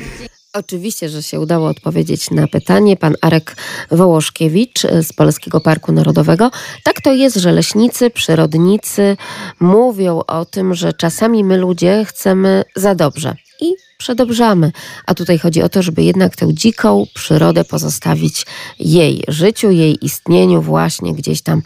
Oczywiście, 0.52 1.08
że 1.08 1.22
się 1.22 1.40
udało 1.40 1.68
odpowiedzieć 1.68 2.30
na 2.30 2.46
pytanie. 2.46 2.96
Pan 2.96 3.14
Arek 3.20 3.56
Wołoszkiewicz 3.90 4.80
z 5.02 5.12
Polskiego 5.12 5.60
Parku 5.60 5.92
Narodowego. 5.92 6.50
Tak 6.84 7.00
to 7.00 7.12
jest, 7.12 7.36
że 7.36 7.52
leśnicy, 7.52 8.10
przyrodnicy 8.10 9.16
mówią 9.60 10.22
o 10.26 10.44
tym, 10.44 10.74
że 10.74 10.92
czasami 10.92 11.44
my 11.44 11.56
ludzie 11.56 12.04
chcemy 12.04 12.64
za 12.76 12.94
dobrze 12.94 13.34
i 13.60 13.74
przedobrzamy. 13.98 14.72
A 15.06 15.14
tutaj 15.14 15.38
chodzi 15.38 15.62
o 15.62 15.68
to, 15.68 15.82
żeby 15.82 16.02
jednak 16.02 16.36
tę 16.36 16.54
dziką 16.54 17.06
przyrodę 17.14 17.64
pozostawić 17.64 18.46
jej 18.78 19.24
życiu, 19.28 19.70
jej 19.70 20.04
istnieniu 20.04 20.62
właśnie 20.62 21.14
gdzieś 21.14 21.42
tam 21.42 21.62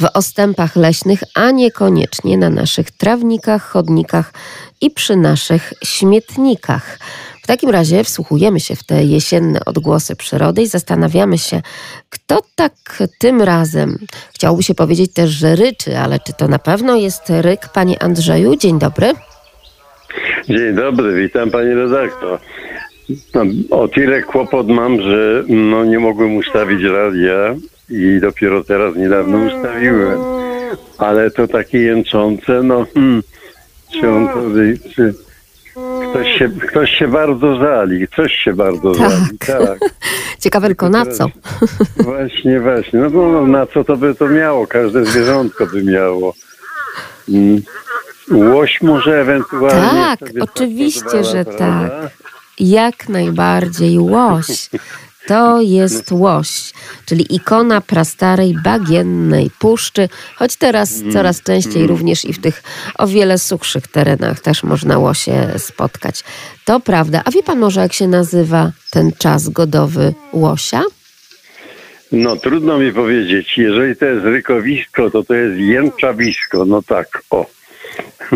w 0.00 0.04
ostępach 0.14 0.76
leśnych, 0.76 1.20
a 1.34 1.50
niekoniecznie 1.50 2.38
na 2.38 2.50
naszych 2.50 2.90
trawnikach, 2.90 3.70
chodnikach 3.70 4.32
i 4.80 4.90
przy 4.90 5.16
naszych 5.16 5.72
śmietnikach. 5.84 6.98
W 7.42 7.46
takim 7.46 7.70
razie 7.70 8.04
wsłuchujemy 8.04 8.60
się 8.60 8.76
w 8.76 8.84
te 8.84 9.04
jesienne 9.04 9.64
odgłosy 9.64 10.16
przyrody 10.16 10.62
i 10.62 10.66
zastanawiamy 10.66 11.38
się, 11.38 11.62
kto 12.10 12.42
tak 12.54 13.02
tym 13.18 13.42
razem, 13.42 13.98
chciałoby 14.34 14.62
się 14.62 14.74
powiedzieć 14.74 15.12
też, 15.12 15.30
że 15.30 15.56
ryczy, 15.56 15.98
ale 15.98 16.20
czy 16.20 16.32
to 16.32 16.48
na 16.48 16.58
pewno 16.58 16.96
jest 16.96 17.22
ryk, 17.28 17.68
panie 17.68 18.02
Andrzeju? 18.02 18.56
Dzień 18.56 18.78
dobry. 18.78 19.14
Dzień 20.48 20.74
dobry, 20.74 21.14
witam 21.14 21.50
pani 21.50 21.74
redaktor. 21.74 22.38
No, 23.34 23.42
o 23.70 23.88
tyle 23.88 24.22
kłopot 24.22 24.68
mam, 24.68 25.02
że 25.02 25.44
no, 25.48 25.84
nie 25.84 25.98
mogłem 25.98 26.36
ustawić 26.36 26.82
radia 26.82 27.54
i 27.90 28.18
dopiero 28.20 28.64
teraz 28.64 28.96
niedawno 28.96 29.38
ustawiłem. 29.38 30.18
Ale 30.98 31.30
to 31.30 31.48
takie 31.48 31.78
jęczące, 31.78 32.62
no 32.62 32.86
hmm, 32.94 33.22
czy 33.92 34.08
on 34.08 34.28
to, 34.28 34.40
czy, 34.94 35.14
Ktoś 36.10 36.38
się, 36.38 36.50
ktoś 36.68 36.90
się 36.90 37.08
bardzo 37.08 37.56
żali, 37.56 38.08
coś 38.16 38.32
się 38.32 38.52
bardzo 38.52 38.94
tak. 38.94 39.10
żali. 39.10 39.38
Tak. 39.38 39.78
Ciekawe 40.44 40.66
tylko 40.66 40.88
na 40.88 41.06
co. 41.06 41.26
Właśnie, 41.96 42.60
właśnie. 42.60 43.00
No, 43.00 43.08
no, 43.10 43.46
na 43.46 43.66
co 43.66 43.84
to 43.84 43.96
by 43.96 44.14
to 44.14 44.28
miało? 44.28 44.66
Każde 44.66 45.04
zwierzątko 45.04 45.66
by 45.66 45.82
miało. 45.82 46.34
Mm. 47.28 47.62
Łoś 48.30 48.82
może 48.82 49.20
ewentualnie. 49.20 49.90
Tak, 49.90 50.18
oczywiście, 50.40 51.24
że 51.24 51.44
tak. 51.44 51.92
Jak 52.60 53.08
najbardziej 53.08 53.98
łoś. 53.98 54.70
To 55.26 55.60
jest 55.60 56.12
łoś, 56.12 56.72
czyli 57.06 57.34
ikona 57.34 57.80
prastarej 57.80 58.54
bagiennej 58.64 59.50
puszczy, 59.58 60.08
choć 60.36 60.56
teraz 60.56 61.00
Mm. 61.00 61.12
coraz 61.12 61.42
częściej 61.42 61.86
również 61.86 62.24
i 62.24 62.32
w 62.32 62.40
tych 62.40 62.62
o 62.98 63.06
wiele 63.06 63.38
suchszych 63.38 63.86
terenach 63.86 64.40
też 64.40 64.62
można 64.62 64.98
łosie 64.98 65.48
spotkać. 65.58 66.24
To 66.64 66.80
prawda. 66.80 67.22
A 67.24 67.30
wie 67.30 67.42
pan 67.42 67.58
może, 67.58 67.80
jak 67.80 67.92
się 67.92 68.08
nazywa 68.08 68.72
ten 68.90 69.12
czas 69.18 69.48
godowy 69.48 70.14
łosia? 70.32 70.82
No 72.12 72.36
trudno 72.36 72.78
mi 72.78 72.92
powiedzieć. 72.92 73.58
Jeżeli 73.58 73.96
to 73.96 74.04
jest 74.04 74.24
rykowisko, 74.24 75.10
to 75.10 75.22
to 75.24 75.34
jest 75.34 75.60
jęczawisko. 75.60 76.64
No 76.64 76.82
tak, 76.82 77.22
o. 77.30 77.46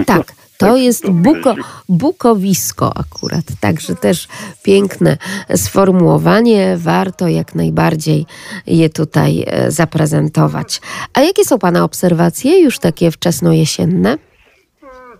Tak. 0.06 0.32
To 0.58 0.76
jest 0.76 1.10
buko, 1.10 1.54
bukowisko 1.88 2.92
akurat, 2.96 3.44
także 3.60 3.94
też 3.94 4.28
piękne 4.62 5.16
sformułowanie. 5.56 6.76
Warto 6.78 7.28
jak 7.28 7.54
najbardziej 7.54 8.26
je 8.66 8.90
tutaj 8.90 9.44
e, 9.46 9.70
zaprezentować. 9.70 10.80
A 11.14 11.20
jakie 11.20 11.44
są 11.44 11.58
Pana 11.58 11.84
obserwacje 11.84 12.60
już 12.60 12.78
takie 12.78 13.10
wczesnojesienne? 13.10 14.18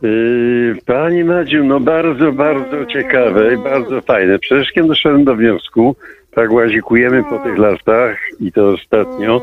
Yy, 0.03 0.77
Pani 0.87 1.25
Madziu, 1.25 1.65
no 1.65 1.81
bardzo, 1.81 2.33
bardzo 2.33 2.87
ciekawe 2.87 3.55
i 3.55 3.57
bardzo 3.57 4.01
fajne. 4.01 4.39
Przede 4.39 4.89
doszedłem 4.89 5.25
do 5.25 5.35
wniosku, 5.35 5.97
tak 6.35 6.53
łazikujemy 6.53 7.25
po 7.25 7.39
tych 7.39 7.59
lasach 7.59 8.19
i 8.41 8.53
to 8.53 8.69
ostatnio, 8.69 9.43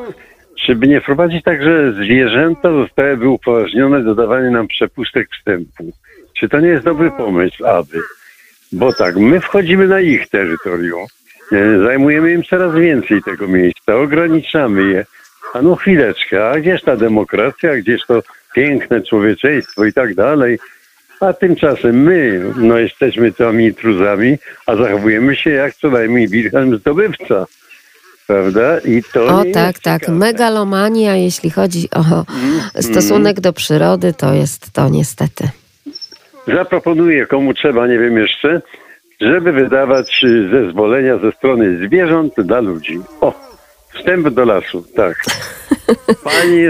czy 0.66 0.76
by 0.76 0.88
nie 0.88 1.02
wprowadzić 1.02 1.44
tak, 1.44 1.64
że 1.64 1.94
zwierzęta 1.94 2.72
zostałyby 2.72 3.30
upoważnione 3.30 4.04
do 4.04 4.16
dawania 4.16 4.52
nam 4.52 4.68
przepustek 4.68 5.30
wstępu? 5.32 5.92
Czy 6.40 6.50
to 6.50 6.60
nie 6.60 6.68
jest 6.68 6.86
dobry 6.86 7.12
pomysł, 7.12 7.66
aby? 7.66 8.00
Bo 8.72 8.94
tak, 8.94 9.16
my 9.16 9.40
wchodzimy 9.40 9.88
na 9.88 10.00
ich 10.00 10.30
terytorium, 10.30 11.06
e, 11.52 11.80
zajmujemy 11.80 12.34
im 12.34 12.44
coraz 12.44 12.76
więcej 12.76 13.24
tego 13.24 13.48
miejsca, 13.48 13.96
ograniczamy 13.96 14.84
je. 14.84 15.06
A 15.54 15.62
no 15.62 15.76
chwileczkę, 15.76 16.50
a 16.50 16.60
gdzież 16.60 16.82
ta 16.82 16.96
demokracja, 16.96 17.76
gdzież 17.76 18.06
to 18.08 18.24
piękne 18.56 19.02
człowieczeństwo 19.02 19.86
i 19.86 19.94
tak 19.94 20.16
dalej. 20.16 20.60
A 21.20 21.34
tymczasem 21.34 22.04
my, 22.04 22.42
no 22.58 22.78
jesteśmy 22.78 23.32
tymi 23.32 23.66
intruzami, 23.66 24.38
a 24.66 24.76
zachowujemy 24.76 25.36
się 25.36 25.50
jak 25.50 25.76
co 25.76 25.90
najmniej 25.90 26.28
Wilhelm 26.28 26.78
Zdobywca. 26.78 27.46
Prawda? 28.34 28.80
I 28.86 29.02
to 29.14 29.26
O 29.26 29.44
tak, 29.54 29.80
tak. 29.80 30.02
ciekawe. 30.02 30.18
Megalomania, 30.18 31.16
jeśli 31.16 31.50
chodzi 31.50 31.90
o 31.96 32.00
Mm, 32.00 32.62
stosunek 32.94 33.40
do 33.40 33.54
przyrody, 33.54 34.14
to 34.14 34.34
jest 34.34 34.72
to 34.74 34.90
niestety. 34.90 35.50
Zaproponuję 36.48 37.26
komu 37.28 37.54
trzeba, 37.54 37.88
nie 37.88 38.00
wiem 38.00 38.18
jeszcze, 38.18 38.62
żeby 39.22 39.52
wydawać 39.52 40.22
y, 40.24 40.50
zezwolenia 40.50 41.18
ze 41.18 41.32
strony 41.32 41.88
zwierząt 41.88 42.34
dla 42.38 42.60
ludzi. 42.60 43.00
O, 43.22 43.34
wstęp 43.94 44.30
do 44.30 44.46
lasu, 44.46 44.86
tak. 44.96 45.18
Pani, 46.24 46.62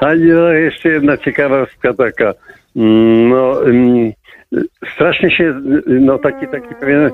pani 0.00 0.22
no 0.24 0.48
jeszcze 0.52 0.88
jedna 0.88 1.16
ciekawostka 1.16 1.94
taka. 1.94 2.34
Mm, 2.76 3.28
No, 3.28 3.64
mm, 3.64 4.12
strasznie 4.94 5.30
się, 5.30 5.60
no 5.86 6.18
taki, 6.18 6.46
taki 6.48 6.74
pewien 6.80 7.10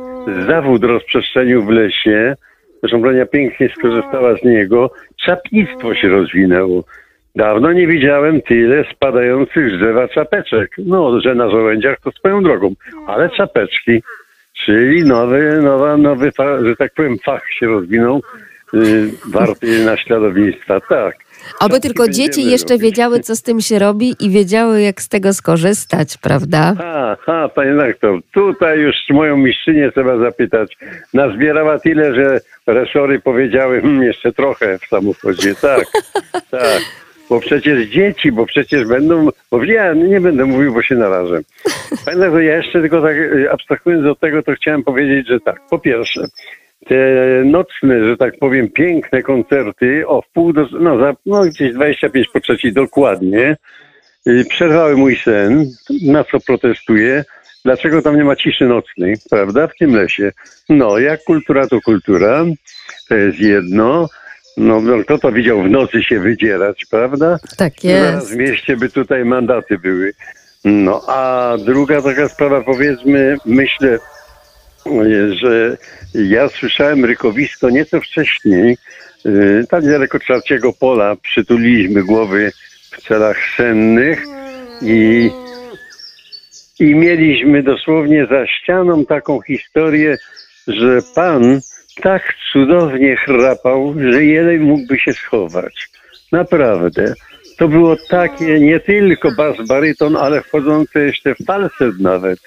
zawód 0.48 0.84
rozprzestrzenił 0.84 1.64
w 1.64 1.68
lesie. 1.68 2.34
Zresztą 2.80 3.00
Brania 3.00 3.26
pięknie 3.26 3.68
skorzystała 3.68 4.36
z 4.36 4.44
niego. 4.44 4.90
Czapnictwo 5.24 5.94
się 5.94 6.08
rozwinęło. 6.08 6.84
Dawno 7.36 7.72
nie 7.72 7.86
widziałem 7.86 8.42
tyle 8.42 8.84
spadających 8.94 9.70
z 9.70 9.78
drzewa 9.78 10.08
czapeczek. 10.08 10.76
No, 10.78 11.20
że 11.20 11.34
na 11.34 11.50
żołędziach 11.50 12.00
to 12.00 12.10
swoją 12.10 12.42
drogą, 12.42 12.74
ale 13.06 13.30
czapeczki, 13.30 14.02
czyli 14.52 15.04
nowy, 15.04 15.60
nowa, 15.62 15.96
nowy, 15.96 16.30
że 16.64 16.76
tak 16.76 16.94
powiem, 16.94 17.18
fach 17.24 17.42
się 17.52 17.66
rozwinął, 17.66 18.22
warty 19.26 19.84
naśladownictwa, 19.84 20.80
tak. 20.80 21.16
Oby 21.60 21.80
tylko 21.80 22.02
będziemy 22.02 22.28
dzieci 22.28 22.50
jeszcze 22.50 22.74
robić. 22.74 22.82
wiedziały, 22.82 23.20
co 23.20 23.36
z 23.36 23.42
tym 23.42 23.60
się 23.60 23.78
robi 23.78 24.14
i 24.20 24.30
wiedziały, 24.30 24.82
jak 24.82 25.02
z 25.02 25.08
tego 25.08 25.32
skorzystać, 25.32 26.16
prawda? 26.22 26.74
A, 26.78 27.16
a, 27.26 27.48
panie 27.48 27.74
doktor, 27.74 28.20
tutaj 28.32 28.78
już 28.78 28.96
moją 29.10 29.36
mistrzynię 29.36 29.92
trzeba 29.92 30.18
zapytać. 30.18 30.76
Nazbierała 31.14 31.78
tyle, 31.78 32.14
że 32.14 32.40
resory 32.66 33.20
powiedziały, 33.20 33.80
hmm, 33.80 34.02
jeszcze 34.02 34.32
trochę 34.32 34.78
w 34.78 34.86
samochodzie. 34.86 35.54
Tak, 35.54 35.84
tak. 36.50 36.82
Bo 37.28 37.40
przecież 37.40 37.88
dzieci, 37.88 38.32
bo 38.32 38.46
przecież 38.46 38.84
będą, 38.84 39.28
bo 39.50 39.64
ja 39.64 39.94
nie 39.94 40.20
będę 40.20 40.44
mówił, 40.44 40.74
bo 40.74 40.82
się 40.82 40.94
narażę. 40.94 41.40
Panie 42.04 42.18
doktor, 42.18 42.42
ja 42.42 42.56
jeszcze 42.56 42.80
tylko 42.80 43.02
tak 43.02 43.16
y, 43.16 43.50
abstrahując 43.52 44.06
od 44.06 44.20
tego, 44.20 44.42
to 44.42 44.52
chciałem 44.52 44.82
powiedzieć, 44.82 45.28
że 45.28 45.40
tak, 45.40 45.60
po 45.70 45.78
pierwsze, 45.78 46.20
te 46.86 46.96
nocne, 47.44 48.08
że 48.08 48.16
tak 48.16 48.38
powiem, 48.38 48.68
piękne 48.68 49.22
koncerty 49.22 50.06
o 50.06 50.22
wpół 50.22 50.52
do, 50.52 50.66
no, 50.80 50.98
za, 50.98 51.14
no 51.26 51.40
gdzieś 51.40 51.74
25 51.74 52.28
po 52.32 52.40
trzeciej 52.40 52.72
dokładnie, 52.72 53.56
y, 54.26 54.44
przerwały 54.48 54.96
mój 54.96 55.16
sen, 55.16 55.66
na 56.02 56.24
co 56.24 56.40
protestuję. 56.40 57.24
Dlaczego 57.64 58.02
tam 58.02 58.16
nie 58.16 58.24
ma 58.24 58.36
ciszy 58.36 58.66
nocnej, 58.66 59.14
prawda, 59.30 59.66
w 59.66 59.74
tym 59.78 59.96
lesie? 59.96 60.32
No, 60.68 60.98
jak 60.98 61.24
kultura 61.24 61.66
to 61.66 61.80
kultura, 61.80 62.44
to 63.08 63.14
jest 63.14 63.38
jedno. 63.38 64.08
No, 64.56 64.80
no 64.80 65.02
kto 65.04 65.18
to 65.18 65.32
widział 65.32 65.62
w 65.62 65.70
nocy 65.70 66.02
się 66.02 66.20
wydzierać, 66.20 66.86
prawda? 66.90 67.38
Tak 67.56 67.72
Zaraz 67.82 68.14
jest. 68.14 68.32
w 68.32 68.36
mieście 68.36 68.76
by 68.76 68.88
tutaj 68.88 69.24
mandaty 69.24 69.78
były. 69.78 70.12
No, 70.64 71.02
a 71.08 71.52
druga 71.64 72.02
taka 72.02 72.28
sprawa, 72.28 72.60
powiedzmy, 72.60 73.36
myślę, 73.46 73.98
że 75.42 75.76
ja 76.14 76.48
słyszałem 76.48 77.04
rykowisko 77.04 77.70
nieco 77.70 78.00
wcześniej, 78.00 78.76
yy, 79.24 79.64
tak 79.70 79.84
niedaleko 79.84 80.20
Czarciego 80.20 80.72
Pola, 80.72 81.16
przytuliliśmy 81.16 82.02
głowy 82.02 82.52
w 82.92 83.02
celach 83.02 83.36
sennych 83.56 84.24
i, 84.82 85.30
i 86.80 86.94
mieliśmy 86.94 87.62
dosłownie 87.62 88.26
za 88.26 88.46
ścianą 88.46 89.04
taką 89.04 89.40
historię, 89.40 90.16
że 90.66 90.98
pan 91.14 91.60
tak 92.02 92.34
cudownie 92.52 93.16
chrapał, 93.16 93.94
że 94.12 94.24
jeleń 94.24 94.58
mógłby 94.58 94.98
się 94.98 95.12
schować. 95.12 95.88
Naprawdę. 96.32 97.14
To 97.58 97.68
było 97.68 97.96
takie 98.10 98.60
nie 98.60 98.80
tylko 98.80 99.32
bas 99.36 99.56
baryton, 99.68 100.16
ale 100.16 100.42
wchodzące 100.42 101.00
jeszcze 101.00 101.34
w 101.34 101.44
falset 101.46 102.00
nawet. 102.00 102.38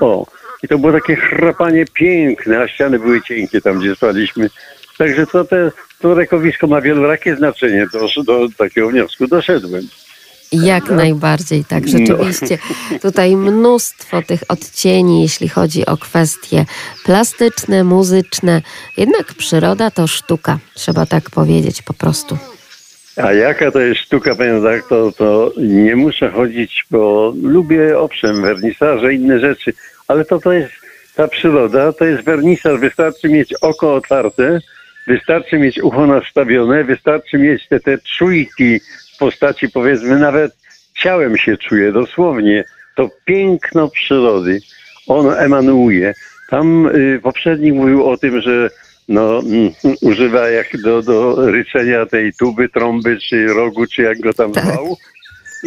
O, 0.00 0.26
i 0.62 0.68
to 0.68 0.78
było 0.78 0.92
takie 0.92 1.16
chrapanie 1.16 1.84
piękne, 1.94 2.60
a 2.60 2.68
ściany 2.68 2.98
były 2.98 3.22
cienkie 3.22 3.60
tam, 3.60 3.78
gdzie 3.78 3.96
spaliśmy. 3.96 4.50
Także 4.98 5.26
to, 5.26 5.44
te, 5.44 5.70
to 6.00 6.14
rekowisko 6.14 6.66
ma 6.66 6.80
wielorakie 6.80 7.36
znaczenie. 7.36 7.86
Do, 7.92 8.22
do 8.22 8.48
takiego 8.58 8.88
wniosku 8.88 9.26
doszedłem. 9.26 9.88
Jak 10.52 10.90
najbardziej, 10.90 11.64
tak, 11.64 11.84
No. 11.84 11.98
rzeczywiście. 11.98 12.58
Tutaj 13.02 13.36
mnóstwo 13.36 14.22
tych 14.22 14.40
odcieni, 14.48 15.22
jeśli 15.22 15.48
chodzi 15.48 15.86
o 15.86 15.96
kwestie 15.96 16.64
plastyczne, 17.04 17.84
muzyczne. 17.84 18.62
Jednak 18.96 19.34
przyroda 19.34 19.90
to 19.90 20.06
sztuka, 20.06 20.58
trzeba 20.74 21.06
tak 21.06 21.30
powiedzieć 21.30 21.82
po 21.82 21.94
prostu. 21.94 22.38
A 23.16 23.32
jaka 23.32 23.70
to 23.70 23.80
jest 23.80 24.00
sztuka, 24.00 24.34
panie 24.34 24.60
tak, 24.64 24.88
to, 24.88 25.12
to 25.12 25.52
nie 25.58 25.96
muszę 25.96 26.30
chodzić, 26.30 26.84
bo 26.90 27.34
lubię, 27.42 27.98
owszem, 27.98 28.42
wernisaże, 28.42 29.14
inne 29.14 29.40
rzeczy, 29.40 29.72
ale 30.10 30.24
to, 30.24 30.38
to 30.38 30.52
jest 30.52 30.72
ta 31.16 31.28
przyroda, 31.28 31.92
to 31.92 32.04
jest 32.04 32.24
wernisaż. 32.24 32.80
Wystarczy 32.80 33.28
mieć 33.28 33.54
oko 33.60 33.94
otwarte, 33.94 34.58
wystarczy 35.06 35.58
mieć 35.58 35.82
ucho 35.82 36.06
nastawione, 36.06 36.84
wystarczy 36.84 37.38
mieć 37.38 37.68
te, 37.68 37.80
te 37.80 37.98
czujki 37.98 38.80
w 39.14 39.18
postaci, 39.18 39.68
powiedzmy, 39.68 40.18
nawet 40.18 40.52
ciałem 40.94 41.36
się 41.36 41.56
czuje, 41.56 41.92
dosłownie. 41.92 42.64
To 42.96 43.10
piękno 43.24 43.88
przyrody, 43.88 44.60
ono 45.06 45.38
emanuje. 45.38 46.14
Tam 46.48 46.86
y, 46.86 47.20
poprzednik 47.22 47.74
mówił 47.74 48.08
o 48.08 48.16
tym, 48.16 48.40
że 48.40 48.70
no, 49.08 49.38
mm, 49.38 49.72
używa 50.02 50.48
jak 50.48 50.80
do, 50.82 51.02
do 51.02 51.50
ryczenia 51.50 52.06
tej 52.06 52.32
tuby, 52.32 52.68
trąby, 52.68 53.18
czy 53.18 53.46
rogu, 53.46 53.86
czy 53.86 54.02
jak 54.02 54.20
go 54.20 54.32
tam 54.34 54.54
zwał. 54.54 54.96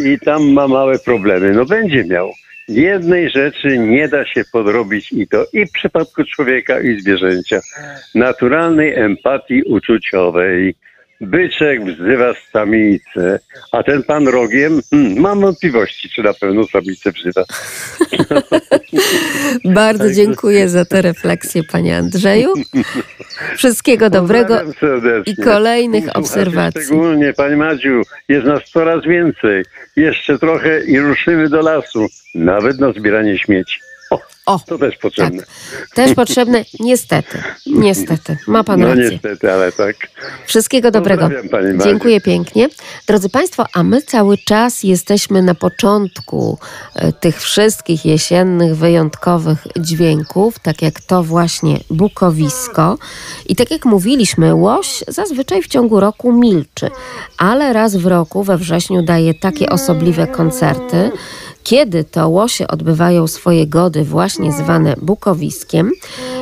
I 0.06 0.18
tam 0.18 0.52
ma 0.52 0.68
małe 0.68 0.98
problemy. 0.98 1.50
No 1.52 1.64
będzie 1.64 2.04
miał. 2.04 2.30
Jednej 2.68 3.30
rzeczy 3.30 3.78
nie 3.78 4.08
da 4.08 4.26
się 4.26 4.42
podrobić 4.52 5.12
i 5.12 5.28
to 5.28 5.46
i 5.52 5.66
w 5.66 5.72
przypadku 5.72 6.24
człowieka, 6.24 6.80
i 6.80 7.00
zwierzęcia. 7.00 7.60
Naturalnej 8.14 8.94
empatii 8.94 9.62
uczuciowej. 9.62 10.74
Byczek 11.20 11.84
wzywa 11.84 12.34
samicę, 12.52 13.40
a 13.72 13.82
ten 13.82 14.02
pan 14.02 14.28
rogiem, 14.28 14.80
hmm, 14.90 15.20
mam 15.20 15.40
wątpliwości, 15.40 16.10
czy 16.10 16.22
na 16.22 16.34
pewno 16.34 16.66
samicę 16.66 17.12
wzywa. 17.12 17.44
Bardzo 19.64 20.12
dziękuję 20.12 20.68
za 20.68 20.84
te 20.84 21.02
refleksje, 21.02 21.62
panie 21.72 21.96
Andrzeju. 21.96 22.54
Wszystkiego 23.56 24.10
dobrego 24.10 24.60
i 25.26 25.36
kolejnych 25.36 26.16
obserwacji. 26.16 26.82
Szczególnie, 26.84 27.32
Pani 27.32 27.56
Madziu, 27.56 28.02
jest 28.28 28.46
nas 28.46 28.70
coraz 28.70 29.04
więcej. 29.04 29.64
Jeszcze 29.96 30.38
trochę 30.38 30.84
i 30.84 30.98
ruszymy 30.98 31.48
do 31.48 31.60
lasu. 31.60 32.06
Nawet 32.34 32.78
na 32.78 32.92
zbieranie 32.92 33.38
śmieci. 33.38 33.80
O, 34.46 34.60
to 34.66 34.78
też 34.78 34.96
potrzebne. 34.96 35.42
Też 35.94 36.14
potrzebne, 36.14 36.64
niestety, 36.80 37.42
niestety, 37.66 38.36
ma 38.46 38.64
pan 38.64 38.80
no 38.80 38.86
rację. 38.86 39.08
niestety, 39.10 39.52
ale 39.52 39.72
tak. 39.72 39.96
Wszystkiego 40.46 40.90
dobrego. 40.90 41.30
Dziękuję 41.84 42.20
pięknie. 42.20 42.68
Drodzy 43.06 43.28
Państwo, 43.28 43.66
a 43.72 43.82
my 43.82 44.02
cały 44.02 44.38
czas 44.38 44.82
jesteśmy 44.82 45.42
na 45.42 45.54
początku 45.54 46.58
e, 46.94 47.12
tych 47.12 47.40
wszystkich 47.40 48.04
jesiennych, 48.04 48.76
wyjątkowych 48.76 49.66
dźwięków, 49.80 50.58
tak 50.58 50.82
jak 50.82 51.00
to 51.00 51.22
właśnie 51.22 51.78
bukowisko. 51.90 52.98
I 53.46 53.56
tak 53.56 53.70
jak 53.70 53.84
mówiliśmy, 53.84 54.54
łoś 54.54 55.04
zazwyczaj 55.08 55.62
w 55.62 55.68
ciągu 55.68 56.00
roku 56.00 56.32
milczy, 56.32 56.90
ale 57.38 57.72
raz 57.72 57.96
w 57.96 58.06
roku, 58.06 58.42
we 58.42 58.58
wrześniu, 58.58 59.02
daje 59.02 59.34
takie 59.34 59.68
osobliwe 59.68 60.26
koncerty. 60.26 61.10
Kiedy 61.64 62.04
to 62.04 62.28
łosie 62.28 62.68
odbywają 62.68 63.26
swoje 63.26 63.66
gody, 63.66 64.04
właśnie 64.04 64.52
zwane 64.52 64.94
bukowiskiem, 65.02 65.90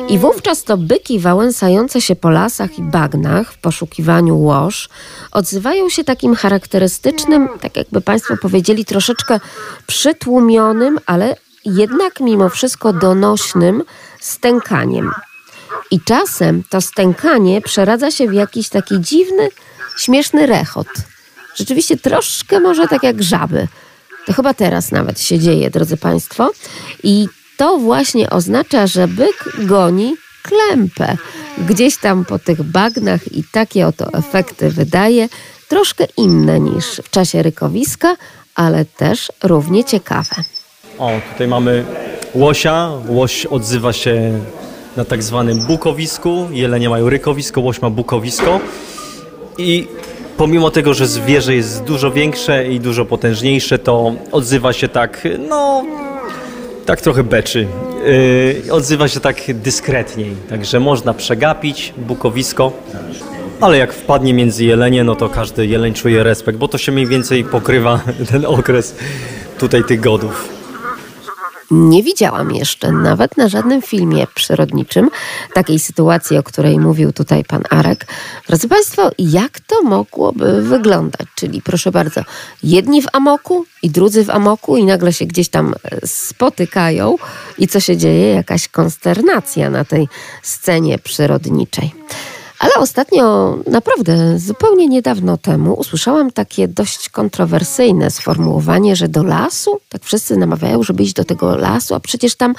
i 0.09 0.17
wówczas 0.17 0.63
to 0.63 0.77
byki 0.77 1.19
wałęsające 1.19 2.01
się 2.01 2.15
po 2.15 2.29
lasach 2.29 2.79
i 2.79 2.81
bagnach 2.81 3.53
w 3.53 3.57
poszukiwaniu 3.57 4.37
łoż 4.37 4.89
odzywają 5.31 5.89
się 5.89 6.03
takim 6.03 6.35
charakterystycznym, 6.35 7.49
tak 7.61 7.77
jakby 7.77 8.01
Państwo 8.01 8.37
powiedzieli, 8.41 8.85
troszeczkę 8.85 9.39
przytłumionym, 9.87 10.99
ale 11.05 11.35
jednak 11.65 12.19
mimo 12.19 12.49
wszystko 12.49 12.93
donośnym 12.93 13.83
stękaniem. 14.19 15.11
I 15.91 16.01
czasem 16.01 16.63
to 16.69 16.81
stękanie 16.81 17.61
przeradza 17.61 18.11
się 18.11 18.27
w 18.27 18.33
jakiś 18.33 18.69
taki 18.69 19.01
dziwny, 19.01 19.49
śmieszny 19.97 20.45
rechot. 20.45 20.87
Rzeczywiście 21.55 21.97
troszkę 21.97 22.59
może 22.59 22.87
tak 22.87 23.03
jak 23.03 23.23
żaby. 23.23 23.67
To 24.25 24.33
chyba 24.33 24.53
teraz 24.53 24.91
nawet 24.91 25.21
się 25.21 25.39
dzieje, 25.39 25.69
drodzy 25.69 25.97
Państwo. 25.97 26.51
I 27.03 27.27
to 27.57 27.77
właśnie 27.77 28.29
oznacza, 28.29 28.87
że 28.87 29.07
byk 29.07 29.49
goni 29.57 30.15
klępę. 30.43 31.17
Gdzieś 31.57 31.97
tam 31.97 32.25
po 32.25 32.39
tych 32.39 32.63
bagnach 32.63 33.31
i 33.31 33.43
takie 33.51 33.87
oto 33.87 34.13
efekty 34.13 34.69
wydaje, 34.69 35.29
troszkę 35.69 36.05
inne 36.17 36.59
niż 36.59 36.85
w 36.85 37.09
czasie 37.09 37.43
rykowiska, 37.43 38.15
ale 38.55 38.85
też 38.85 39.31
równie 39.43 39.83
ciekawe. 39.83 40.35
O, 40.97 41.11
tutaj 41.31 41.47
mamy 41.47 41.85
łosia. 42.35 42.89
Łoś 43.07 43.45
odzywa 43.45 43.93
się 43.93 44.39
na 44.97 45.05
tak 45.05 45.23
zwanym 45.23 45.59
bukowisku. 45.59 46.47
Jelenie 46.51 46.89
mają 46.89 47.09
rykowisko, 47.09 47.61
łoś 47.61 47.81
ma 47.81 47.89
bukowisko. 47.89 48.59
I 49.57 49.87
pomimo 50.37 50.71
tego, 50.71 50.93
że 50.93 51.07
zwierzę 51.07 51.55
jest 51.55 51.83
dużo 51.83 52.11
większe 52.11 52.67
i 52.67 52.79
dużo 52.79 53.05
potężniejsze, 53.05 53.79
to 53.79 54.13
odzywa 54.31 54.73
się 54.73 54.87
tak, 54.87 55.27
no, 55.49 55.83
tak 56.85 57.01
trochę 57.01 57.23
beczy. 57.23 57.67
Yy, 58.65 58.73
odzywa 58.73 59.07
się 59.07 59.19
tak 59.19 59.35
dyskretniej, 59.47 60.35
także 60.49 60.79
można 60.79 61.13
przegapić 61.13 61.93
bukowisko. 61.97 62.71
Ale 63.61 63.77
jak 63.77 63.93
wpadnie 63.93 64.33
między 64.33 64.65
jelenie, 64.65 65.03
no 65.03 65.15
to 65.15 65.29
każdy 65.29 65.67
jeleń 65.67 65.93
czuje 65.93 66.23
respekt, 66.23 66.57
bo 66.57 66.67
to 66.67 66.77
się 66.77 66.91
mniej 66.91 67.07
więcej 67.07 67.43
pokrywa 67.43 67.99
ten 68.31 68.45
okres 68.45 68.95
tutaj 69.59 69.83
tych 69.83 69.99
godów. 69.99 70.62
Nie 71.73 72.03
widziałam 72.03 72.51
jeszcze, 72.51 72.91
nawet 72.91 73.37
na 73.37 73.47
żadnym 73.47 73.81
filmie 73.81 74.27
przyrodniczym, 74.35 75.09
takiej 75.53 75.79
sytuacji, 75.79 76.37
o 76.37 76.43
której 76.43 76.79
mówił 76.79 77.13
tutaj 77.13 77.43
pan 77.43 77.63
Arek. 77.69 78.07
Drodzy 78.47 78.67
Państwo, 78.67 79.11
jak 79.19 79.59
to 79.59 79.83
mogłoby 79.83 80.61
wyglądać? 80.61 81.27
Czyli 81.35 81.61
proszę 81.61 81.91
bardzo, 81.91 82.21
jedni 82.63 83.01
w 83.01 83.07
amoku 83.13 83.65
i 83.81 83.89
drudzy 83.89 84.25
w 84.25 84.29
amoku 84.29 84.77
i 84.77 84.83
nagle 84.83 85.13
się 85.13 85.25
gdzieś 85.25 85.49
tam 85.49 85.75
e, 85.83 86.07
spotykają 86.07 87.15
i 87.57 87.67
co 87.67 87.79
się 87.79 87.97
dzieje? 87.97 88.33
Jakaś 88.33 88.67
konsternacja 88.67 89.69
na 89.69 89.85
tej 89.85 90.07
scenie 90.43 90.99
przyrodniczej. 90.99 91.93
Ale 92.63 92.73
ostatnio, 92.75 93.57
naprawdę 93.67 94.39
zupełnie 94.39 94.87
niedawno 94.87 95.37
temu, 95.37 95.73
usłyszałam 95.73 96.31
takie 96.31 96.67
dość 96.67 97.09
kontrowersyjne 97.09 98.11
sformułowanie, 98.11 98.95
że 98.95 99.07
do 99.07 99.23
lasu, 99.23 99.79
tak 99.89 100.03
wszyscy 100.03 100.37
namawiają, 100.37 100.83
żeby 100.83 101.03
iść 101.03 101.13
do 101.13 101.23
tego 101.23 101.57
lasu, 101.57 101.95
a 101.95 101.99
przecież 101.99 102.35
tam 102.35 102.55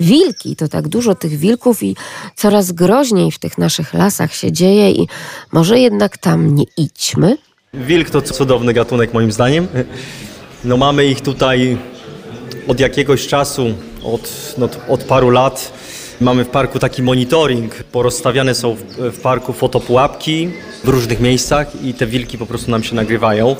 wilki, 0.00 0.56
to 0.56 0.68
tak 0.68 0.88
dużo 0.88 1.14
tych 1.14 1.38
wilków 1.38 1.82
i 1.82 1.96
coraz 2.36 2.72
groźniej 2.72 3.32
w 3.32 3.38
tych 3.38 3.58
naszych 3.58 3.94
lasach 3.94 4.34
się 4.34 4.52
dzieje 4.52 4.90
i 4.90 5.08
może 5.52 5.78
jednak 5.78 6.18
tam 6.18 6.54
nie 6.54 6.64
idźmy. 6.76 7.38
Wilk 7.74 8.10
to 8.10 8.22
cudowny 8.22 8.72
gatunek 8.72 9.14
moim 9.14 9.32
zdaniem. 9.32 9.68
No 10.64 10.76
mamy 10.76 11.06
ich 11.06 11.20
tutaj 11.20 11.78
od 12.68 12.80
jakiegoś 12.80 13.26
czasu, 13.26 13.74
od, 14.04 14.54
no, 14.58 14.68
od 14.88 15.04
paru 15.04 15.30
lat 15.30 15.72
Mamy 16.20 16.44
w 16.44 16.48
parku 16.48 16.78
taki 16.78 17.02
monitoring. 17.02 17.74
Porozstawiane 17.74 18.54
są 18.54 18.76
w, 18.98 19.20
parku 19.20 19.52
fotopułapki 19.52 20.50
w 20.84 20.88
różnych 20.88 21.20
miejscach 21.20 21.84
i 21.84 21.94
te 21.94 22.06
wilki 22.06 22.38
po 22.38 22.46
prostu 22.46 22.70
nam 22.70 22.82
się 22.82 22.94
nagrywają. 22.94 23.56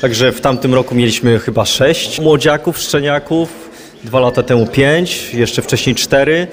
Także 0.00 0.32
w 0.32 0.40
tamtym 0.40 0.74
roku 0.74 0.94
mieliśmy 0.94 1.38
chyba 1.38 1.64
sześć 1.64 2.20
młodziaków, 2.20 2.78
szczeniaków, 2.78 3.70
dwa 4.04 4.20
lata 4.20 4.42
temu 4.42 4.66
pięć, 4.66 5.34
jeszcze 5.34 5.62
wcześniej 5.62 5.94
cztery. 5.94 6.46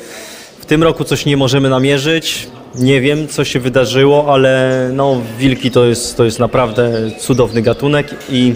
W 0.60 0.66
tym 0.66 0.84
roku 0.84 1.04
coś 1.04 1.26
nie 1.26 1.38
możemy 1.38 1.70
namierzyć. 1.70 2.48
Nie 2.76 3.02
wiem, 3.02 3.28
co 3.28 3.46
się 3.46 3.60
wydarzyło, 3.60 4.34
ale 4.34 4.90
no, 4.94 5.22
wilki 5.40 5.72
to 5.72 5.86
jest, 5.86 6.18
to 6.18 6.26
jest 6.26 6.40
naprawdę 6.40 7.12
cudowny 7.20 7.62
gatunek 7.62 8.16
i 8.30 8.56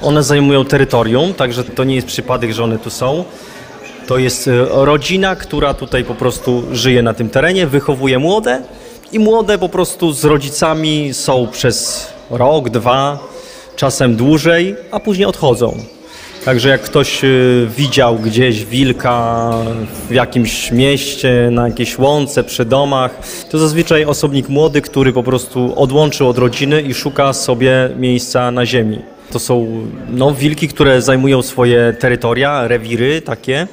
one 0.00 0.22
zajmują 0.22 0.64
terytorium, 0.64 1.34
także 1.34 1.64
to 1.64 1.84
nie 1.84 1.94
jest 1.94 2.06
przypadek, 2.06 2.52
że 2.52 2.64
one 2.64 2.78
tu 2.78 2.90
są. 2.90 3.24
To 4.08 4.18
jest 4.18 4.48
e, 4.48 4.66
rodzina, 4.70 5.36
która 5.36 5.74
tutaj 5.74 6.04
po 6.04 6.14
prostu 6.14 6.62
żyje 6.72 7.02
na 7.02 7.14
tym 7.14 7.30
terenie, 7.30 7.66
wychowuje 7.66 8.18
młode 8.18 8.62
i 9.12 9.18
młode 9.18 9.58
po 9.58 9.68
prostu 9.68 10.12
z 10.12 10.24
rodzicami 10.24 11.14
są 11.14 11.48
przez 11.52 12.06
rok, 12.30 12.70
dwa, 12.70 13.18
czasem 13.76 14.16
dłużej, 14.16 14.76
a 14.90 15.00
później 15.00 15.26
odchodzą. 15.26 15.78
Także 16.44 16.68
jak 16.68 16.82
ktoś 16.82 17.24
e, 17.24 17.28
widział 17.76 18.16
gdzieś 18.16 18.64
wilka 18.64 19.50
w 20.08 20.14
jakimś 20.14 20.70
mieście, 20.70 21.48
na 21.52 21.68
jakiejś 21.68 21.98
łące, 21.98 22.44
przy 22.44 22.64
domach, 22.64 23.18
to 23.50 23.58
zazwyczaj 23.58 24.04
osobnik 24.04 24.48
młody, 24.48 24.82
który 24.82 25.12
po 25.12 25.22
prostu 25.22 25.72
odłączył 25.76 26.28
od 26.28 26.38
rodziny 26.38 26.82
i 26.82 26.94
szuka 26.94 27.32
sobie 27.32 27.90
miejsca 27.96 28.50
na 28.50 28.66
ziemi. 28.66 29.17
To 29.32 29.38
są 29.38 29.86
no, 30.08 30.34
wilki, 30.34 30.68
które 30.68 31.02
zajmują 31.02 31.42
swoje 31.42 31.94
terytoria, 32.00 32.68
rewiry 32.68 33.22
takie. 33.22 33.66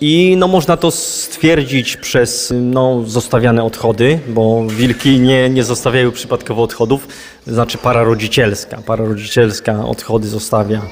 I 0.00 0.34
no, 0.38 0.48
można 0.48 0.76
to 0.76 0.90
stwierdzić 0.90 1.96
przez 1.96 2.52
no, 2.56 3.02
zostawiane 3.06 3.64
odchody, 3.64 4.18
bo 4.28 4.66
wilki 4.66 5.20
nie, 5.20 5.50
nie 5.50 5.64
zostawiają 5.64 6.12
przypadkowo 6.12 6.62
odchodów, 6.62 7.08
znaczy 7.46 7.78
para 7.78 8.02
rodzicielska. 8.02 8.82
Para 8.86 9.04
rodzicielska 9.04 9.84
odchody 9.84 10.28
zostawia 10.28 10.82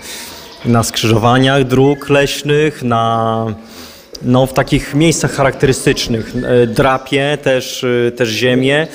na 0.64 0.82
skrzyżowaniach 0.82 1.64
dróg 1.64 2.08
leśnych, 2.08 2.82
na, 2.82 3.46
no, 4.22 4.46
w 4.46 4.52
takich 4.52 4.94
miejscach 4.94 5.32
charakterystycznych. 5.32 6.32
E, 6.36 6.66
drapie 6.66 7.38
też, 7.42 7.84
e, 7.84 8.12
też 8.12 8.28
ziemię. 8.28 8.86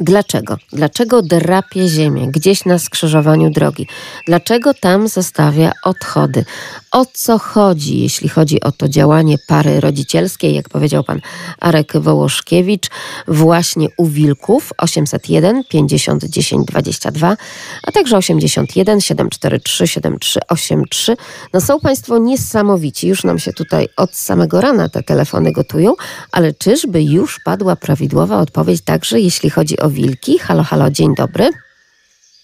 Dlaczego? 0.00 0.56
Dlaczego 0.72 1.22
drapie 1.22 1.88
ziemię 1.88 2.28
gdzieś 2.30 2.64
na 2.64 2.78
skrzyżowaniu 2.78 3.50
drogi? 3.50 3.86
Dlaczego 4.26 4.74
tam 4.74 5.08
zostawia 5.08 5.72
odchody? 5.84 6.44
O 6.90 7.06
co 7.12 7.38
chodzi, 7.38 8.00
jeśli 8.00 8.28
chodzi 8.28 8.60
o 8.60 8.72
to 8.72 8.88
działanie 8.88 9.36
pary 9.46 9.80
rodzicielskiej, 9.80 10.54
jak 10.54 10.68
powiedział 10.68 11.04
pan 11.04 11.20
Arek 11.60 11.92
Wołoszkiewicz, 11.96 12.90
właśnie 13.28 13.88
u 13.96 14.06
wilków 14.06 14.72
801 14.78 15.64
50 15.64 16.24
10 16.24 16.66
22, 16.66 17.36
a 17.82 17.92
także 17.92 18.16
81 18.16 19.00
743 19.00 19.86
7383. 19.86 21.16
No 21.52 21.60
są 21.60 21.80
państwo 21.80 22.18
niesamowici, 22.18 23.08
już 23.08 23.24
nam 23.24 23.38
się 23.38 23.52
tutaj 23.52 23.88
od 23.96 24.14
samego 24.14 24.60
rana 24.60 24.88
te 24.88 25.02
telefony 25.02 25.52
gotują, 25.52 25.94
ale 26.32 26.54
czyżby 26.54 27.02
już 27.02 27.40
padła 27.44 27.76
prawidłowa 27.76 28.38
odpowiedź 28.38 28.80
także, 28.82 29.20
jeśli 29.20 29.50
chodzi 29.50 29.78
o 29.83 29.83
wilki? 29.88 30.38
Halo, 30.38 30.62
halo, 30.62 30.90
dzień 30.90 31.14
dobry. 31.14 31.50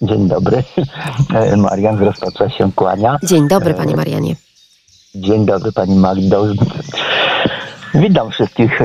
Dzień 0.03 0.29
dobry. 0.29 0.63
E, 1.35 1.57
Marian 1.57 1.99
z 1.99 2.01
Rozpacza 2.01 2.51
się 2.51 2.73
kłania. 2.73 3.17
Dzień 3.23 3.49
dobry, 3.49 3.75
panie 3.75 3.97
Marianie. 3.97 4.37
Dzień 5.15 5.47
dobry, 5.47 5.73
pani 5.73 5.97
Magdo. 5.97 6.47
Witam 7.95 8.31
wszystkich 8.31 8.79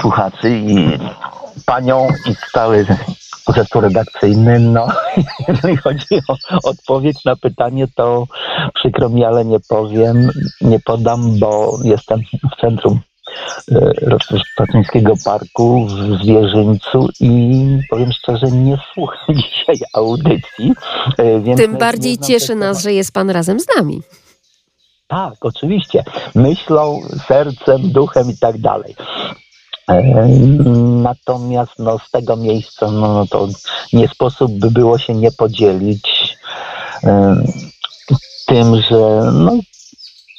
słuchaczy 0.00 0.50
i 0.50 0.98
panią 1.66 2.08
i 2.26 2.34
cały 2.52 2.86
zespół 3.54 3.80
redakcyjny. 3.80 4.58
No, 4.58 4.86
jeżeli 5.48 5.76
chodzi 5.76 6.06
o 6.28 6.36
odpowiedź 6.68 7.24
na 7.24 7.36
pytanie, 7.36 7.86
to 7.94 8.26
przykro 8.74 9.08
mi, 9.08 9.24
ale 9.24 9.44
nie 9.44 9.60
powiem, 9.68 10.30
nie 10.60 10.80
podam, 10.80 11.38
bo 11.38 11.78
jestem 11.84 12.20
w 12.52 12.60
centrum 12.60 13.00
e, 13.72 13.90
Rozpaczyńskiego 14.30 15.14
Parku 15.24 15.86
w 15.86 16.22
Zwierzyńcu 16.22 17.08
i 17.20 17.64
powiem 17.90 18.12
szczerze, 18.12 18.46
nie 18.46 18.78
słucham 18.94 19.36
dzisiaj 19.50 19.76
audycji. 19.94 20.72
E, 21.18 21.40
więc 21.40 21.60
Tym 21.60 21.76
bardziej 21.76 22.18
cieszy 22.18 22.54
nas, 22.54 22.82
że 22.82 22.92
jest 22.92 23.12
pan 23.12 23.30
razem 23.30 23.60
z 23.60 23.66
nami. 23.76 24.02
Tak, 25.06 25.34
oczywiście. 25.40 26.04
Myślą, 26.34 27.00
sercem, 27.28 27.92
duchem 27.92 28.30
i 28.30 28.36
tak 28.38 28.58
dalej. 28.58 28.94
E, 29.90 30.02
natomiast 31.02 31.72
no, 31.78 31.98
z 31.98 32.10
tego 32.10 32.36
miejsca 32.36 32.90
no, 32.90 33.14
no, 33.14 33.26
to 33.26 33.48
nie 33.92 34.08
sposób 34.08 34.52
by 34.52 34.70
było 34.70 34.98
się 34.98 35.14
nie 35.14 35.32
podzielić 35.32 36.36
tym, 38.46 38.82
że 38.90 39.30
no, 39.32 39.52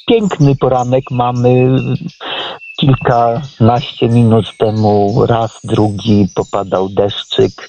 piękny 0.06 0.56
poranek 0.56 1.04
mamy. 1.10 1.78
Kilkanaście 2.80 4.08
minut 4.08 4.56
temu 4.56 5.26
raz, 5.26 5.60
drugi 5.64 6.28
popadał 6.34 6.88
deszczyk. 6.88 7.68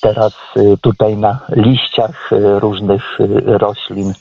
Teraz 0.00 0.32
y, 0.56 0.78
tutaj 0.80 1.16
na 1.16 1.40
liściach 1.48 2.32
y, 2.32 2.60
różnych 2.60 3.20
y, 3.20 3.58
roślin 3.58 4.12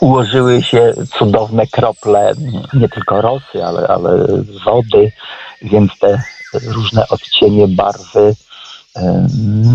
ułożyły 0.00 0.62
się 0.62 0.94
cudowne 1.18 1.66
krople, 1.66 2.32
nie 2.74 2.88
tylko 2.88 3.20
rosy, 3.20 3.64
ale, 3.64 3.88
ale 3.88 4.26
wody, 4.64 5.12
więc 5.62 5.98
te 5.98 6.22
różne 6.74 7.08
odcienie 7.08 7.68
barwy. 7.68 8.34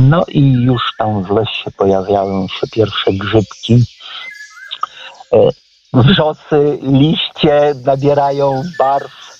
No 0.09 0.23
i 0.27 0.51
już 0.51 0.81
tam 0.97 1.23
w 1.23 1.29
lesie 1.29 1.71
pojawiają 1.77 2.47
się 2.47 2.67
pierwsze 2.67 3.13
grzybki. 3.13 3.83
Wrzosy, 5.93 6.79
liście 6.81 7.73
nabierają 7.85 8.61
barw. 8.79 9.39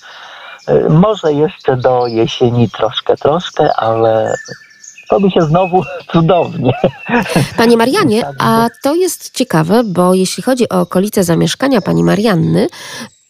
Może 0.88 1.32
jeszcze 1.32 1.76
do 1.76 2.06
jesieni 2.06 2.70
troszkę, 2.70 3.16
troszkę, 3.16 3.76
ale 3.76 4.34
robi 5.10 5.30
się 5.30 5.40
znowu 5.40 5.82
cudownie. 6.12 6.72
Panie 7.56 7.76
Marianie, 7.76 8.22
a 8.40 8.68
to 8.82 8.94
jest 8.94 9.30
ciekawe, 9.30 9.84
bo 9.84 10.14
jeśli 10.14 10.42
chodzi 10.42 10.68
o 10.68 10.80
okolice 10.80 11.24
zamieszkania 11.24 11.80
pani 11.80 12.04
Marianny, 12.04 12.68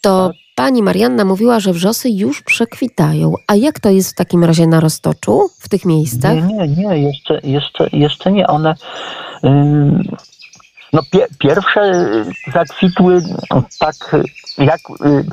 to 0.01 0.31
pani 0.55 0.83
Marianna 0.83 1.25
mówiła, 1.25 1.61
że 1.61 1.73
wrzosy 1.73 2.11
już 2.11 2.43
przekwitają. 2.43 3.35
A 3.47 3.55
jak 3.55 3.81
to 3.81 3.91
jest 3.91 4.13
w 4.13 4.15
takim 4.15 4.45
razie 4.45 4.67
na 4.67 4.81
Roztoczu, 4.81 5.51
w 5.59 5.69
tych 5.69 5.85
miejscach? 5.85 6.35
Nie, 6.35 6.69
nie, 6.69 6.69
nie 6.69 6.99
jeszcze, 6.99 7.41
jeszcze, 7.43 7.89
jeszcze 7.93 8.33
nie. 8.33 8.47
One. 8.47 8.75
ym, 9.45 10.17
No 10.93 11.03
pie, 11.11 11.27
pierwsze 11.39 12.05
zakwitły 12.53 13.23
tak 13.79 13.95
jak 14.59 14.81
y, 14.91 15.25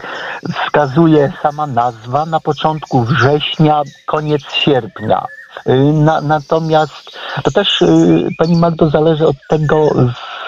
wskazuje 0.53 1.34
sama 1.41 1.68
nazwa 1.68 2.26
na 2.26 2.39
początku 2.39 3.03
września, 3.03 3.82
koniec 4.05 4.41
sierpnia. 4.64 5.26
Y, 5.68 5.93
Na, 5.93 6.22
natomiast 6.22 7.20
to 7.43 7.51
też 7.51 7.82
y, 7.82 8.28
Pani 8.38 8.55
Magdo 8.55 8.89
zależy 8.89 9.28
od 9.28 9.36
tego, 9.49 9.89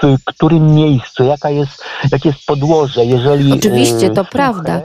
w 0.04 0.24
którym 0.26 0.76
miejscu, 0.76 1.24
jaka 1.24 1.50
jest, 1.50 1.86
jakie 2.12 2.30
jest 2.30 2.46
podłoże. 2.46 3.06
Jeżeli, 3.06 3.54
Oczywiście, 3.54 4.08
y, 4.08 4.10
to 4.10 4.26
prawda. 4.26 4.82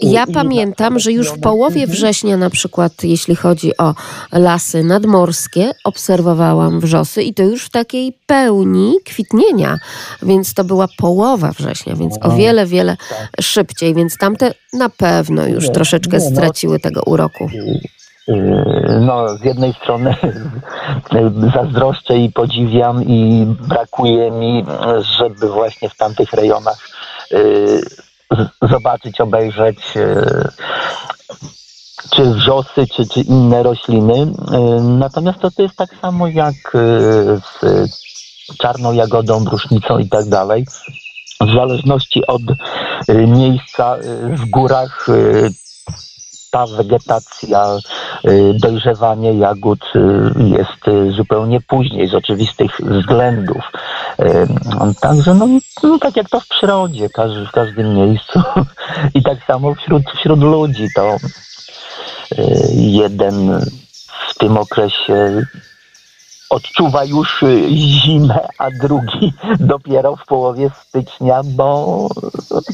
Ja 0.00 0.24
pamiętam, 0.34 0.98
że 0.98 1.12
już 1.12 1.28
w 1.28 1.40
połowie 1.40 1.86
września, 1.86 2.36
na 2.36 2.50
przykład, 2.50 2.92
jeśli 3.02 3.36
chodzi 3.36 3.76
o 3.76 3.94
lasy 4.32 4.84
nadmorskie, 4.84 5.70
obserwowałam 5.84 6.80
wrzosy 6.80 7.22
i 7.22 7.34
to 7.34 7.42
już 7.42 7.64
w 7.64 7.70
takiej 7.70 8.18
pełni 8.26 8.94
kwitnienia, 9.04 9.76
więc 10.22 10.54
to 10.54 10.64
była 10.64 10.86
połowa 10.98 11.52
września, 11.52 11.96
więc 11.96 12.14
o 12.22 12.30
wiele, 12.30 12.66
wiele 12.66 12.96
szybciej, 13.40 13.94
więc 13.94 14.18
tamte 14.18 14.54
na 14.72 14.88
pewno 14.88 15.46
już 15.46 15.70
troszeczkę 15.70 16.18
no. 16.18 16.30
straciły 16.30 16.80
tego 16.80 17.02
uroku. 17.06 17.48
Yy, 17.52 17.80
No, 19.00 19.36
z 19.36 19.44
jednej 19.44 19.72
strony 19.82 20.14
zazdroszczę 21.54 22.18
i 22.18 22.32
podziwiam 22.32 23.04
i 23.04 23.46
brakuje 23.68 24.30
mi, 24.30 24.64
żeby 25.18 25.48
właśnie 25.48 25.88
w 25.88 25.96
tamtych 25.96 26.32
rejonach 26.32 26.88
z- 27.30 28.07
zobaczyć, 28.70 29.20
obejrzeć 29.20 29.94
yy, 29.94 30.48
czy 32.10 32.24
wrzosy, 32.24 32.86
czy, 32.86 33.08
czy 33.08 33.20
inne 33.20 33.62
rośliny. 33.62 34.18
Yy, 34.18 34.80
Natomiast 34.82 35.38
to, 35.38 35.50
to 35.50 35.62
jest 35.62 35.76
tak 35.76 35.90
samo 36.00 36.28
jak 36.28 36.54
yy, 36.74 37.40
z 37.60 37.88
czarną 38.58 38.92
jagodą, 38.92 39.44
brusznicą 39.44 39.98
i 39.98 40.08
tak 40.08 40.28
dalej. 40.28 40.66
W 41.40 41.54
zależności 41.54 42.26
od 42.26 42.42
miejsca 43.08 43.96
w 44.30 44.50
górach 44.50 45.06
ta 46.50 46.66
wegetacja, 46.66 47.76
y, 48.28 48.54
dojrzewanie 48.54 49.32
jagód 49.32 49.80
y, 49.96 50.00
jest 50.44 50.88
y, 50.88 51.12
zupełnie 51.12 51.60
później 51.60 52.08
z 52.08 52.14
oczywistych 52.14 52.80
względów. 52.80 53.62
Także 55.00 55.34
no, 55.34 55.48
no 55.82 55.98
tak 55.98 56.16
jak 56.16 56.28
to 56.28 56.40
w 56.40 56.48
przyrodzie, 56.48 57.08
każdy, 57.10 57.46
w 57.46 57.50
każdym 57.50 57.94
miejscu 57.94 58.42
i 59.14 59.22
tak 59.22 59.44
samo 59.46 59.74
wśród, 59.74 60.02
wśród 60.16 60.40
ludzi 60.40 60.86
to 60.94 61.16
jeden 62.72 63.60
w 64.28 64.38
tym 64.38 64.56
okresie 64.56 65.42
odczuwa 66.50 67.04
już 67.04 67.42
y, 67.42 67.68
zimę, 67.76 68.48
a 68.58 68.70
drugi 68.70 69.32
dopiero 69.60 70.16
w 70.16 70.26
połowie 70.26 70.70
stycznia, 70.88 71.40
bo 71.44 72.08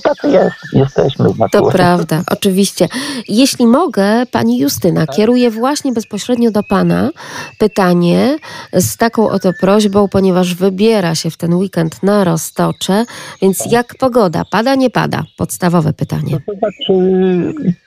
tacy 0.03 0.29
jest, 0.29 0.57
jesteśmy 0.72 1.29
w 1.29 1.39
To 1.53 1.70
prawda, 1.70 2.22
oczywiście. 2.31 2.89
Jeśli 3.29 3.66
mogę, 3.66 4.27
pani 4.27 4.59
Justyna, 4.59 5.07
kieruję 5.07 5.51
właśnie 5.51 5.93
bezpośrednio 5.93 6.51
do 6.51 6.62
pana 6.62 7.11
pytanie 7.59 8.37
z 8.72 8.97
taką 8.97 9.31
oto 9.31 9.53
prośbą, 9.61 10.09
ponieważ 10.09 10.55
wybiera 10.55 11.14
się 11.14 11.31
w 11.31 11.37
ten 11.37 11.55
weekend 11.55 12.03
na 12.03 12.25
Roztocze, 12.25 13.05
więc 13.43 13.72
jak 13.72 13.95
pogoda? 13.99 14.45
Pada, 14.51 14.75
nie 14.75 14.91
pada? 14.91 15.22
Podstawowe 15.37 15.93
pytanie. 15.93 16.39
To 16.47 16.53
znaczy, 16.59 16.93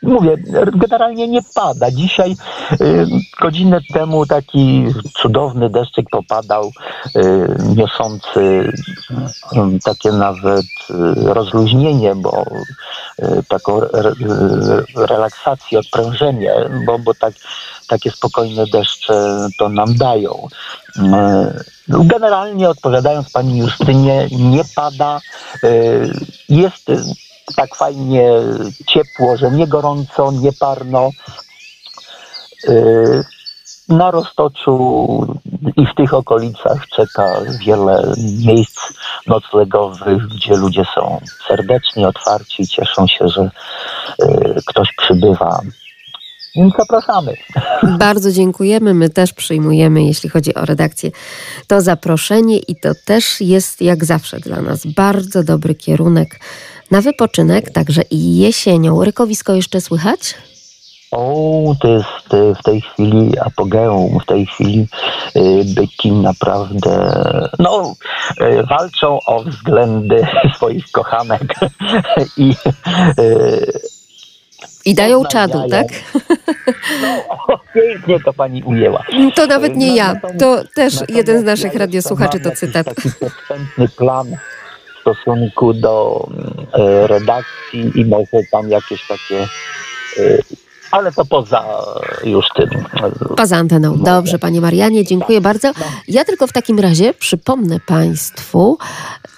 mówię, 0.03 0.37
generalnie 0.75 1.27
nie 1.27 1.39
pada. 1.55 1.91
Dzisiaj 1.91 2.35
y, 2.81 3.05
godzinę 3.41 3.79
temu 3.93 4.25
taki 4.25 4.85
cudowny 5.21 5.69
deszczyk 5.79 6.09
popadał, 6.09 6.71
y, 7.15 7.21
niosący 7.75 8.39
y, 8.39 9.79
takie 9.83 10.11
nawet 10.11 10.65
y, 10.89 11.33
rozluźnienie, 11.33 12.15
bo 12.15 12.45
y, 13.19 13.43
taką 13.47 13.81
re, 13.81 13.89
re, 13.91 14.13
relaksację, 14.95 15.79
odprężenie, 15.79 16.53
bo, 16.85 16.99
bo 16.99 17.13
tak, 17.13 17.33
takie 17.87 18.11
spokojne 18.11 18.65
deszcze 18.65 19.47
to 19.59 19.69
nam 19.69 19.95
dają. 19.95 20.47
Generalnie 21.87 22.69
odpowiadając 22.69 23.31
Pani 23.31 23.57
Justynie, 23.57 24.27
nie 24.31 24.63
pada. 24.75 25.19
Jest 26.49 26.91
tak 27.55 27.75
fajnie 27.75 28.29
ciepło, 28.87 29.37
że 29.37 29.51
nie 29.51 29.67
gorąco, 29.67 30.31
nie 30.31 30.53
parno. 30.53 31.09
Na 33.89 34.11
Roztoczu 34.11 35.07
i 35.77 35.85
w 35.85 35.95
tych 35.95 36.13
okolicach 36.13 36.87
czeka 36.87 37.41
wiele 37.65 38.13
miejsc 38.45 38.79
noclegowych, 39.27 40.27
gdzie 40.27 40.55
ludzie 40.55 40.83
są 40.95 41.21
serdeczni, 41.47 42.05
otwarci 42.05 42.67
cieszą 42.67 43.07
się, 43.07 43.27
że 43.27 43.51
y, 44.21 44.61
ktoś 44.65 44.93
przybywa. 44.97 45.61
Więc 46.55 46.73
zapraszamy. 46.77 47.33
Bardzo 47.99 48.31
dziękujemy. 48.31 48.93
My 48.93 49.09
też 49.09 49.33
przyjmujemy, 49.33 50.03
jeśli 50.03 50.29
chodzi 50.29 50.55
o 50.55 50.65
redakcję, 50.65 51.11
to 51.67 51.81
zaproszenie 51.81 52.57
i 52.57 52.75
to 52.75 52.89
też 53.05 53.41
jest 53.41 53.81
jak 53.81 54.05
zawsze 54.05 54.39
dla 54.39 54.61
nas 54.61 54.85
bardzo 54.85 55.43
dobry 55.43 55.75
kierunek 55.75 56.39
na 56.91 57.01
wypoczynek, 57.01 57.71
także 57.71 58.01
i 58.01 58.37
jesienią. 58.37 59.03
Rykowisko 59.03 59.53
jeszcze 59.53 59.81
słychać? 59.81 60.35
O, 61.11 61.75
to 61.79 61.87
jest 61.87 62.57
w 62.59 62.63
tej 62.63 62.81
chwili 62.81 63.39
apogeum, 63.39 64.19
w 64.19 64.25
tej 64.25 64.45
chwili 64.45 64.87
y, 65.35 65.63
byki 65.75 66.11
naprawdę 66.11 67.11
no, 67.59 67.95
y, 68.41 68.63
walczą 68.63 69.19
o 69.25 69.43
względy 69.43 70.27
swoich 70.55 70.91
kochanek 70.91 71.41
i 72.37 72.55
y, 73.19 73.79
I 74.85 74.95
dają 74.95 75.25
czadu, 75.25 75.69
tak? 75.69 75.87
o, 77.47 77.59
pięknie 77.73 78.19
to 78.19 78.33
pani 78.33 78.63
ujęła. 78.63 79.03
To 79.35 79.47
nawet 79.47 79.75
nie 79.75 79.87
No, 79.87 79.95
ja. 79.95 80.15
To 80.39 80.63
też 80.75 80.93
jeden 81.09 81.39
z 81.39 81.43
naszych 81.43 81.75
radiosłuchaczy 81.75 82.39
to 82.39 82.51
cytat. 82.51 82.85
Taki 82.95 83.09
podstępny 83.19 83.87
plan 83.97 84.37
w 84.95 85.01
stosunku 85.01 85.73
do 85.73 86.27
redakcji 87.07 87.91
i 87.95 88.05
może 88.05 88.43
tam 88.51 88.69
jakieś 88.69 89.07
takie 89.07 89.47
ale 90.91 91.11
to 91.11 91.25
poza 91.25 91.65
już 92.23 92.45
tym. 92.55 92.69
Poza 93.37 93.57
anteną. 93.57 93.97
Dobrze, 93.97 94.39
panie 94.39 94.61
Marianie, 94.61 95.05
dziękuję 95.05 95.41
bardzo. 95.41 95.71
Ja 96.07 96.25
tylko 96.25 96.47
w 96.47 96.53
takim 96.53 96.79
razie 96.79 97.13
przypomnę 97.13 97.79
państwu 97.79 98.77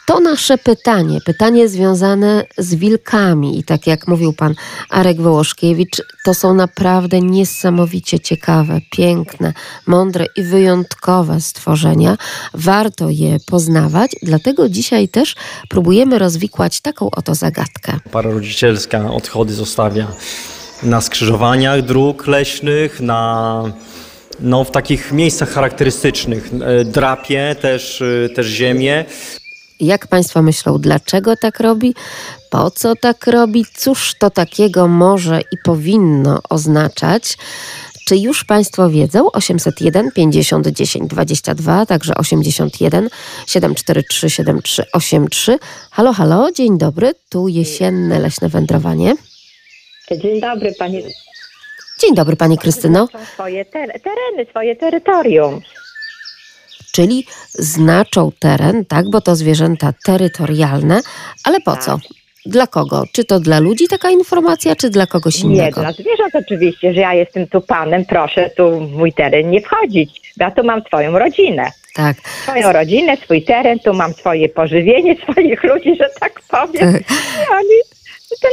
to 0.09 0.19
nasze 0.19 0.57
pytanie, 0.57 1.19
pytanie 1.25 1.69
związane 1.69 2.45
z 2.57 2.75
wilkami. 2.75 3.59
I 3.59 3.63
tak 3.63 3.87
jak 3.87 4.07
mówił 4.07 4.33
pan 4.33 4.55
Arek 4.89 5.21
Wołoszkiewicz, 5.21 6.01
to 6.25 6.33
są 6.33 6.53
naprawdę 6.53 7.21
niesamowicie 7.21 8.19
ciekawe, 8.19 8.79
piękne, 8.91 9.53
mądre 9.87 10.25
i 10.35 10.43
wyjątkowe 10.43 11.41
stworzenia. 11.41 12.17
Warto 12.53 13.09
je 13.09 13.37
poznawać, 13.45 14.11
dlatego 14.23 14.69
dzisiaj 14.69 15.07
też 15.07 15.35
próbujemy 15.69 16.19
rozwikłać 16.19 16.81
taką 16.81 17.11
oto 17.11 17.35
zagadkę. 17.35 17.99
Para 18.11 18.31
rodzicielska 18.31 19.11
odchody 19.11 19.53
zostawia 19.53 20.07
na 20.83 21.01
skrzyżowaniach 21.01 21.81
dróg 21.81 22.27
leśnych, 22.27 23.01
na, 23.01 23.63
no, 24.39 24.63
w 24.63 24.71
takich 24.71 25.11
miejscach 25.11 25.49
charakterystycznych. 25.49 26.49
E, 26.61 26.85
Drapie 26.85 27.55
też, 27.61 28.01
e, 28.01 28.29
też 28.29 28.47
ziemię. 28.47 29.05
Jak 29.79 30.07
Państwo 30.07 30.41
myślą, 30.41 30.77
dlaczego 30.77 31.35
tak 31.41 31.59
robi? 31.59 31.95
Po 32.49 32.71
co 32.71 32.95
tak 32.95 33.27
robi? 33.27 33.65
Cóż 33.77 34.13
to 34.19 34.29
takiego 34.29 34.87
może 34.87 35.41
i 35.41 35.57
powinno 35.63 36.39
oznaczać? 36.49 37.37
Czy 38.05 38.17
już 38.17 38.43
Państwo 38.43 38.89
wiedzą? 38.89 39.31
801 39.31 40.11
50 40.11 40.67
10 40.67 41.09
22, 41.09 41.85
także 41.85 42.15
81 42.15 43.09
743 43.47 44.29
7383. 44.29 45.59
Halo, 45.91 46.13
halo, 46.13 46.51
dzień 46.51 46.77
dobry, 46.77 47.11
tu 47.29 47.47
jesienne 47.47 48.19
leśne 48.19 48.49
wędrowanie. 48.49 49.15
Dzień 50.17 50.41
dobry, 50.41 50.73
panie. 50.79 51.01
Dzień 51.99 52.15
dobry 52.15 52.35
Pani 52.35 52.57
Krystyno. 52.57 53.07
Swoje 53.33 53.65
ter- 53.65 54.01
tereny, 54.01 54.49
swoje 54.49 54.75
terytorium. 54.75 55.61
Czyli 56.91 57.25
znaczą 57.53 58.31
teren, 58.39 58.85
tak, 58.85 59.09
bo 59.09 59.21
to 59.21 59.35
zwierzęta 59.35 59.93
terytorialne, 60.05 61.01
ale 61.43 61.61
po 61.61 61.77
co? 61.77 61.97
Dla 62.45 62.67
kogo? 62.67 63.03
Czy 63.13 63.25
to 63.25 63.39
dla 63.39 63.59
ludzi 63.59 63.87
taka 63.87 64.09
informacja, 64.09 64.75
czy 64.75 64.89
dla 64.89 65.07
kogoś 65.07 65.43
Nie, 65.43 65.49
innego? 65.49 65.81
dla 65.81 65.91
zwierząt 65.91 66.35
oczywiście, 66.35 66.93
że 66.93 66.99
ja 67.01 67.13
jestem 67.13 67.47
tu 67.47 67.61
panem, 67.61 68.05
proszę 68.05 68.49
tu 68.57 68.79
mój 68.81 69.13
teren 69.13 69.49
nie 69.49 69.61
wchodzić. 69.61 70.33
Ja 70.37 70.51
tu 70.51 70.63
mam 70.63 70.81
swoją 70.81 71.19
rodzinę. 71.19 71.71
Tak. 71.95 72.17
Swoją 72.43 72.71
rodzinę, 72.71 73.17
swój 73.17 73.43
teren, 73.43 73.79
tu 73.79 73.93
mam 73.93 74.13
swoje 74.13 74.49
pożywienie, 74.49 75.15
swoich 75.31 75.63
ludzi, 75.63 75.95
że 75.95 76.09
tak 76.19 76.41
powiem. 76.47 76.93
Tak. 76.93 77.01
I 77.11 77.51
oni 77.51 77.79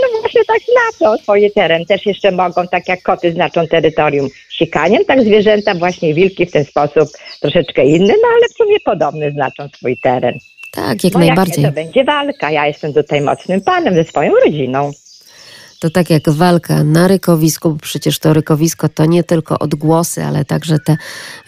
no 0.03 0.20
właśnie 0.20 0.41
tak 0.45 0.59
znaczą 0.59 1.16
swój 1.22 1.51
teren. 1.51 1.84
Też 1.84 2.07
jeszcze 2.07 2.32
mogą, 2.32 2.68
tak 2.68 2.89
jak 2.89 3.03
koty 3.03 3.32
znaczą 3.32 3.66
terytorium 3.66 4.28
sikaniem, 4.51 5.05
tak 5.05 5.22
zwierzęta, 5.22 5.74
właśnie 5.74 6.14
wilki 6.14 6.47
w 6.47 6.53
ten 6.53 6.64
sposób 6.64 7.09
troszeczkę 7.41 7.84
inny, 7.84 8.14
no 8.22 8.28
ale 8.37 8.49
w 8.49 8.57
sumie 8.57 8.80
podobny 8.80 9.32
znaczą 9.32 9.68
swój 9.76 9.99
teren. 9.99 10.39
Tak, 10.72 11.05
jak 11.05 11.12
Bo 11.12 11.18
najbardziej. 11.18 11.64
Jak 11.64 11.76
nie, 11.76 11.82
to 11.82 11.87
będzie 11.87 12.05
walka. 12.05 12.51
Ja 12.51 12.66
jestem 12.66 12.93
tutaj 12.95 13.20
mocnym 13.20 13.61
panem 13.61 13.95
ze 13.95 14.05
swoją 14.05 14.32
rodziną. 14.45 14.91
To 15.81 15.91
tak 15.91 16.11
jak 16.11 16.31
walka 16.31 16.85
na 16.85 17.09
rykowisku, 17.09 17.70
bo 17.70 17.77
przecież 17.77 18.18
to 18.18 18.33
rykowisko 18.33 18.89
to 18.89 19.05
nie 19.05 19.24
tylko 19.24 19.59
odgłosy, 19.59 20.24
ale 20.24 20.45
także 20.45 20.79
te 20.79 20.97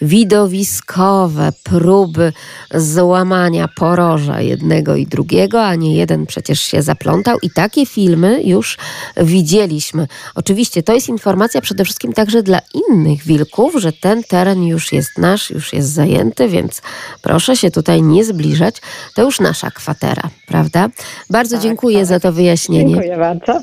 widowiskowe 0.01 1.51
próby 1.63 2.33
złamania 2.73 3.67
poroża 3.67 4.41
jednego 4.41 4.95
i 4.95 5.05
drugiego, 5.05 5.63
a 5.63 5.75
nie 5.75 5.95
jeden 5.95 6.25
przecież 6.25 6.61
się 6.61 6.81
zaplątał 6.81 7.37
i 7.41 7.49
takie 7.49 7.85
filmy 7.85 8.43
już 8.43 8.77
widzieliśmy. 9.17 10.07
Oczywiście 10.35 10.83
to 10.83 10.93
jest 10.93 11.09
informacja 11.09 11.61
przede 11.61 11.85
wszystkim 11.85 12.13
także 12.13 12.43
dla 12.43 12.59
innych 12.89 13.23
wilków, 13.23 13.73
że 13.77 13.93
ten 13.93 14.23
teren 14.23 14.63
już 14.63 14.91
jest 14.91 15.17
nasz, 15.17 15.49
już 15.49 15.73
jest 15.73 15.89
zajęty, 15.89 16.47
więc 16.47 16.81
proszę 17.21 17.57
się 17.57 17.71
tutaj 17.71 18.01
nie 18.01 18.23
zbliżać. 18.23 18.75
To 19.15 19.21
już 19.21 19.39
nasza 19.39 19.71
kwatera, 19.71 20.29
prawda? 20.47 20.89
Bardzo 21.29 21.57
dziękuję 21.57 22.05
za 22.05 22.19
to 22.19 22.31
wyjaśnienie. 22.31 22.93
Dziękuję 22.93 23.17
bardzo. 23.17 23.59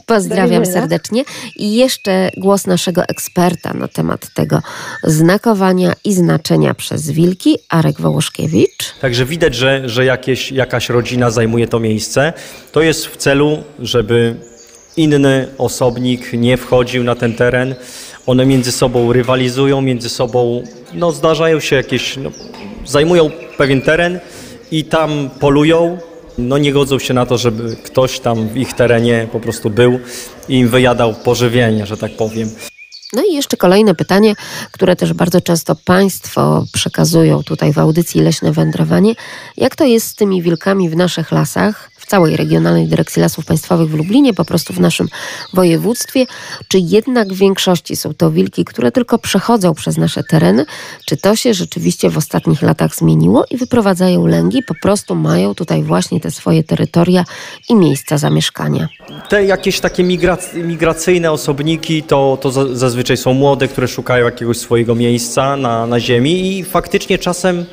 Do 0.55 0.55
Pozdrawiam 0.60 0.82
serdecznie. 0.82 1.24
I 1.56 1.74
jeszcze 1.74 2.30
głos 2.36 2.66
naszego 2.66 3.02
eksperta 3.04 3.74
na 3.74 3.88
temat 3.88 4.34
tego 4.34 4.62
znakowania 5.04 5.92
i 6.04 6.14
znaczenia 6.14 6.74
przez 6.74 7.10
wilki, 7.10 7.58
Arek 7.68 8.00
Wołoszkiewicz. 8.00 8.94
Także 9.00 9.24
widać, 9.24 9.54
że, 9.54 9.88
że 9.88 10.04
jakieś, 10.04 10.52
jakaś 10.52 10.88
rodzina 10.88 11.30
zajmuje 11.30 11.68
to 11.68 11.80
miejsce. 11.80 12.32
To 12.72 12.82
jest 12.82 13.06
w 13.06 13.16
celu, 13.16 13.62
żeby 13.78 14.36
inny 14.96 15.48
osobnik 15.58 16.32
nie 16.32 16.56
wchodził 16.56 17.04
na 17.04 17.14
ten 17.14 17.34
teren. 17.34 17.74
One 18.26 18.46
między 18.46 18.72
sobą 18.72 19.12
rywalizują, 19.12 19.80
między 19.80 20.08
sobą 20.08 20.62
no, 20.94 21.12
zdarzają 21.12 21.60
się 21.60 21.76
jakieś, 21.76 22.16
no, 22.16 22.30
zajmują 22.86 23.30
pewien 23.56 23.82
teren 23.82 24.20
i 24.70 24.84
tam 24.84 25.30
polują. 25.40 25.98
No 26.38 26.58
nie 26.58 26.72
godzą 26.72 26.98
się 26.98 27.14
na 27.14 27.26
to, 27.26 27.38
żeby 27.38 27.76
ktoś 27.76 28.20
tam 28.20 28.48
w 28.48 28.56
ich 28.56 28.72
terenie 28.72 29.28
po 29.32 29.40
prostu 29.40 29.70
był 29.70 29.98
i 30.48 30.58
im 30.58 30.68
wyjadał 30.68 31.14
pożywienie, 31.14 31.86
że 31.86 31.96
tak 31.96 32.16
powiem. 32.16 32.50
No 33.12 33.22
i 33.30 33.34
jeszcze 33.34 33.56
kolejne 33.56 33.94
pytanie, 33.94 34.34
które 34.72 34.96
też 34.96 35.12
bardzo 35.12 35.40
często 35.40 35.76
Państwo 35.84 36.64
przekazują 36.72 37.42
tutaj 37.42 37.72
w 37.72 37.78
audycji 37.78 38.20
Leśne 38.20 38.52
Wędrowanie. 38.52 39.14
Jak 39.56 39.76
to 39.76 39.84
jest 39.84 40.06
z 40.06 40.14
tymi 40.14 40.42
wilkami 40.42 40.90
w 40.90 40.96
naszych 40.96 41.32
lasach, 41.32 41.90
całej 42.06 42.36
Regionalnej 42.36 42.86
Dyrekcji 42.88 43.22
Lasów 43.22 43.44
Państwowych 43.44 43.90
w 43.90 43.94
Lublinie, 43.94 44.34
po 44.34 44.44
prostu 44.44 44.72
w 44.72 44.80
naszym 44.80 45.08
województwie? 45.54 46.26
Czy 46.68 46.78
jednak 46.78 47.28
w 47.32 47.36
większości 47.36 47.96
są 47.96 48.14
to 48.14 48.30
wilki, 48.30 48.64
które 48.64 48.92
tylko 48.92 49.18
przechodzą 49.18 49.74
przez 49.74 49.96
nasze 49.96 50.22
tereny? 50.24 50.66
Czy 51.06 51.16
to 51.16 51.36
się 51.36 51.54
rzeczywiście 51.54 52.10
w 52.10 52.16
ostatnich 52.16 52.62
latach 52.62 52.94
zmieniło 52.94 53.44
i 53.50 53.56
wyprowadzają 53.56 54.26
lęgi? 54.26 54.62
Po 54.62 54.74
prostu 54.82 55.14
mają 55.14 55.54
tutaj 55.54 55.82
właśnie 55.82 56.20
te 56.20 56.30
swoje 56.30 56.64
terytoria 56.64 57.24
i 57.68 57.74
miejsca 57.74 58.18
zamieszkania. 58.18 58.88
Te 59.28 59.44
jakieś 59.44 59.80
takie 59.80 60.04
migrac- 60.04 60.54
migracyjne 60.64 61.32
osobniki 61.32 62.02
to, 62.02 62.38
to 62.40 62.50
za- 62.50 62.74
zazwyczaj 62.74 63.16
są 63.16 63.34
młode, 63.34 63.68
które 63.68 63.88
szukają 63.88 64.24
jakiegoś 64.24 64.56
swojego 64.58 64.94
miejsca 64.94 65.56
na, 65.56 65.86
na 65.86 66.00
ziemi 66.00 66.58
i 66.58 66.64
faktycznie 66.64 67.18
czasem, 67.18 67.64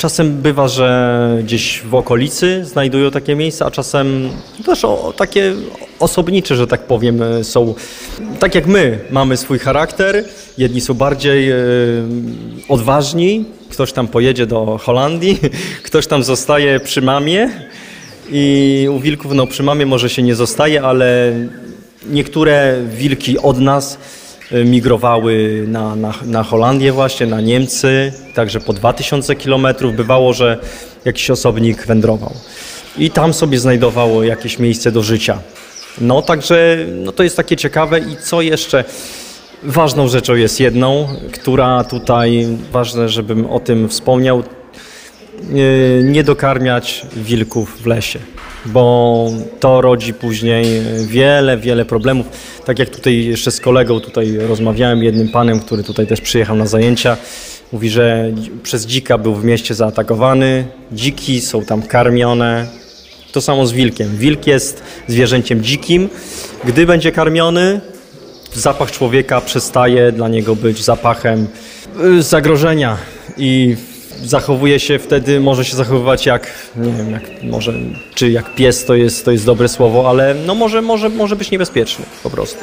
czasem 0.00 0.42
bywa, 0.42 0.68
że 0.68 1.38
gdzieś 1.42 1.80
w 1.80 1.94
okolicy 1.94 2.64
znajdują 2.64 3.10
takie 3.10 3.34
miejsca, 3.34 3.66
a 3.66 3.70
czasem 3.70 4.30
też 4.66 4.84
o, 4.84 5.14
takie 5.16 5.54
osobnicze, 5.98 6.56
że 6.56 6.66
tak 6.66 6.80
powiem, 6.80 7.22
e, 7.22 7.44
są 7.44 7.74
tak 8.38 8.54
jak 8.54 8.66
my 8.66 8.98
mamy 9.10 9.36
swój 9.36 9.58
charakter. 9.58 10.24
Jedni 10.58 10.80
są 10.80 10.94
bardziej 10.94 11.50
e, 11.50 11.56
odważni, 12.68 13.44
ktoś 13.70 13.92
tam 13.92 14.08
pojedzie 14.08 14.46
do 14.46 14.78
Holandii, 14.78 15.38
ktoś 15.88 16.06
tam 16.06 16.22
zostaje 16.22 16.80
przy 16.80 17.02
mamie. 17.02 17.50
I 18.32 18.86
u 18.90 19.00
wilków, 19.00 19.32
no 19.34 19.46
przy 19.46 19.62
mamie 19.62 19.86
może 19.86 20.10
się 20.10 20.22
nie 20.22 20.34
zostaje, 20.34 20.82
ale 20.82 21.32
niektóre 22.06 22.76
wilki 22.98 23.38
od 23.38 23.58
nas 23.58 23.94
y, 23.94 24.19
migrowały 24.64 25.64
na, 25.68 25.96
na, 25.96 26.14
na 26.26 26.42
Holandię 26.42 26.92
właśnie, 26.92 27.26
na 27.26 27.40
Niemcy, 27.40 28.12
także 28.34 28.60
po 28.60 28.72
2000 28.72 29.36
kilometrów 29.36 29.96
bywało, 29.96 30.32
że 30.32 30.58
jakiś 31.04 31.30
osobnik 31.30 31.86
wędrował. 31.86 32.32
I 32.98 33.10
tam 33.10 33.34
sobie 33.34 33.58
znajdowało 33.58 34.22
jakieś 34.24 34.58
miejsce 34.58 34.92
do 34.92 35.02
życia. 35.02 35.38
No 36.00 36.22
także 36.22 36.78
no 37.04 37.12
to 37.12 37.22
jest 37.22 37.36
takie 37.36 37.56
ciekawe 37.56 37.98
i 37.98 38.16
co 38.24 38.42
jeszcze? 38.42 38.84
Ważną 39.62 40.08
rzeczą 40.08 40.34
jest 40.34 40.60
jedną, 40.60 41.08
która 41.32 41.84
tutaj, 41.84 42.46
ważne, 42.72 43.08
żebym 43.08 43.46
o 43.46 43.60
tym 43.60 43.88
wspomniał, 43.88 44.42
nie- 45.50 46.02
nie 46.02 46.24
dokarmiać 46.24 47.06
wilków 47.16 47.82
w 47.82 47.86
lesie, 47.86 48.18
bo 48.66 49.26
to 49.60 49.80
rodzi 49.80 50.14
później 50.14 50.66
wiele, 51.06 51.56
wiele 51.56 51.84
problemów. 51.84 52.26
Tak 52.64 52.78
jak 52.78 52.90
tutaj 52.90 53.24
jeszcze 53.24 53.50
z 53.50 53.60
kolegą 53.60 54.00
tutaj 54.00 54.36
rozmawiałem, 54.36 55.02
jednym 55.02 55.28
panem, 55.28 55.60
który 55.60 55.84
tutaj 55.84 56.06
też 56.06 56.20
przyjechał 56.20 56.56
na 56.56 56.66
zajęcia, 56.66 57.16
mówi, 57.72 57.90
że 57.90 58.30
przez 58.62 58.86
dzika 58.86 59.18
był 59.18 59.34
w 59.34 59.44
mieście 59.44 59.74
zaatakowany, 59.74 60.64
dziki 60.92 61.40
są 61.40 61.64
tam 61.64 61.82
karmione. 61.82 62.66
To 63.32 63.40
samo 63.40 63.66
z 63.66 63.72
wilkiem. 63.72 64.16
Wilk 64.16 64.46
jest 64.46 64.82
zwierzęciem 65.08 65.62
dzikim. 65.62 66.08
Gdy 66.64 66.86
będzie 66.86 67.12
karmiony, 67.12 67.80
zapach 68.54 68.90
człowieka 68.90 69.40
przestaje 69.40 70.12
dla 70.12 70.28
niego 70.28 70.56
być 70.56 70.84
zapachem 70.84 71.46
y, 72.18 72.22
zagrożenia 72.22 72.96
i 73.36 73.76
zachowuje 74.24 74.80
się 74.80 74.98
wtedy, 74.98 75.40
może 75.40 75.64
się 75.64 75.76
zachowywać 75.76 76.26
jak, 76.26 76.46
nie 76.76 76.92
wiem, 76.92 77.10
jak, 77.10 77.22
może, 77.42 77.72
czy 78.14 78.30
jak 78.30 78.54
pies 78.54 78.84
to 78.84 78.94
jest, 78.94 79.24
to 79.24 79.30
jest 79.30 79.44
dobre 79.44 79.68
słowo, 79.68 80.10
ale 80.10 80.34
no 80.46 80.54
może, 80.54 80.82
może, 80.82 81.08
może 81.08 81.36
być 81.36 81.50
niebezpieczny 81.50 82.04
po 82.22 82.30
prostu. 82.30 82.58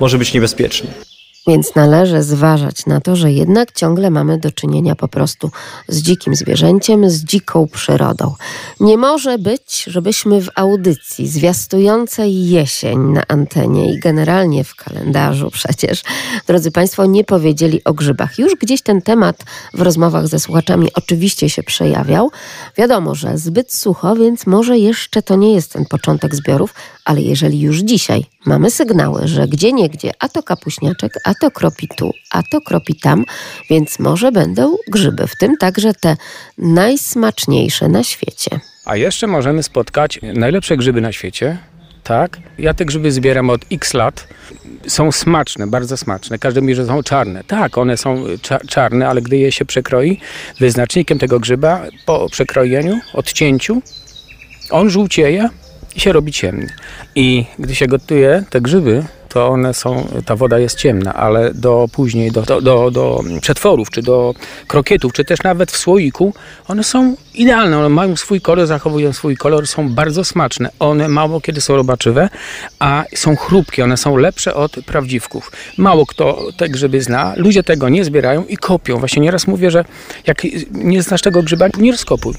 Może 0.00 0.18
być 0.18 0.34
niebezpieczny. 0.34 1.09
Więc 1.46 1.74
należy 1.74 2.22
zważać 2.22 2.86
na 2.86 3.00
to, 3.00 3.16
że 3.16 3.32
jednak 3.32 3.72
ciągle 3.72 4.10
mamy 4.10 4.38
do 4.38 4.52
czynienia 4.52 4.94
po 4.94 5.08
prostu 5.08 5.50
z 5.88 6.02
dzikim 6.02 6.34
zwierzęciem, 6.34 7.10
z 7.10 7.24
dziką 7.24 7.68
przyrodą. 7.72 8.34
Nie 8.80 8.98
może 8.98 9.38
być, 9.38 9.84
żebyśmy 9.86 10.42
w 10.42 10.48
audycji 10.54 11.28
zwiastującej 11.28 12.48
jesień 12.48 12.98
na 12.98 13.22
antenie 13.28 13.92
i 13.94 13.98
generalnie 13.98 14.64
w 14.64 14.74
kalendarzu 14.74 15.50
przecież, 15.50 16.02
drodzy 16.46 16.70
Państwo, 16.70 17.06
nie 17.06 17.24
powiedzieli 17.24 17.84
o 17.84 17.94
grzybach. 17.94 18.38
Już 18.38 18.54
gdzieś 18.54 18.82
ten 18.82 19.02
temat 19.02 19.44
w 19.74 19.80
rozmowach 19.80 20.28
ze 20.28 20.38
słuchaczami 20.38 20.88
oczywiście 20.94 21.50
się 21.50 21.62
przejawiał. 21.62 22.30
Wiadomo, 22.76 23.14
że 23.14 23.38
zbyt 23.38 23.74
sucho, 23.74 24.16
więc 24.16 24.46
może 24.46 24.78
jeszcze 24.78 25.22
to 25.22 25.36
nie 25.36 25.54
jest 25.54 25.72
ten 25.72 25.84
początek 25.86 26.34
zbiorów, 26.34 26.74
ale 27.04 27.20
jeżeli 27.20 27.60
już 27.60 27.78
dzisiaj 27.78 28.24
mamy 28.46 28.70
sygnały, 28.70 29.28
że 29.28 29.48
gdzie 29.48 29.72
niegdzie, 29.72 30.10
a 30.18 30.28
to 30.28 30.42
kapuśniaczek, 30.42 31.12
a 31.24 31.34
to 31.34 31.50
kropi 31.50 31.88
tu, 31.96 32.10
a 32.30 32.42
to 32.42 32.60
kropi 32.60 32.94
tam, 32.94 33.24
więc 33.70 33.98
może 33.98 34.32
będą 34.32 34.76
grzyby, 34.88 35.26
w 35.26 35.36
tym 35.36 35.56
także 35.56 35.94
te 35.94 36.16
najsmaczniejsze 36.58 37.88
na 37.88 38.04
świecie. 38.04 38.60
A 38.84 38.96
jeszcze 38.96 39.26
możemy 39.26 39.62
spotkać 39.62 40.20
najlepsze 40.22 40.76
grzyby 40.76 41.00
na 41.00 41.12
świecie. 41.12 41.58
Tak, 42.04 42.38
ja 42.58 42.74
te 42.74 42.84
grzyby 42.84 43.12
zbieram 43.12 43.50
od 43.50 43.60
x 43.72 43.94
lat. 43.94 44.28
Są 44.86 45.12
smaczne, 45.12 45.66
bardzo 45.66 45.96
smaczne. 45.96 46.38
Każdy 46.38 46.60
mówi, 46.60 46.74
że 46.74 46.86
są 46.86 47.02
czarne. 47.02 47.44
Tak, 47.44 47.78
one 47.78 47.96
są 47.96 48.24
cza- 48.24 48.66
czarne, 48.66 49.08
ale 49.08 49.22
gdy 49.22 49.36
je 49.38 49.52
się 49.52 49.64
przekroi, 49.64 50.20
wyznacznikiem 50.60 51.18
tego 51.18 51.40
grzyba 51.40 51.82
po 52.06 52.28
przekrojeniu, 52.30 53.00
odcięciu, 53.14 53.82
on 54.70 54.90
żółcieje 54.90 55.48
i 55.96 56.00
się 56.00 56.12
robi 56.12 56.32
ciemny. 56.32 56.66
I 57.14 57.44
gdy 57.58 57.74
się 57.74 57.86
gotuje 57.86 58.44
te 58.50 58.60
grzyby, 58.60 59.04
to 59.30 59.48
one 59.48 59.74
są, 59.74 60.08
ta 60.26 60.36
woda 60.36 60.58
jest 60.58 60.78
ciemna, 60.78 61.14
ale 61.14 61.54
do 61.54 61.88
później, 61.92 62.32
do, 62.32 62.42
do, 62.42 62.60
do, 62.60 62.90
do 62.90 63.22
przetworów, 63.40 63.90
czy 63.90 64.02
do 64.02 64.34
krokietów, 64.66 65.12
czy 65.12 65.24
też 65.24 65.42
nawet 65.42 65.72
w 65.72 65.76
słoiku, 65.76 66.34
one 66.68 66.84
są 66.84 67.16
idealne, 67.34 67.78
one 67.78 67.88
mają 67.88 68.16
swój 68.16 68.40
kolor, 68.40 68.66
zachowują 68.66 69.12
swój 69.12 69.36
kolor, 69.36 69.66
są 69.66 69.88
bardzo 69.88 70.24
smaczne. 70.24 70.70
One 70.78 71.08
mało 71.08 71.40
kiedy 71.40 71.60
są 71.60 71.76
robaczywe, 71.76 72.28
a 72.78 73.04
są 73.14 73.36
chrupkie, 73.36 73.84
one 73.84 73.96
są 73.96 74.16
lepsze 74.16 74.54
od 74.54 74.72
prawdziwków. 74.86 75.52
Mało 75.76 76.06
kto 76.06 76.42
te 76.56 76.68
grzyby 76.68 77.02
zna, 77.02 77.34
ludzie 77.36 77.62
tego 77.62 77.88
nie 77.88 78.04
zbierają 78.04 78.44
i 78.44 78.56
kopią. 78.56 78.98
Właśnie 78.98 79.22
nieraz 79.22 79.46
mówię, 79.46 79.70
że 79.70 79.84
jak 80.26 80.42
nie 80.70 81.02
znasz 81.02 81.22
tego 81.22 81.42
grzyba, 81.42 81.66
nie 81.78 81.92
rozkopuj. 81.92 82.34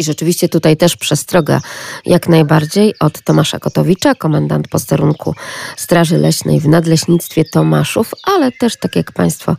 I 0.00 0.02
rzeczywiście 0.02 0.48
tutaj 0.48 0.76
też 0.76 0.96
przestroga 0.96 1.60
jak 2.06 2.28
najbardziej 2.28 2.94
od 3.00 3.22
Tomasza 3.22 3.58
Kotowicza, 3.58 4.14
komendant 4.14 4.68
posterunku 4.68 5.34
Straży 5.76 6.18
Leśnej 6.18 6.60
w 6.60 6.68
Nadleśnictwie 6.68 7.44
Tomaszów, 7.44 8.12
ale 8.24 8.52
też 8.52 8.76
tak 8.76 8.96
jak 8.96 9.12
Państwo 9.12 9.56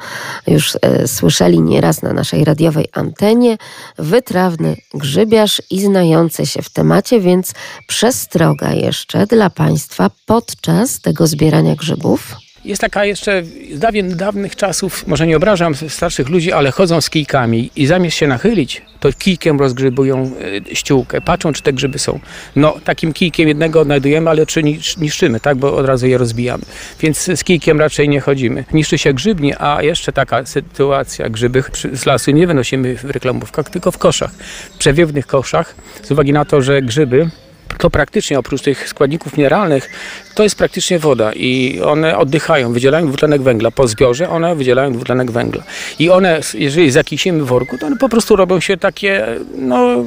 już 0.48 0.78
e, 0.82 1.08
słyszeli 1.08 1.62
nieraz 1.62 2.02
na 2.02 2.14
naszej 2.14 2.46
radiowej 2.46 2.88
antenie, 2.94 3.58
wytrawny 3.98 4.76
grzybiarz 4.94 5.62
i 5.70 5.82
znający 5.82 6.46
się 6.46 6.62
w 6.62 6.70
temacie, 6.70 7.20
więc 7.20 7.54
przestroga 7.88 8.74
jeszcze 8.74 9.28
dla 9.28 9.50
Państwa 9.50 10.10
podczas 10.26 11.02
tego 11.02 11.28
zbierania 11.28 11.76
grzybów. 11.76 12.36
Jest 12.66 12.82
taka 12.82 13.06
jeszcze 13.06 13.44
z 13.74 13.80
dawien, 13.80 14.18
dawnych 14.18 14.56
czasów, 14.56 15.08
może 15.08 15.28
nie 15.28 15.38
obrażam 15.38 15.76
starszych 15.76 16.30
ludzi, 16.30 16.52
ale 16.52 16.72
chodzą 16.72 17.02
z 17.02 17.10
kijkami 17.10 17.72
i 17.76 17.86
zamiast 17.86 18.18
się 18.18 18.28
nachylić, 18.28 18.82
to 19.00 19.14
kijkiem 19.14 19.60
rozgrzybują 19.60 20.32
e, 20.72 20.76
ściółkę. 20.76 21.22
Patrzą, 21.22 21.54
czy 21.54 21.62
te 21.62 21.74
grzyby 21.74 22.00
są. 22.00 22.20
No, 22.56 22.76
takim 22.84 23.14
kijkiem 23.14 23.48
jednego 23.48 23.82
odnajdujemy, 23.82 24.30
ale 24.30 24.46
trzy 24.46 24.62
niszczymy, 24.98 25.40
tak, 25.40 25.58
bo 25.58 25.76
od 25.76 25.86
razu 25.86 26.08
je 26.08 26.18
rozbijamy. 26.18 26.64
Więc 27.00 27.18
z 27.40 27.44
kijkiem 27.44 27.80
raczej 27.80 28.10
nie 28.10 28.20
chodzimy. 28.20 28.66
Niszczy 28.74 28.98
się 28.98 29.14
grzybnie, 29.14 29.62
a 29.62 29.84
jeszcze 29.84 30.12
taka 30.14 30.46
sytuacja, 30.46 31.30
grzyby 31.30 31.64
z 31.94 32.06
lasu 32.06 32.32
nie 32.32 32.48
wynosimy 32.48 32.98
w 32.98 33.04
reklamówkach, 33.04 33.70
tylko 33.70 33.92
w 33.92 33.98
koszach. 33.98 34.32
W 34.74 34.78
przewiewnych 34.78 35.28
koszach, 35.28 35.76
z 36.04 36.12
uwagi 36.12 36.34
na 36.34 36.46
to, 36.46 36.62
że 36.62 36.82
grzyby 36.82 37.30
to 37.78 37.90
praktycznie 37.90 38.40
oprócz 38.40 38.62
tych 38.62 38.90
składników 38.90 39.38
mineralnych, 39.38 39.90
to 40.36 40.44
jest 40.44 40.56
praktycznie 40.56 41.00
woda 41.00 41.34
i 41.34 41.82
one 41.86 42.18
oddychają, 42.18 42.74
wydzielają 42.74 43.08
dwutlenek 43.08 43.42
węgla. 43.42 43.72
Po 43.72 43.88
zbiorze 43.88 44.30
one 44.30 44.56
wydzielają 44.56 44.94
dwutlenek 44.94 45.32
węgla. 45.32 45.64
I 46.00 46.10
one, 46.10 46.40
jeżeli 46.54 46.92
zakisimy 46.92 47.44
w 47.44 47.46
worku, 47.46 47.78
to 47.78 47.88
one 47.88 47.98
po 47.98 48.10
prostu 48.10 48.36
robią 48.36 48.60
się 48.60 48.78
takie, 48.78 49.28
no, 49.56 50.04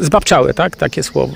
zbabczałe, 0.00 0.54
tak? 0.54 0.76
Takie 0.76 1.02
słowo. 1.02 1.32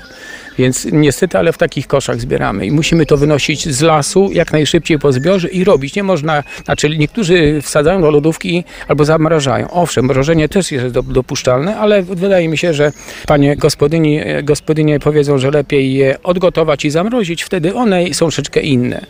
Więc 0.57 0.87
niestety, 0.91 1.37
ale 1.37 1.53
w 1.53 1.57
takich 1.57 1.87
koszach 1.87 2.21
zbieramy 2.21 2.65
i 2.65 2.71
musimy 2.71 3.05
to 3.05 3.17
wynosić 3.17 3.69
z 3.69 3.81
lasu 3.81 4.29
jak 4.31 4.51
najszybciej 4.51 4.99
po 4.99 5.11
zbiorze 5.11 5.47
i 5.47 5.63
robić. 5.63 5.95
Nie 5.95 6.03
można, 6.03 6.43
znaczy 6.65 6.89
niektórzy 6.97 7.61
wsadzają 7.61 8.01
do 8.01 8.11
lodówki 8.11 8.63
albo 8.87 9.05
zamrażają. 9.05 9.69
Owszem, 9.69 10.05
mrożenie 10.05 10.49
też 10.49 10.71
jest 10.71 10.87
dopuszczalne, 10.99 11.77
ale 11.77 12.03
wydaje 12.03 12.49
mi 12.49 12.57
się, 12.57 12.73
że 12.73 12.91
panie 13.27 13.55
gospodyni, 13.55 14.19
gospodynie 14.43 14.99
powiedzą, 14.99 15.37
że 15.37 15.51
lepiej 15.51 15.70
je 15.75 16.23
odgotować 16.23 16.85
i 16.85 16.89
zamrozić, 16.89 17.43
wtedy 17.43 17.75
one 17.75 18.13
są 18.13 18.25
troszeczkę 18.25 18.61
inne 18.61 19.05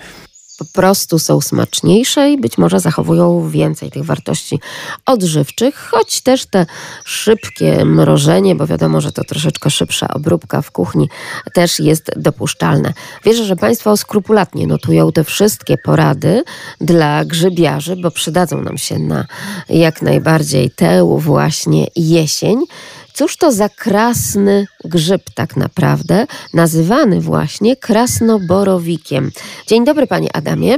po 0.62 0.82
prostu 0.82 1.20
są 1.20 1.42
smaczniejsze 1.42 2.32
i 2.32 2.38
być 2.38 2.58
może 2.58 2.80
zachowują 2.80 3.50
więcej 3.50 3.92
tych 3.92 4.06
wartości 4.06 4.60
odżywczych, 5.06 5.76
choć 5.76 6.22
też 6.22 6.46
te 6.46 6.66
szybkie 7.06 7.86
mrożenie, 7.86 8.56
bo 8.56 8.68
wiadomo, 8.68 9.02
że 9.02 9.12
to 9.12 9.24
troszeczkę 9.24 9.70
szybsza 9.70 10.08
obróbka 10.08 10.62
w 10.62 10.72
kuchni, 10.72 11.10
też 11.54 11.80
jest 11.80 12.12
dopuszczalne. 12.16 12.94
Wierzę, 13.26 13.46
że 13.46 13.56
Państwo 13.56 13.98
skrupulatnie 13.98 14.68
notują 14.68 15.12
te 15.12 15.24
wszystkie 15.24 15.78
porady 15.78 16.44
dla 16.82 17.26
grzybiarzy, 17.26 17.96
bo 17.96 18.12
przydadzą 18.12 18.62
nam 18.62 18.78
się 18.78 19.00
na 19.00 19.26
jak 19.70 20.02
najbardziej 20.02 20.72
tę 20.72 21.18
właśnie 21.18 21.88
jesień. 21.96 22.66
Cóż 23.14 23.38
to 23.38 23.52
za 23.52 23.70
krasny 23.70 24.66
grzyb 24.86 25.22
tak 25.36 25.58
naprawdę, 25.58 26.26
nazywany 26.54 27.22
właśnie 27.22 27.76
krasnoborowikiem. 27.76 29.32
Dzień 29.68 29.86
dobry 29.86 30.08
panie 30.08 30.30
Adamie. 30.36 30.78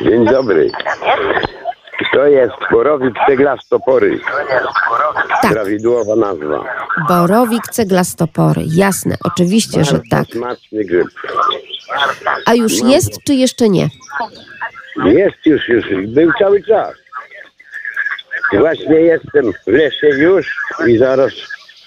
Dzień 0.00 0.24
dobry. 0.26 0.70
To 2.12 2.26
jest 2.26 2.54
borowik 2.70 3.14
ceglastopory. 3.28 4.18
Tak. 5.42 5.52
Prawidłowa 5.52 6.16
nazwa. 6.16 6.64
Borowik 7.08 7.62
ceglastopory. 7.62 8.62
Jasne, 8.66 9.16
oczywiście, 9.24 9.76
Bardzo 9.76 9.90
że 9.90 10.00
tak. 10.10 10.26
smaczny 10.26 10.84
grzyb. 10.84 11.06
A 12.46 12.54
już 12.54 12.82
no. 12.82 12.88
jest, 12.88 13.18
czy 13.26 13.34
jeszcze 13.34 13.68
nie? 13.68 13.88
Jest 15.04 15.46
już, 15.46 15.68
już. 15.68 15.84
Był 16.06 16.32
cały 16.38 16.62
czas. 16.62 16.94
Właśnie 18.52 19.00
jestem 19.00 19.52
w 19.52 19.66
lesie 19.66 20.06
już 20.06 20.56
i 20.86 20.98
zaraz 20.98 21.32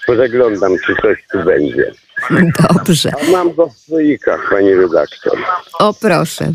pozaglądam, 0.06 0.72
czy 0.86 0.94
coś 1.02 1.24
tu 1.32 1.44
będzie. 1.44 1.92
Dobrze. 2.74 3.10
A 3.28 3.30
mam 3.30 3.54
go 3.54 3.66
w 3.66 3.78
słoikach, 3.78 4.48
pani 4.50 4.74
redaktor. 4.74 5.38
O 5.78 5.94
proszę. 5.94 6.52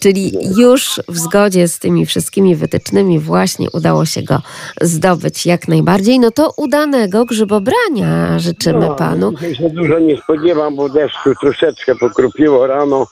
Czyli 0.00 0.32
już 0.56 1.00
w 1.08 1.18
zgodzie 1.18 1.68
z 1.68 1.78
tymi 1.78 2.06
wszystkimi 2.06 2.56
wytycznymi 2.56 3.18
właśnie 3.18 3.70
udało 3.72 4.04
się 4.04 4.22
go 4.22 4.42
zdobyć 4.80 5.46
jak 5.46 5.68
najbardziej. 5.68 6.18
No 6.18 6.30
to 6.30 6.52
udanego 6.56 7.24
grzybobrania 7.24 8.38
życzymy 8.38 8.80
no, 8.80 8.94
panu. 8.94 9.32
Dzisiaj 9.32 9.54
się 9.54 9.70
dużo 9.70 9.98
nie 9.98 10.16
spodziewam, 10.16 10.76
bo 10.76 10.88
deszczu 10.88 11.34
troszeczkę 11.40 11.94
pokropiło 11.94 12.66
rano. 12.66 13.06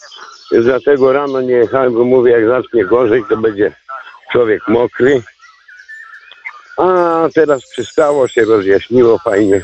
Dlatego 0.53 1.13
rano 1.13 1.41
nie 1.41 1.55
jechałem, 1.55 1.95
bo 1.95 2.05
mówię, 2.05 2.33
jak 2.33 2.47
zacznie 2.47 2.85
gorzej, 2.85 3.23
to 3.29 3.37
będzie 3.37 3.73
człowiek 4.33 4.69
mokry. 4.69 5.23
A 6.81 7.29
teraz 7.35 7.63
przystało 7.71 8.29
się, 8.29 8.45
rozjaśniło 8.45 9.19
fajnie. 9.19 9.63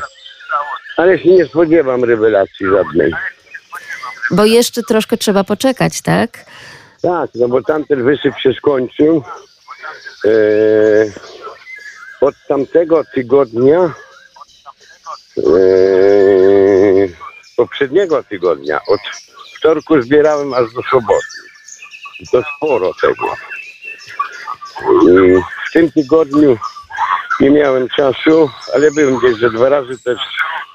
Ale 0.97 1.19
się 1.19 1.29
nie 1.29 1.45
spodziewam 1.45 2.03
rewelacji 2.03 2.65
żadnej. 2.65 3.11
Bo 4.31 4.45
jeszcze 4.45 4.83
troszkę 4.83 5.17
trzeba 5.17 5.43
poczekać, 5.43 6.01
tak? 6.01 6.45
Tak, 7.01 7.29
no 7.35 7.47
bo 7.47 7.61
tamten 7.61 8.03
wysyp 8.03 8.37
się 8.39 8.53
skończył. 8.53 9.23
Eee, 10.25 11.11
od 12.21 12.35
tamtego 12.47 13.03
tygodnia, 13.13 13.93
eee, 15.37 17.15
poprzedniego 17.57 18.23
tygodnia, 18.23 18.79
od 18.87 18.99
wtorku 19.57 20.01
zbierałem 20.01 20.53
aż 20.53 20.73
do 20.73 20.81
soboty. 20.91 21.37
I 22.19 22.27
to 22.27 22.41
sporo 22.57 22.91
tego. 23.01 23.33
I 25.03 25.41
w 25.69 25.73
tym 25.73 25.91
tygodniu 25.91 26.57
nie 27.39 27.49
miałem 27.49 27.87
czasu, 27.89 28.49
ale 28.73 28.91
byłem 28.91 29.17
gdzieś 29.17 29.39
ze 29.39 29.49
dwa 29.49 29.69
razy, 29.69 30.03
też, 30.03 30.19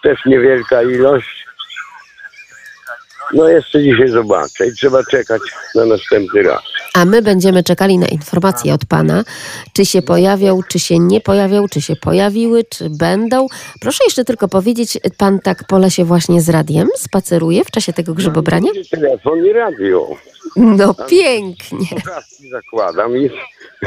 też 0.02 0.18
niewielka 0.26 0.82
ilość. 0.82 1.46
No 3.34 3.48
jeszcze 3.48 3.82
dzisiaj 3.82 4.08
zobaczę 4.08 4.66
i 4.66 4.72
trzeba 4.72 5.04
czekać 5.04 5.42
na 5.74 5.84
następny 5.84 6.42
raz. 6.42 6.62
A 6.94 7.04
my 7.04 7.22
będziemy 7.22 7.62
czekali 7.62 7.98
na 7.98 8.06
informacje 8.06 8.74
od 8.74 8.84
Pana, 8.84 9.24
czy 9.72 9.86
się 9.86 10.02
pojawią, 10.02 10.60
czy 10.68 10.78
się 10.78 10.98
nie 10.98 11.20
pojawią, 11.20 11.68
czy 11.68 11.80
się 11.80 11.96
pojawiły, 11.96 12.64
czy 12.64 12.90
będą. 12.90 13.46
Proszę 13.80 14.04
jeszcze 14.04 14.24
tylko 14.24 14.48
powiedzieć, 14.48 14.98
Pan 15.18 15.40
tak 15.40 15.64
po 15.68 15.78
lesie 15.78 16.04
właśnie 16.04 16.40
z 16.40 16.48
radiem 16.48 16.88
spaceruje 16.96 17.64
w 17.64 17.70
czasie 17.70 17.92
tego 17.92 18.14
grzybobrania? 18.14 18.70
Telefon 18.90 19.46
i 19.46 19.52
radio. 19.52 20.08
No 20.56 20.94
pięknie. 20.94 21.86
Zakładam 22.50 23.16
i 23.16 23.30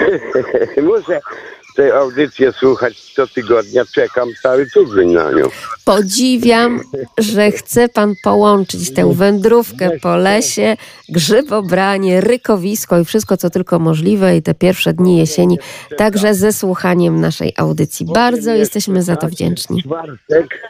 muszę 0.82 1.22
tę 1.76 1.96
audycję 1.96 2.52
słuchać 2.52 3.14
co 3.14 3.28
tygodnia. 3.28 3.84
Czekam 3.96 4.30
cały 4.42 4.66
tydzień 4.70 5.10
na 5.10 5.32
nią. 5.32 5.46
Podziwiam, 5.86 6.82
że 7.18 7.52
chce 7.52 7.90
pan 7.90 8.14
połączyć 8.24 8.94
tę 8.94 9.14
wędrówkę 9.14 9.90
po 10.02 10.16
lesie, 10.16 10.78
grzybobranie, 11.10 12.22
rykowisko 12.22 13.00
i 13.00 13.06
wszystko, 13.06 13.38
co 13.38 13.50
tylko 13.50 13.80
możliwe 13.80 14.38
i 14.38 14.42
te 14.42 14.54
pierwsze 14.54 14.94
dni 14.94 15.18
jesieni, 15.18 15.60
także 15.98 16.34
ze 16.34 16.54
słuchaniem 16.54 17.22
naszej 17.22 17.54
audycji. 17.58 18.06
Bardzo 18.06 18.52
jesteśmy 18.52 19.04
za 19.04 19.16
to 19.16 19.28
wdzięczni. 19.28 19.84
Czwartek, 19.84 20.62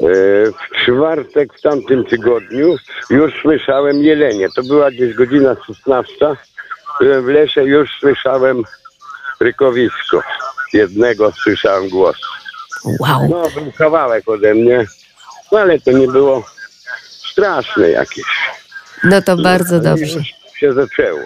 e, 0.00 0.06
w 0.50 0.84
czwartek 0.84 1.58
w 1.58 1.60
tamtym 1.60 2.04
tygodniu 2.04 2.76
już 3.10 3.32
słyszałem 3.42 3.96
jelenie. 3.96 4.48
To 4.56 4.62
była 4.62 4.90
gdzieś 4.90 5.14
godzina 5.14 5.56
16. 5.66 6.26
Byłem 7.00 7.24
w 7.24 7.28
lesie, 7.28 7.64
już 7.64 7.90
słyszałem 8.00 8.62
rykowisko. 9.40 10.22
Jednego 10.72 11.32
słyszałem 11.32 11.88
głos. 11.88 12.16
Wow. 12.84 13.28
No, 13.28 13.42
był 13.54 13.72
kawałek 13.72 14.28
ode 14.28 14.54
mnie, 14.54 14.86
no, 15.52 15.58
ale 15.58 15.80
to 15.80 15.92
nie 15.92 16.06
było 16.08 16.44
straszne 17.32 17.90
jakieś. 17.90 18.24
No 19.04 19.22
to 19.22 19.36
bardzo 19.36 19.76
no, 19.76 19.82
dobrze. 19.82 20.18
Już 20.18 20.28
się 20.56 20.72
zaczęło. 20.72 21.20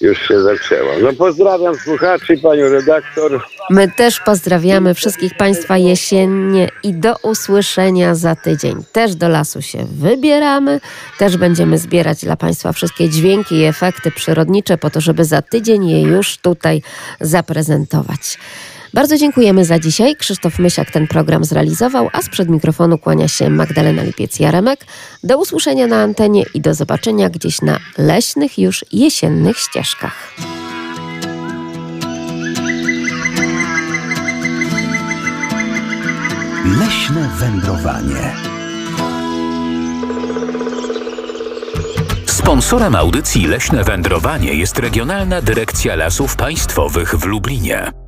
Już 0.00 0.28
się 0.28 0.40
zaczęło. 0.40 0.92
No 1.02 1.12
pozdrawiam 1.12 1.74
słuchaczy, 1.74 2.36
panią 2.42 2.68
redaktor. 2.68 3.42
My 3.70 3.90
też 3.96 4.20
pozdrawiamy 4.20 4.94
wszystkich 4.94 5.36
Państwa 5.36 5.76
jesiennie 5.76 6.68
i 6.82 6.94
do 6.94 7.14
usłyszenia 7.22 8.14
za 8.14 8.36
tydzień. 8.36 8.84
Też 8.92 9.14
do 9.14 9.28
lasu 9.28 9.62
się 9.62 9.86
wybieramy, 9.92 10.80
też 11.18 11.36
będziemy 11.36 11.78
zbierać 11.78 12.24
dla 12.24 12.36
Państwa 12.36 12.72
wszystkie 12.72 13.08
dźwięki 13.08 13.54
i 13.54 13.64
efekty 13.64 14.10
przyrodnicze 14.10 14.78
po 14.78 14.90
to, 14.90 15.00
żeby 15.00 15.24
za 15.24 15.42
tydzień 15.42 15.88
je 15.88 16.02
już 16.02 16.38
tutaj 16.38 16.82
zaprezentować. 17.20 18.38
Bardzo 18.94 19.16
dziękujemy 19.16 19.64
za 19.64 19.78
dzisiaj. 19.78 20.16
Krzysztof 20.16 20.58
Mysiak 20.58 20.90
ten 20.90 21.06
program 21.06 21.44
zrealizował, 21.44 22.08
a 22.12 22.22
sprzed 22.22 22.48
mikrofonu 22.48 22.98
kłania 22.98 23.28
się 23.28 23.50
Magdalena 23.50 24.02
Lipiec-Jaremek. 24.02 24.76
Do 25.24 25.38
usłyszenia 25.38 25.86
na 25.86 26.02
antenie 26.02 26.44
i 26.54 26.60
do 26.60 26.74
zobaczenia 26.74 27.30
gdzieś 27.30 27.62
na 27.62 27.78
leśnych 27.98 28.58
już 28.58 28.84
jesiennych 28.92 29.58
ścieżkach. 29.58 30.34
Leśne 36.80 37.28
wędrowanie. 37.38 38.36
Sponsorem 42.26 42.94
audycji 42.94 43.46
Leśne 43.46 43.84
Wędrowanie 43.84 44.54
jest 44.54 44.78
Regionalna 44.78 45.42
Dyrekcja 45.42 45.96
Lasów 45.96 46.36
Państwowych 46.36 47.14
w 47.14 47.24
Lublinie. 47.24 48.05